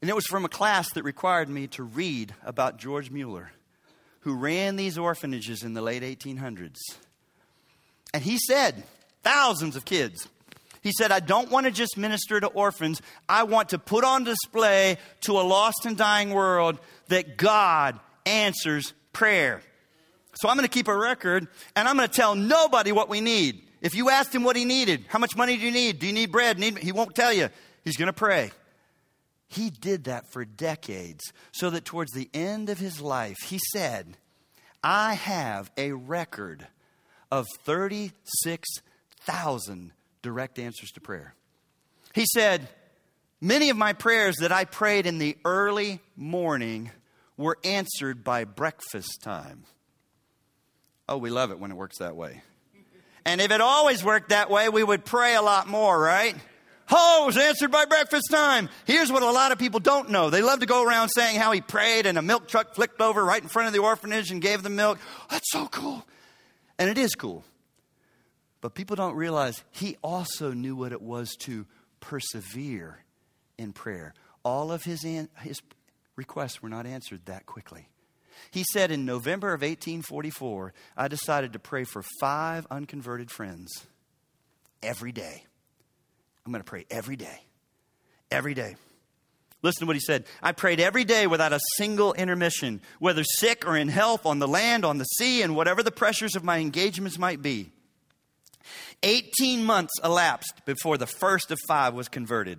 And 0.00 0.10
it 0.10 0.14
was 0.14 0.26
from 0.26 0.44
a 0.44 0.50
class 0.50 0.92
that 0.92 1.02
required 1.02 1.48
me 1.48 1.66
to 1.68 1.82
read 1.82 2.34
about 2.44 2.76
George 2.76 3.10
Mueller, 3.10 3.52
who 4.20 4.34
ran 4.34 4.76
these 4.76 4.98
orphanages 4.98 5.62
in 5.62 5.72
the 5.72 5.80
late 5.80 6.02
1800s. 6.02 6.76
And 8.12 8.22
he 8.22 8.36
said, 8.38 8.84
thousands 9.22 9.76
of 9.76 9.84
kids. 9.84 10.28
He 10.82 10.92
said, 10.92 11.10
I 11.10 11.20
don't 11.20 11.50
want 11.50 11.64
to 11.64 11.72
just 11.72 11.96
minister 11.96 12.38
to 12.38 12.46
orphans. 12.48 13.00
I 13.26 13.44
want 13.44 13.70
to 13.70 13.78
put 13.78 14.04
on 14.04 14.24
display 14.24 14.98
to 15.22 15.32
a 15.32 15.42
lost 15.42 15.86
and 15.86 15.96
dying 15.96 16.30
world 16.30 16.78
that 17.08 17.38
God 17.38 17.98
answers 18.26 18.92
prayer. 19.14 19.62
So 20.34 20.48
I'm 20.48 20.56
going 20.56 20.68
to 20.68 20.72
keep 20.72 20.88
a 20.88 20.96
record 20.96 21.46
and 21.76 21.88
I'm 21.88 21.96
going 21.96 22.08
to 22.08 22.14
tell 22.14 22.34
nobody 22.34 22.92
what 22.92 23.08
we 23.08 23.20
need. 23.20 23.62
If 23.80 23.94
you 23.94 24.10
asked 24.10 24.34
him 24.34 24.44
what 24.44 24.56
he 24.56 24.64
needed, 24.64 25.04
how 25.08 25.18
much 25.18 25.36
money 25.36 25.56
do 25.56 25.62
you 25.62 25.70
need? 25.70 25.98
Do 25.98 26.06
you 26.06 26.12
need 26.12 26.32
bread? 26.32 26.58
Need, 26.58 26.78
he 26.78 26.92
won't 26.92 27.14
tell 27.14 27.32
you. 27.32 27.48
He's 27.84 27.96
going 27.96 28.06
to 28.06 28.12
pray. 28.12 28.50
He 29.48 29.70
did 29.70 30.04
that 30.04 30.32
for 30.32 30.44
decades 30.44 31.32
so 31.52 31.70
that 31.70 31.84
towards 31.84 32.12
the 32.12 32.30
end 32.32 32.70
of 32.70 32.78
his 32.78 33.00
life, 33.00 33.36
he 33.44 33.58
said, 33.72 34.16
I 34.82 35.14
have 35.14 35.70
a 35.76 35.92
record 35.92 36.66
of 37.30 37.46
36,000 37.64 39.92
direct 40.22 40.58
answers 40.58 40.90
to 40.92 41.00
prayer. 41.00 41.34
He 42.14 42.24
said, 42.32 42.68
Many 43.40 43.68
of 43.68 43.76
my 43.76 43.92
prayers 43.92 44.36
that 44.36 44.52
I 44.52 44.64
prayed 44.64 45.06
in 45.06 45.18
the 45.18 45.36
early 45.44 46.00
morning 46.16 46.90
were 47.36 47.58
answered 47.62 48.24
by 48.24 48.44
breakfast 48.44 49.20
time. 49.22 49.64
Oh, 51.08 51.18
we 51.18 51.30
love 51.30 51.50
it 51.50 51.58
when 51.58 51.70
it 51.70 51.76
works 51.76 51.98
that 51.98 52.16
way. 52.16 52.42
And 53.26 53.40
if 53.40 53.50
it 53.50 53.60
always 53.60 54.04
worked 54.04 54.30
that 54.30 54.50
way, 54.50 54.68
we 54.68 54.82
would 54.82 55.04
pray 55.04 55.34
a 55.34 55.42
lot 55.42 55.66
more, 55.66 55.98
right? 55.98 56.34
Oh, 56.90 57.24
was 57.26 57.38
answered 57.38 57.70
by 57.70 57.86
breakfast 57.86 58.30
time. 58.30 58.68
Here's 58.84 59.10
what 59.10 59.22
a 59.22 59.30
lot 59.30 59.52
of 59.52 59.58
people 59.58 59.80
don't 59.80 60.10
know. 60.10 60.28
They 60.28 60.42
love 60.42 60.60
to 60.60 60.66
go 60.66 60.84
around 60.84 61.08
saying 61.08 61.38
how 61.38 61.52
he 61.52 61.62
prayed 61.62 62.04
and 62.04 62.18
a 62.18 62.22
milk 62.22 62.46
truck 62.48 62.74
flipped 62.74 63.00
over 63.00 63.24
right 63.24 63.42
in 63.42 63.48
front 63.48 63.68
of 63.68 63.72
the 63.72 63.80
orphanage 63.80 64.30
and 64.30 64.42
gave 64.42 64.62
them 64.62 64.76
milk. 64.76 64.98
That's 65.30 65.50
so 65.50 65.66
cool. 65.66 66.04
And 66.78 66.90
it 66.90 66.98
is 66.98 67.14
cool. 67.14 67.44
But 68.60 68.74
people 68.74 68.96
don't 68.96 69.14
realize 69.14 69.62
he 69.70 69.96
also 70.02 70.52
knew 70.52 70.76
what 70.76 70.92
it 70.92 71.00
was 71.00 71.34
to 71.40 71.66
persevere 72.00 73.02
in 73.56 73.72
prayer. 73.72 74.14
All 74.42 74.70
of 74.70 74.82
his, 74.84 75.02
his 75.02 75.62
requests 76.16 76.62
were 76.62 76.68
not 76.68 76.86
answered 76.86 77.24
that 77.26 77.46
quickly. 77.46 77.88
He 78.50 78.64
said 78.72 78.90
in 78.90 79.04
November 79.04 79.48
of 79.48 79.62
1844, 79.62 80.72
I 80.96 81.08
decided 81.08 81.52
to 81.52 81.58
pray 81.58 81.84
for 81.84 82.02
five 82.20 82.66
unconverted 82.70 83.30
friends 83.30 83.86
every 84.82 85.12
day. 85.12 85.44
I'm 86.44 86.52
going 86.52 86.62
to 86.62 86.68
pray 86.68 86.86
every 86.90 87.16
day. 87.16 87.40
Every 88.30 88.54
day. 88.54 88.76
Listen 89.62 89.80
to 89.80 89.86
what 89.86 89.96
he 89.96 90.00
said. 90.00 90.26
I 90.42 90.52
prayed 90.52 90.78
every 90.78 91.04
day 91.04 91.26
without 91.26 91.54
a 91.54 91.60
single 91.78 92.12
intermission, 92.12 92.82
whether 92.98 93.24
sick 93.24 93.66
or 93.66 93.76
in 93.76 93.88
health, 93.88 94.26
on 94.26 94.38
the 94.38 94.46
land, 94.46 94.84
on 94.84 94.98
the 94.98 95.04
sea, 95.04 95.40
and 95.40 95.56
whatever 95.56 95.82
the 95.82 95.90
pressures 95.90 96.36
of 96.36 96.44
my 96.44 96.58
engagements 96.58 97.18
might 97.18 97.40
be. 97.40 97.72
18 99.02 99.64
months 99.64 99.92
elapsed 100.02 100.64
before 100.66 100.98
the 100.98 101.06
first 101.06 101.50
of 101.50 101.58
five 101.66 101.94
was 101.94 102.08
converted. 102.08 102.58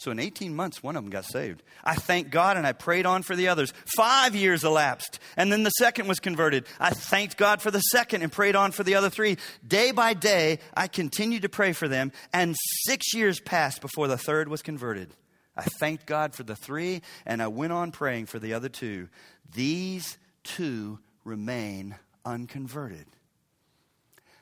So 0.00 0.10
in 0.10 0.18
18 0.18 0.56
months, 0.56 0.82
one 0.82 0.96
of 0.96 1.04
them 1.04 1.10
got 1.10 1.26
saved. 1.26 1.62
I 1.84 1.94
thanked 1.94 2.30
God 2.30 2.56
and 2.56 2.66
I 2.66 2.72
prayed 2.72 3.04
on 3.04 3.22
for 3.22 3.36
the 3.36 3.48
others. 3.48 3.74
Five 3.98 4.34
years 4.34 4.64
elapsed, 4.64 5.18
and 5.36 5.52
then 5.52 5.62
the 5.62 5.70
second 5.72 6.08
was 6.08 6.20
converted. 6.20 6.64
I 6.80 6.88
thanked 6.88 7.36
God 7.36 7.60
for 7.60 7.70
the 7.70 7.80
second 7.80 8.22
and 8.22 8.32
prayed 8.32 8.56
on 8.56 8.72
for 8.72 8.82
the 8.82 8.94
other 8.94 9.10
three. 9.10 9.36
Day 9.66 9.92
by 9.92 10.14
day, 10.14 10.60
I 10.74 10.86
continued 10.88 11.42
to 11.42 11.50
pray 11.50 11.74
for 11.74 11.86
them, 11.86 12.12
and 12.32 12.56
six 12.86 13.12
years 13.12 13.40
passed 13.40 13.82
before 13.82 14.08
the 14.08 14.16
third 14.16 14.48
was 14.48 14.62
converted. 14.62 15.14
I 15.54 15.64
thanked 15.64 16.06
God 16.06 16.34
for 16.34 16.44
the 16.44 16.56
three, 16.56 17.02
and 17.26 17.42
I 17.42 17.48
went 17.48 17.74
on 17.74 17.92
praying 17.92 18.24
for 18.24 18.38
the 18.38 18.54
other 18.54 18.70
two. 18.70 19.10
These 19.54 20.16
two 20.44 20.98
remain 21.24 21.94
unconverted. 22.24 23.04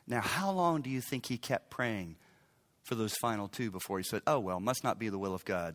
Now, 0.07 0.21
how 0.21 0.53
long 0.53 0.83
do 0.83 0.91
you 0.91 1.01
think 1.01 1.27
he 1.27 1.37
kept 1.37 1.69
praying 1.69 2.15
for 2.89 2.95
those 2.95 3.15
final 3.21 3.49
two 3.49 3.71
before 3.71 3.99
he 3.99 4.05
said, 4.05 4.23
Oh, 4.27 4.41
well, 4.41 4.61
must 4.61 4.83
not 4.83 4.99
be 4.99 5.11
the 5.11 5.19
will 5.19 5.35
of 5.35 5.45
God. 5.45 5.75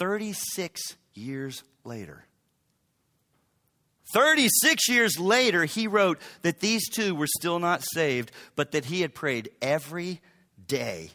36 0.00 0.80
years 1.14 1.62
later. 1.84 2.24
36 4.12 4.88
years 4.88 5.18
later, 5.18 5.64
he 5.64 5.86
wrote 5.86 6.18
that 6.42 6.60
these 6.60 6.88
two 6.88 7.14
were 7.14 7.28
still 7.28 7.58
not 7.58 7.84
saved, 7.84 8.32
but 8.56 8.72
that 8.72 8.86
he 8.86 9.02
had 9.02 9.14
prayed 9.14 9.50
every 9.62 10.20
day 10.66 11.10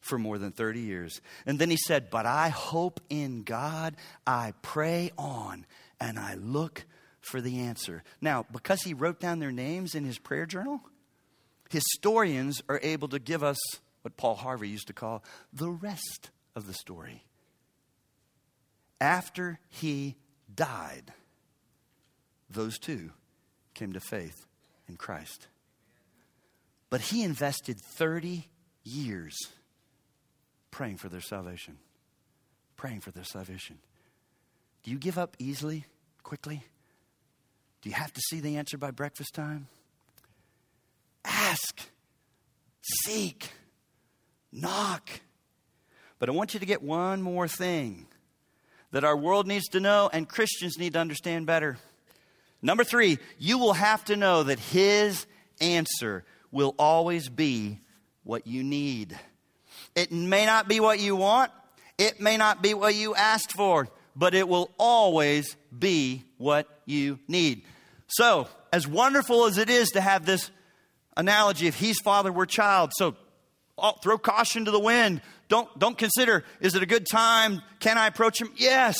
for 0.00 0.18
more 0.18 0.38
than 0.38 0.50
30 0.50 0.80
years. 0.80 1.20
And 1.46 1.58
then 1.58 1.70
he 1.70 1.76
said, 1.76 2.10
But 2.10 2.26
I 2.26 2.48
hope 2.48 3.00
in 3.10 3.42
God, 3.42 3.94
I 4.26 4.54
pray 4.62 5.12
on, 5.16 5.66
and 6.00 6.18
I 6.18 6.34
look 6.34 6.84
for 7.20 7.40
the 7.40 7.60
answer. 7.60 8.02
Now, 8.20 8.46
because 8.50 8.82
he 8.82 8.94
wrote 8.94 9.20
down 9.20 9.38
their 9.38 9.52
names 9.52 9.94
in 9.94 10.04
his 10.04 10.18
prayer 10.18 10.46
journal, 10.46 10.80
historians 11.70 12.62
are 12.68 12.80
able 12.82 13.08
to 13.08 13.18
give 13.18 13.42
us 13.42 13.58
what 14.02 14.16
Paul 14.16 14.34
Harvey 14.34 14.68
used 14.68 14.88
to 14.88 14.92
call 14.92 15.24
the 15.52 15.70
rest 15.70 16.30
of 16.54 16.66
the 16.66 16.74
story. 16.74 17.24
After 19.00 19.58
he 19.68 20.16
died, 20.54 21.12
those 22.50 22.78
two 22.78 23.10
came 23.74 23.92
to 23.94 24.00
faith 24.00 24.46
in 24.88 24.96
Christ. 24.96 25.46
But 26.90 27.00
he 27.00 27.22
invested 27.22 27.80
30 27.80 28.48
years 28.82 29.36
praying 30.70 30.96
for 30.96 31.08
their 31.08 31.20
salvation. 31.20 31.78
Praying 32.76 33.00
for 33.00 33.10
their 33.10 33.24
salvation. 33.24 33.78
Do 34.82 34.90
you 34.90 34.98
give 34.98 35.18
up 35.18 35.36
easily, 35.38 35.84
quickly? 36.22 36.64
Do 37.82 37.88
you 37.88 37.94
have 37.94 38.12
to 38.12 38.20
see 38.20 38.40
the 38.40 38.56
answer 38.56 38.76
by 38.76 38.90
breakfast 38.90 39.34
time? 39.34 39.68
Ask, 41.50 41.80
seek, 42.80 43.50
knock. 44.52 45.10
But 46.20 46.28
I 46.28 46.32
want 46.32 46.54
you 46.54 46.60
to 46.60 46.66
get 46.66 46.80
one 46.80 47.22
more 47.22 47.48
thing 47.48 48.06
that 48.92 49.02
our 49.02 49.16
world 49.16 49.48
needs 49.48 49.66
to 49.70 49.80
know 49.80 50.08
and 50.12 50.28
Christians 50.28 50.78
need 50.78 50.92
to 50.92 51.00
understand 51.00 51.46
better. 51.46 51.76
Number 52.62 52.84
three, 52.84 53.18
you 53.36 53.58
will 53.58 53.72
have 53.72 54.04
to 54.04 54.16
know 54.16 54.44
that 54.44 54.60
His 54.60 55.26
answer 55.60 56.24
will 56.52 56.76
always 56.78 57.28
be 57.28 57.80
what 58.22 58.46
you 58.46 58.62
need. 58.62 59.18
It 59.96 60.12
may 60.12 60.46
not 60.46 60.68
be 60.68 60.78
what 60.78 61.00
you 61.00 61.16
want, 61.16 61.50
it 61.98 62.20
may 62.20 62.36
not 62.36 62.62
be 62.62 62.74
what 62.74 62.94
you 62.94 63.16
asked 63.16 63.50
for, 63.50 63.88
but 64.14 64.34
it 64.34 64.46
will 64.46 64.70
always 64.78 65.56
be 65.76 66.22
what 66.38 66.68
you 66.86 67.18
need. 67.26 67.64
So, 68.06 68.46
as 68.72 68.86
wonderful 68.86 69.46
as 69.46 69.58
it 69.58 69.68
is 69.68 69.88
to 69.90 70.00
have 70.00 70.24
this 70.24 70.52
analogy 71.16 71.66
if 71.66 71.74
he's 71.76 71.98
father, 72.00 72.32
we're 72.32 72.46
child. 72.46 72.92
So, 72.94 73.16
oh, 73.78 73.92
throw 74.02 74.18
caution 74.18 74.64
to 74.64 74.70
the 74.70 74.80
wind. 74.80 75.22
Don't, 75.48 75.78
don't 75.78 75.98
consider, 75.98 76.44
is 76.60 76.74
it 76.74 76.82
a 76.82 76.86
good 76.86 77.06
time? 77.10 77.62
Can 77.80 77.98
I 77.98 78.06
approach 78.06 78.40
him? 78.40 78.52
Yes. 78.56 78.96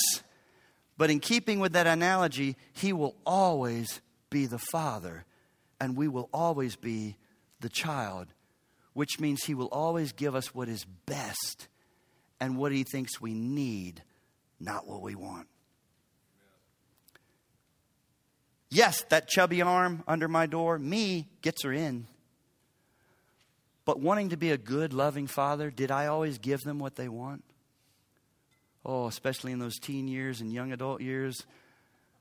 But 0.97 1.11
in 1.11 1.21
keeping 1.21 1.61
with 1.61 1.73
that 1.73 1.87
analogy, 1.87 2.57
he 2.73 2.93
will 2.93 3.15
always 3.25 4.01
be 4.29 4.47
the 4.47 4.59
father, 4.59 5.25
and 5.81 5.97
we 5.97 6.09
will 6.09 6.29
always 6.33 6.77
be 6.77 7.17
the 7.61 7.69
child, 7.69 8.29
which 8.93 9.19
means 9.19 9.45
he 9.45 9.55
will 9.55 9.69
always 9.69 10.13
give 10.13 10.35
us 10.35 10.55
what 10.55 10.69
is 10.69 10.85
best 11.07 11.69
and 12.41 12.57
what 12.57 12.73
he 12.73 12.85
thinks 12.85 13.21
we 13.21 13.33
need, 13.33 14.03
not 14.59 14.87
what 14.87 15.03
we 15.03 15.15
want. 15.15 15.47
Yes, 18.71 19.03
that 19.09 19.29
chubby 19.29 19.63
arm 19.63 20.05
under 20.07 20.29
my 20.29 20.47
door, 20.47 20.79
me, 20.79 21.29
gets 21.43 21.65
her 21.65 21.73
in. 21.73 22.07
But 23.85 23.99
wanting 23.99 24.29
to 24.29 24.37
be 24.37 24.53
a 24.53 24.59
good, 24.59 24.93
loving 24.93 25.27
father, 25.27 25.71
did 25.71 25.91
I 25.91 26.07
always 26.07 26.39
give 26.39 26.61
them 26.61 26.79
what 26.79 26.95
they 26.95 27.09
want? 27.09 27.43
Oh, 28.87 29.09
especially 29.09 29.51
in 29.51 29.59
those 29.59 29.79
teen 29.79 30.07
years 30.07 30.41
and 30.41 30.53
young 30.53 30.71
adult 30.71 31.01
years. 31.01 31.45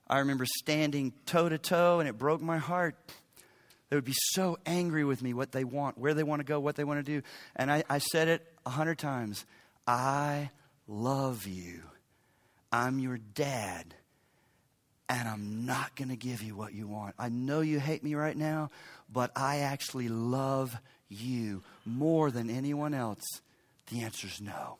I 0.07 0.19
remember 0.19 0.45
standing 0.57 1.13
toe 1.27 1.49
to 1.49 1.59
toe, 1.59 1.99
and 1.99 2.09
it 2.09 2.17
broke 2.17 2.41
my 2.41 2.57
heart. 2.57 2.95
They 3.89 3.95
would 3.95 4.05
be 4.05 4.15
so 4.15 4.57
angry 4.65 5.03
with 5.03 5.21
me, 5.21 5.33
what 5.35 5.51
they 5.51 5.63
want, 5.63 5.97
where 5.99 6.15
they 6.15 6.23
want 6.23 6.39
to 6.39 6.43
go, 6.43 6.59
what 6.59 6.75
they 6.75 6.83
want 6.83 7.05
to 7.05 7.11
do. 7.11 7.21
And 7.55 7.71
I, 7.71 7.83
I 7.87 7.99
said 7.99 8.27
it 8.27 8.45
a 8.65 8.71
hundred 8.71 8.97
times 8.97 9.45
I 9.87 10.49
love 10.87 11.45
you. 11.45 11.81
I'm 12.71 12.99
your 12.99 13.17
dad 13.17 13.95
and 15.09 15.27
I'm 15.27 15.65
not 15.65 15.95
going 15.95 16.09
to 16.09 16.15
give 16.15 16.43
you 16.43 16.55
what 16.55 16.73
you 16.73 16.87
want. 16.87 17.15
I 17.17 17.29
know 17.29 17.61
you 17.61 17.79
hate 17.79 18.03
me 18.03 18.13
right 18.13 18.37
now, 18.37 18.69
but 19.11 19.31
I 19.35 19.59
actually 19.59 20.07
love 20.07 20.77
you 21.09 21.63
more 21.85 22.29
than 22.29 22.49
anyone 22.49 22.93
else. 22.93 23.23
The 23.89 24.03
answer 24.03 24.27
is 24.27 24.39
no. 24.39 24.77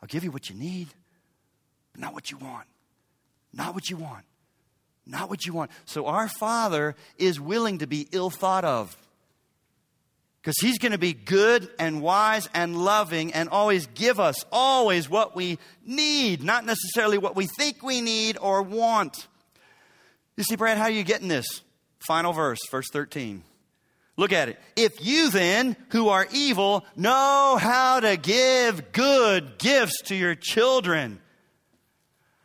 I'll 0.00 0.08
give 0.08 0.24
you 0.24 0.30
what 0.30 0.48
you 0.48 0.56
need, 0.56 0.88
but 1.92 2.00
not 2.00 2.14
what 2.14 2.30
you 2.30 2.38
want. 2.38 2.66
Not 3.52 3.74
what 3.74 3.90
you 3.90 3.98
want. 3.98 4.24
Not 5.06 5.28
what 5.28 5.46
you 5.46 5.52
want. 5.52 5.70
So 5.84 6.06
our 6.06 6.28
Father 6.28 6.96
is 7.18 7.38
willing 7.38 7.78
to 7.78 7.86
be 7.86 8.08
ill 8.12 8.30
thought 8.30 8.64
of. 8.64 8.96
Because 10.46 10.60
he's 10.60 10.78
going 10.78 10.92
to 10.92 10.98
be 10.98 11.12
good 11.12 11.68
and 11.76 12.00
wise 12.00 12.48
and 12.54 12.76
loving 12.76 13.32
and 13.32 13.48
always 13.48 13.88
give 13.88 14.20
us 14.20 14.44
always 14.52 15.10
what 15.10 15.34
we 15.34 15.58
need, 15.84 16.44
not 16.44 16.64
necessarily 16.64 17.18
what 17.18 17.34
we 17.34 17.48
think 17.58 17.82
we 17.82 18.00
need 18.00 18.38
or 18.40 18.62
want. 18.62 19.26
You 20.36 20.44
see, 20.44 20.54
Brad, 20.54 20.78
how 20.78 20.84
are 20.84 20.90
you 20.90 21.02
getting 21.02 21.26
this? 21.26 21.62
Final 21.98 22.32
verse, 22.32 22.60
verse 22.70 22.86
13. 22.92 23.42
Look 24.16 24.32
at 24.32 24.48
it. 24.48 24.60
If 24.76 25.04
you 25.04 25.30
then, 25.30 25.74
who 25.88 26.10
are 26.10 26.28
evil, 26.32 26.86
know 26.94 27.58
how 27.60 27.98
to 27.98 28.16
give 28.16 28.92
good 28.92 29.58
gifts 29.58 30.00
to 30.02 30.14
your 30.14 30.36
children. 30.36 31.18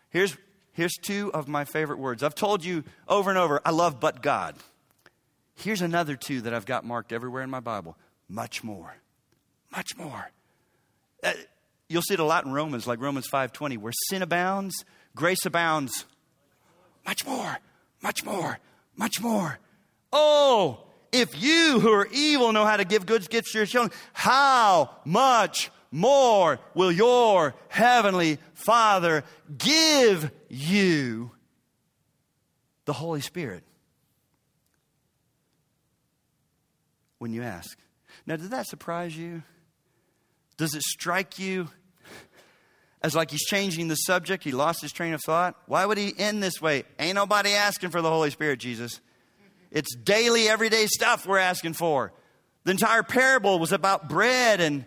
Here's, 0.10 0.36
here's 0.74 0.96
two 1.04 1.32
of 1.36 1.48
my 1.48 1.66
favorite 1.66 2.00
words. 2.00 2.24
I've 2.24 2.34
told 2.34 2.66
you 2.66 2.84
over 3.08 3.30
and 3.30 3.38
over, 3.38 3.62
I 3.64 3.70
love 3.70 4.00
but 4.00 4.24
God. 4.24 4.56
Here's 5.62 5.82
another 5.82 6.16
two 6.16 6.42
that 6.42 6.56
I've 6.56 6.66
got 6.66 6.84
marked 6.84 7.12
everywhere 7.12 7.44
in 7.44 7.50
my 7.50 7.60
Bible 7.60 7.96
much 8.28 8.64
more. 8.64 8.96
Much 9.72 9.96
more. 9.96 10.32
Uh, 11.24 11.34
you'll 11.88 12.02
see 12.02 12.16
it 12.16 12.20
a 12.20 12.26
lot 12.26 12.46
in 12.46 12.52
Romans, 12.52 12.88
like 12.88 13.00
Romans 13.00 13.28
5:20, 13.28 13.78
where 13.78 13.94
sin 14.10 14.24
abounds, 14.24 14.74
grace 15.16 15.46
abounds. 15.46 16.06
Much 17.06 17.26
more, 17.26 17.60
much 18.02 18.24
more, 18.24 18.60
much 18.96 19.22
more. 19.22 19.60
Oh, 20.12 20.84
if 21.12 21.40
you 21.40 21.80
who 21.80 21.92
are 21.92 22.08
evil 22.12 22.52
know 22.54 22.66
how 22.66 22.78
to 22.78 22.86
give 22.86 23.06
good 23.06 23.30
gifts 23.30 23.52
to 23.52 23.60
your 23.60 23.68
children, 23.68 23.98
how 24.14 24.90
much 25.06 25.70
more 25.92 26.60
will 26.74 26.92
your 26.92 27.54
heavenly 27.68 28.40
Father 28.56 29.24
give 29.58 30.32
you 30.50 31.32
the 32.86 32.94
Holy 32.94 33.22
Spirit? 33.22 33.64
When 37.22 37.34
you 37.34 37.44
ask. 37.44 37.78
Now, 38.26 38.36
did 38.36 38.50
that 38.50 38.66
surprise 38.66 39.16
you? 39.16 39.44
Does 40.58 40.74
it 40.74 40.82
strike 40.82 41.38
you 41.38 41.68
as 43.04 43.14
like 43.14 43.30
he's 43.30 43.46
changing 43.46 43.90
the 43.90 43.96
subject? 43.96 44.44
He 44.44 44.52
lost 44.52 44.82
his 44.82 44.92
train 44.92 45.14
of 45.14 45.22
thought? 45.24 45.56
Why 45.68 45.86
would 45.86 46.00
he 46.00 46.16
end 46.18 46.42
this 46.42 46.60
way? 46.60 46.84
Ain't 46.98 47.14
nobody 47.14 47.52
asking 47.52 47.92
for 47.92 48.02
the 48.02 48.10
Holy 48.10 48.32
Spirit, 48.32 48.60
Jesus. 48.60 49.02
It's 49.70 49.96
daily, 49.96 50.50
everyday 50.50 50.88
stuff 50.88 51.28
we're 51.28 51.38
asking 51.38 51.74
for. 51.74 52.12
The 52.64 52.72
entire 52.72 53.04
parable 53.04 53.60
was 53.60 53.72
about 53.72 54.10
bread 54.10 54.60
and 54.60 54.84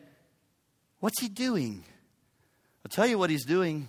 what's 0.98 1.20
he 1.20 1.28
doing? 1.28 1.84
I'll 2.84 2.90
tell 2.90 3.06
you 3.06 3.16
what 3.16 3.30
he's 3.30 3.44
doing. 3.44 3.86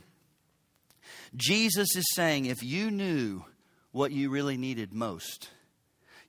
Jesus 1.35 1.95
is 1.95 2.05
saying 2.13 2.45
if 2.45 2.61
you 2.61 2.91
knew 2.91 3.43
what 3.91 4.11
you 4.11 4.29
really 4.29 4.55
needed 4.55 4.93
most, 4.93 5.49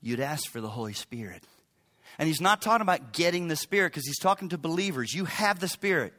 you'd 0.00 0.20
ask 0.20 0.50
for 0.50 0.62
the 0.62 0.70
Holy 0.70 0.94
Spirit. 0.94 1.44
And 2.18 2.28
he's 2.28 2.40
not 2.40 2.62
talking 2.62 2.82
about 2.82 3.12
getting 3.12 3.48
the 3.48 3.56
Spirit 3.56 3.92
because 3.92 4.06
he's 4.06 4.18
talking 4.18 4.48
to 4.50 4.58
believers. 4.58 5.14
You 5.14 5.26
have 5.26 5.60
the 5.60 5.68
Spirit. 5.68 6.14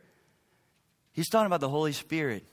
He's 1.11 1.29
talking 1.29 1.47
about 1.47 1.61
the 1.61 1.69
Holy 1.69 1.93
Spirit 1.93 2.45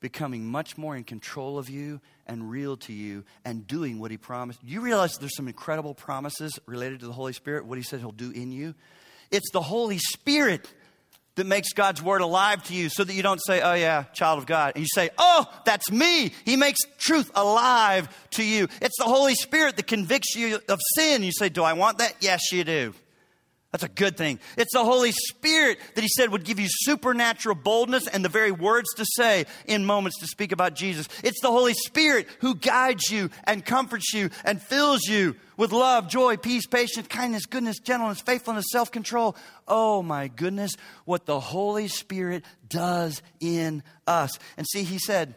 becoming 0.00 0.46
much 0.46 0.78
more 0.78 0.94
in 0.96 1.04
control 1.04 1.58
of 1.58 1.68
you 1.68 2.00
and 2.26 2.50
real 2.50 2.76
to 2.76 2.92
you 2.92 3.24
and 3.44 3.66
doing 3.66 3.98
what 3.98 4.10
he 4.10 4.16
promised. 4.16 4.60
You 4.62 4.80
realize 4.80 5.16
there's 5.18 5.36
some 5.36 5.48
incredible 5.48 5.94
promises 5.94 6.58
related 6.66 7.00
to 7.00 7.06
the 7.06 7.12
Holy 7.12 7.32
Spirit, 7.32 7.66
what 7.66 7.78
he 7.78 7.82
said 7.82 8.00
he'll 8.00 8.12
do 8.12 8.30
in 8.30 8.52
you? 8.52 8.74
It's 9.30 9.50
the 9.50 9.62
Holy 9.62 9.98
Spirit 9.98 10.72
that 11.36 11.46
makes 11.46 11.72
God's 11.72 12.02
word 12.02 12.20
alive 12.20 12.62
to 12.64 12.74
you 12.74 12.88
so 12.88 13.04
that 13.04 13.14
you 13.14 13.22
don't 13.22 13.40
say, 13.46 13.60
oh, 13.60 13.74
yeah, 13.74 14.04
child 14.14 14.38
of 14.38 14.46
God. 14.46 14.72
And 14.74 14.82
you 14.82 14.88
say, 14.92 15.10
oh, 15.18 15.46
that's 15.64 15.90
me. 15.90 16.32
He 16.44 16.56
makes 16.56 16.80
truth 16.98 17.30
alive 17.34 18.08
to 18.32 18.44
you. 18.44 18.68
It's 18.80 18.98
the 18.98 19.04
Holy 19.04 19.34
Spirit 19.34 19.76
that 19.76 19.86
convicts 19.86 20.34
you 20.34 20.58
of 20.68 20.80
sin. 20.96 21.22
You 21.22 21.32
say, 21.32 21.48
do 21.48 21.62
I 21.62 21.74
want 21.74 21.98
that? 21.98 22.16
Yes, 22.20 22.52
you 22.52 22.64
do. 22.64 22.94
That's 23.76 23.92
a 23.92 23.94
good 23.94 24.16
thing. 24.16 24.40
It's 24.56 24.72
the 24.72 24.82
Holy 24.82 25.12
Spirit 25.12 25.78
that 25.94 26.00
he 26.00 26.08
said 26.08 26.32
would 26.32 26.46
give 26.46 26.58
you 26.58 26.66
supernatural 26.66 27.56
boldness 27.56 28.08
and 28.08 28.24
the 28.24 28.30
very 28.30 28.50
words 28.50 28.88
to 28.96 29.04
say 29.04 29.44
in 29.66 29.84
moments 29.84 30.18
to 30.20 30.26
speak 30.26 30.50
about 30.50 30.74
Jesus. 30.74 31.06
It's 31.22 31.42
the 31.42 31.50
Holy 31.50 31.74
Spirit 31.74 32.26
who 32.40 32.54
guides 32.54 33.10
you 33.10 33.28
and 33.44 33.62
comforts 33.62 34.14
you 34.14 34.30
and 34.46 34.62
fills 34.62 35.02
you 35.02 35.36
with 35.58 35.72
love, 35.72 36.08
joy, 36.08 36.38
peace, 36.38 36.66
patience, 36.66 37.06
kindness, 37.08 37.44
goodness, 37.44 37.78
gentleness, 37.78 38.22
faithfulness, 38.22 38.64
self 38.72 38.90
control. 38.90 39.36
Oh 39.68 40.02
my 40.02 40.28
goodness, 40.28 40.74
what 41.04 41.26
the 41.26 41.38
Holy 41.38 41.88
Spirit 41.88 42.46
does 42.66 43.20
in 43.40 43.82
us. 44.06 44.38
And 44.56 44.66
see, 44.66 44.84
he 44.84 44.98
said, 44.98 45.34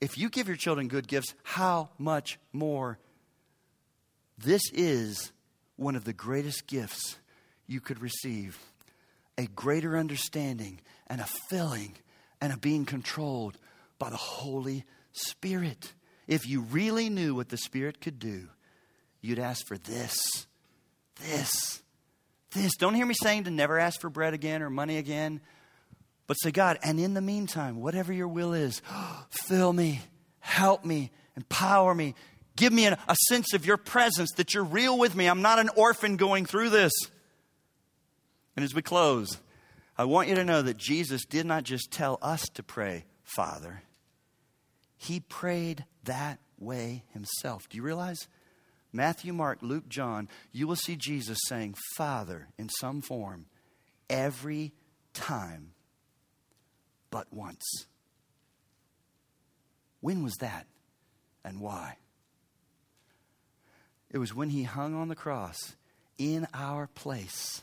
if 0.00 0.16
you 0.16 0.30
give 0.30 0.46
your 0.46 0.56
children 0.56 0.86
good 0.86 1.08
gifts, 1.08 1.34
how 1.42 1.88
much 1.98 2.38
more? 2.52 3.00
This 4.38 4.62
is 4.72 5.32
one 5.74 5.96
of 5.96 6.04
the 6.04 6.12
greatest 6.12 6.68
gifts 6.68 7.16
you 7.70 7.80
could 7.80 8.02
receive 8.02 8.58
a 9.38 9.46
greater 9.46 9.96
understanding 9.96 10.80
and 11.06 11.20
a 11.20 11.28
filling 11.48 11.94
and 12.40 12.52
a 12.52 12.56
being 12.56 12.84
controlled 12.84 13.56
by 13.96 14.10
the 14.10 14.16
Holy 14.16 14.84
Spirit. 15.12 15.92
If 16.26 16.48
you 16.48 16.62
really 16.62 17.08
knew 17.08 17.36
what 17.36 17.48
the 17.48 17.56
Spirit 17.56 18.00
could 18.00 18.18
do, 18.18 18.48
you'd 19.20 19.38
ask 19.38 19.64
for 19.68 19.78
this, 19.78 20.18
this, 21.22 21.80
this. 22.52 22.76
Don't 22.76 22.94
hear 22.94 23.06
me 23.06 23.14
saying 23.14 23.44
to 23.44 23.50
never 23.50 23.78
ask 23.78 24.00
for 24.00 24.10
bread 24.10 24.34
again 24.34 24.62
or 24.62 24.70
money 24.70 24.98
again, 24.98 25.40
but 26.26 26.34
say, 26.34 26.50
God, 26.50 26.76
and 26.82 26.98
in 26.98 27.14
the 27.14 27.20
meantime, 27.20 27.80
whatever 27.80 28.12
your 28.12 28.28
will 28.28 28.52
is, 28.52 28.82
fill 29.30 29.72
me, 29.72 30.00
help 30.40 30.84
me, 30.84 31.12
empower 31.36 31.94
me, 31.94 32.16
give 32.56 32.72
me 32.72 32.86
a, 32.86 32.98
a 33.06 33.16
sense 33.28 33.52
of 33.54 33.64
your 33.64 33.76
presence, 33.76 34.32
that 34.38 34.54
you're 34.54 34.64
real 34.64 34.98
with 34.98 35.14
me. 35.14 35.28
I'm 35.28 35.42
not 35.42 35.60
an 35.60 35.70
orphan 35.76 36.16
going 36.16 36.46
through 36.46 36.70
this. 36.70 36.92
And 38.60 38.64
as 38.66 38.74
we 38.74 38.82
close, 38.82 39.38
I 39.96 40.04
want 40.04 40.28
you 40.28 40.34
to 40.34 40.44
know 40.44 40.60
that 40.60 40.76
Jesus 40.76 41.24
did 41.24 41.46
not 41.46 41.64
just 41.64 41.90
tell 41.90 42.18
us 42.20 42.44
to 42.52 42.62
pray, 42.62 43.06
Father, 43.22 43.84
He 44.98 45.20
prayed 45.20 45.86
that 46.04 46.40
way 46.58 47.04
Himself. 47.14 47.70
Do 47.70 47.78
you 47.78 47.82
realize? 47.82 48.28
Matthew, 48.92 49.32
Mark, 49.32 49.60
Luke, 49.62 49.88
John, 49.88 50.28
you 50.52 50.66
will 50.66 50.76
see 50.76 50.94
Jesus 50.94 51.38
saying, 51.46 51.74
Father, 51.96 52.48
in 52.58 52.68
some 52.68 53.00
form, 53.00 53.46
every 54.10 54.74
time 55.14 55.72
but 57.10 57.32
once. 57.32 57.86
When 60.02 60.22
was 60.22 60.34
that 60.40 60.66
and 61.46 61.62
why? 61.62 61.96
It 64.10 64.18
was 64.18 64.34
when 64.34 64.50
he 64.50 64.64
hung 64.64 64.94
on 64.94 65.08
the 65.08 65.16
cross 65.16 65.76
in 66.18 66.46
our 66.52 66.88
place 66.88 67.62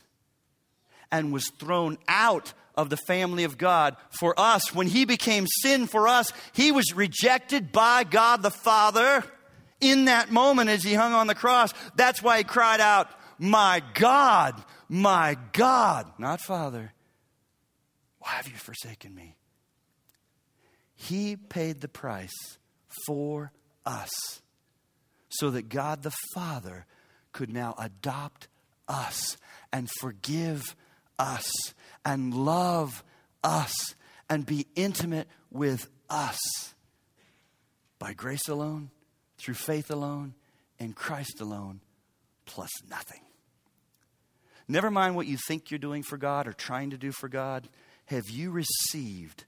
and 1.10 1.32
was 1.32 1.50
thrown 1.58 1.98
out 2.06 2.52
of 2.74 2.90
the 2.90 2.96
family 2.96 3.44
of 3.44 3.58
God 3.58 3.96
for 4.10 4.38
us. 4.38 4.74
When 4.74 4.86
he 4.86 5.04
became 5.04 5.46
sin 5.62 5.86
for 5.86 6.06
us, 6.06 6.32
he 6.52 6.70
was 6.70 6.94
rejected 6.94 7.72
by 7.72 8.04
God 8.04 8.42
the 8.42 8.50
Father 8.50 9.24
in 9.80 10.06
that 10.06 10.30
moment 10.30 10.70
as 10.70 10.82
he 10.82 10.94
hung 10.94 11.12
on 11.12 11.26
the 11.26 11.34
cross. 11.34 11.72
That's 11.96 12.22
why 12.22 12.38
he 12.38 12.44
cried 12.44 12.80
out, 12.80 13.08
My 13.38 13.82
God, 13.94 14.62
my 14.88 15.36
God, 15.52 16.10
not 16.18 16.40
Father, 16.40 16.92
why 18.18 18.30
have 18.30 18.48
you 18.48 18.56
forsaken 18.56 19.14
me? 19.14 19.36
He 20.94 21.36
paid 21.36 21.80
the 21.80 21.88
price 21.88 22.58
for 23.06 23.52
us 23.86 24.10
so 25.28 25.50
that 25.50 25.68
God 25.68 26.02
the 26.02 26.14
Father 26.34 26.86
could 27.32 27.52
now 27.52 27.74
adopt 27.78 28.48
us 28.88 29.36
and 29.72 29.88
forgive 30.00 30.74
us 31.18 31.50
and 32.04 32.34
love 32.34 33.02
us 33.42 33.94
and 34.28 34.44
be 34.46 34.66
intimate 34.74 35.28
with 35.50 35.88
us 36.08 36.38
by 37.98 38.12
grace 38.12 38.48
alone, 38.48 38.90
through 39.38 39.54
faith 39.54 39.90
alone, 39.90 40.34
in 40.78 40.92
Christ 40.92 41.40
alone, 41.40 41.80
plus 42.44 42.70
nothing. 42.88 43.20
Never 44.68 44.90
mind 44.90 45.16
what 45.16 45.26
you 45.26 45.38
think 45.46 45.70
you're 45.70 45.78
doing 45.78 46.02
for 46.02 46.18
God 46.18 46.46
or 46.46 46.52
trying 46.52 46.90
to 46.90 46.98
do 46.98 47.10
for 47.10 47.28
God. 47.28 47.68
Have 48.06 48.28
you 48.30 48.50
received 48.50 49.44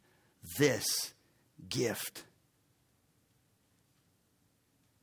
this 0.58 1.12
gift? 1.68 2.24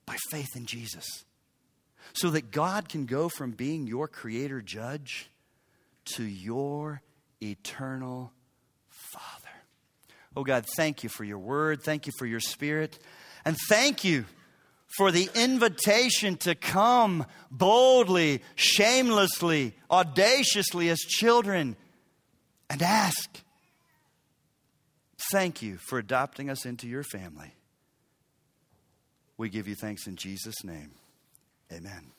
By 0.06 0.18
faith 0.30 0.56
in 0.56 0.66
Jesus. 0.66 1.06
So 2.14 2.32
that 2.32 2.52
God 2.52 2.90
can 2.90 3.06
go 3.06 3.30
from 3.30 3.52
being 3.52 3.86
your 3.86 4.08
creator 4.08 4.62
judge 4.62 5.30
to 6.16 6.24
your 6.24 7.02
eternal 7.42 8.32
Father. 8.90 9.48
Oh 10.36 10.44
God, 10.44 10.66
thank 10.76 11.04
you 11.04 11.10
for 11.10 11.24
your 11.24 11.40
word. 11.40 11.82
Thank 11.82 12.06
you 12.06 12.14
for 12.18 12.26
your 12.26 12.40
spirit. 12.40 13.00
And 13.46 13.56
thank 13.70 14.04
you 14.04 14.26
for 14.98 15.12
the 15.12 15.30
invitation 15.36 16.38
to 16.38 16.56
come 16.56 17.26
boldly, 17.52 18.42
shamelessly, 18.56 19.74
audaciously 19.90 20.90
as 20.90 21.00
children 21.00 21.76
and 22.70 22.82
ask. 22.82 23.42
Thank 25.32 25.62
you 25.62 25.78
for 25.78 26.00
adopting 26.00 26.50
us 26.50 26.66
into 26.66 26.88
your 26.88 27.04
family. 27.04 27.54
We 29.38 29.50
give 29.50 29.68
you 29.68 29.76
thanks 29.76 30.08
in 30.08 30.16
Jesus' 30.16 30.64
name. 30.64 30.92
Amen. 31.72 32.17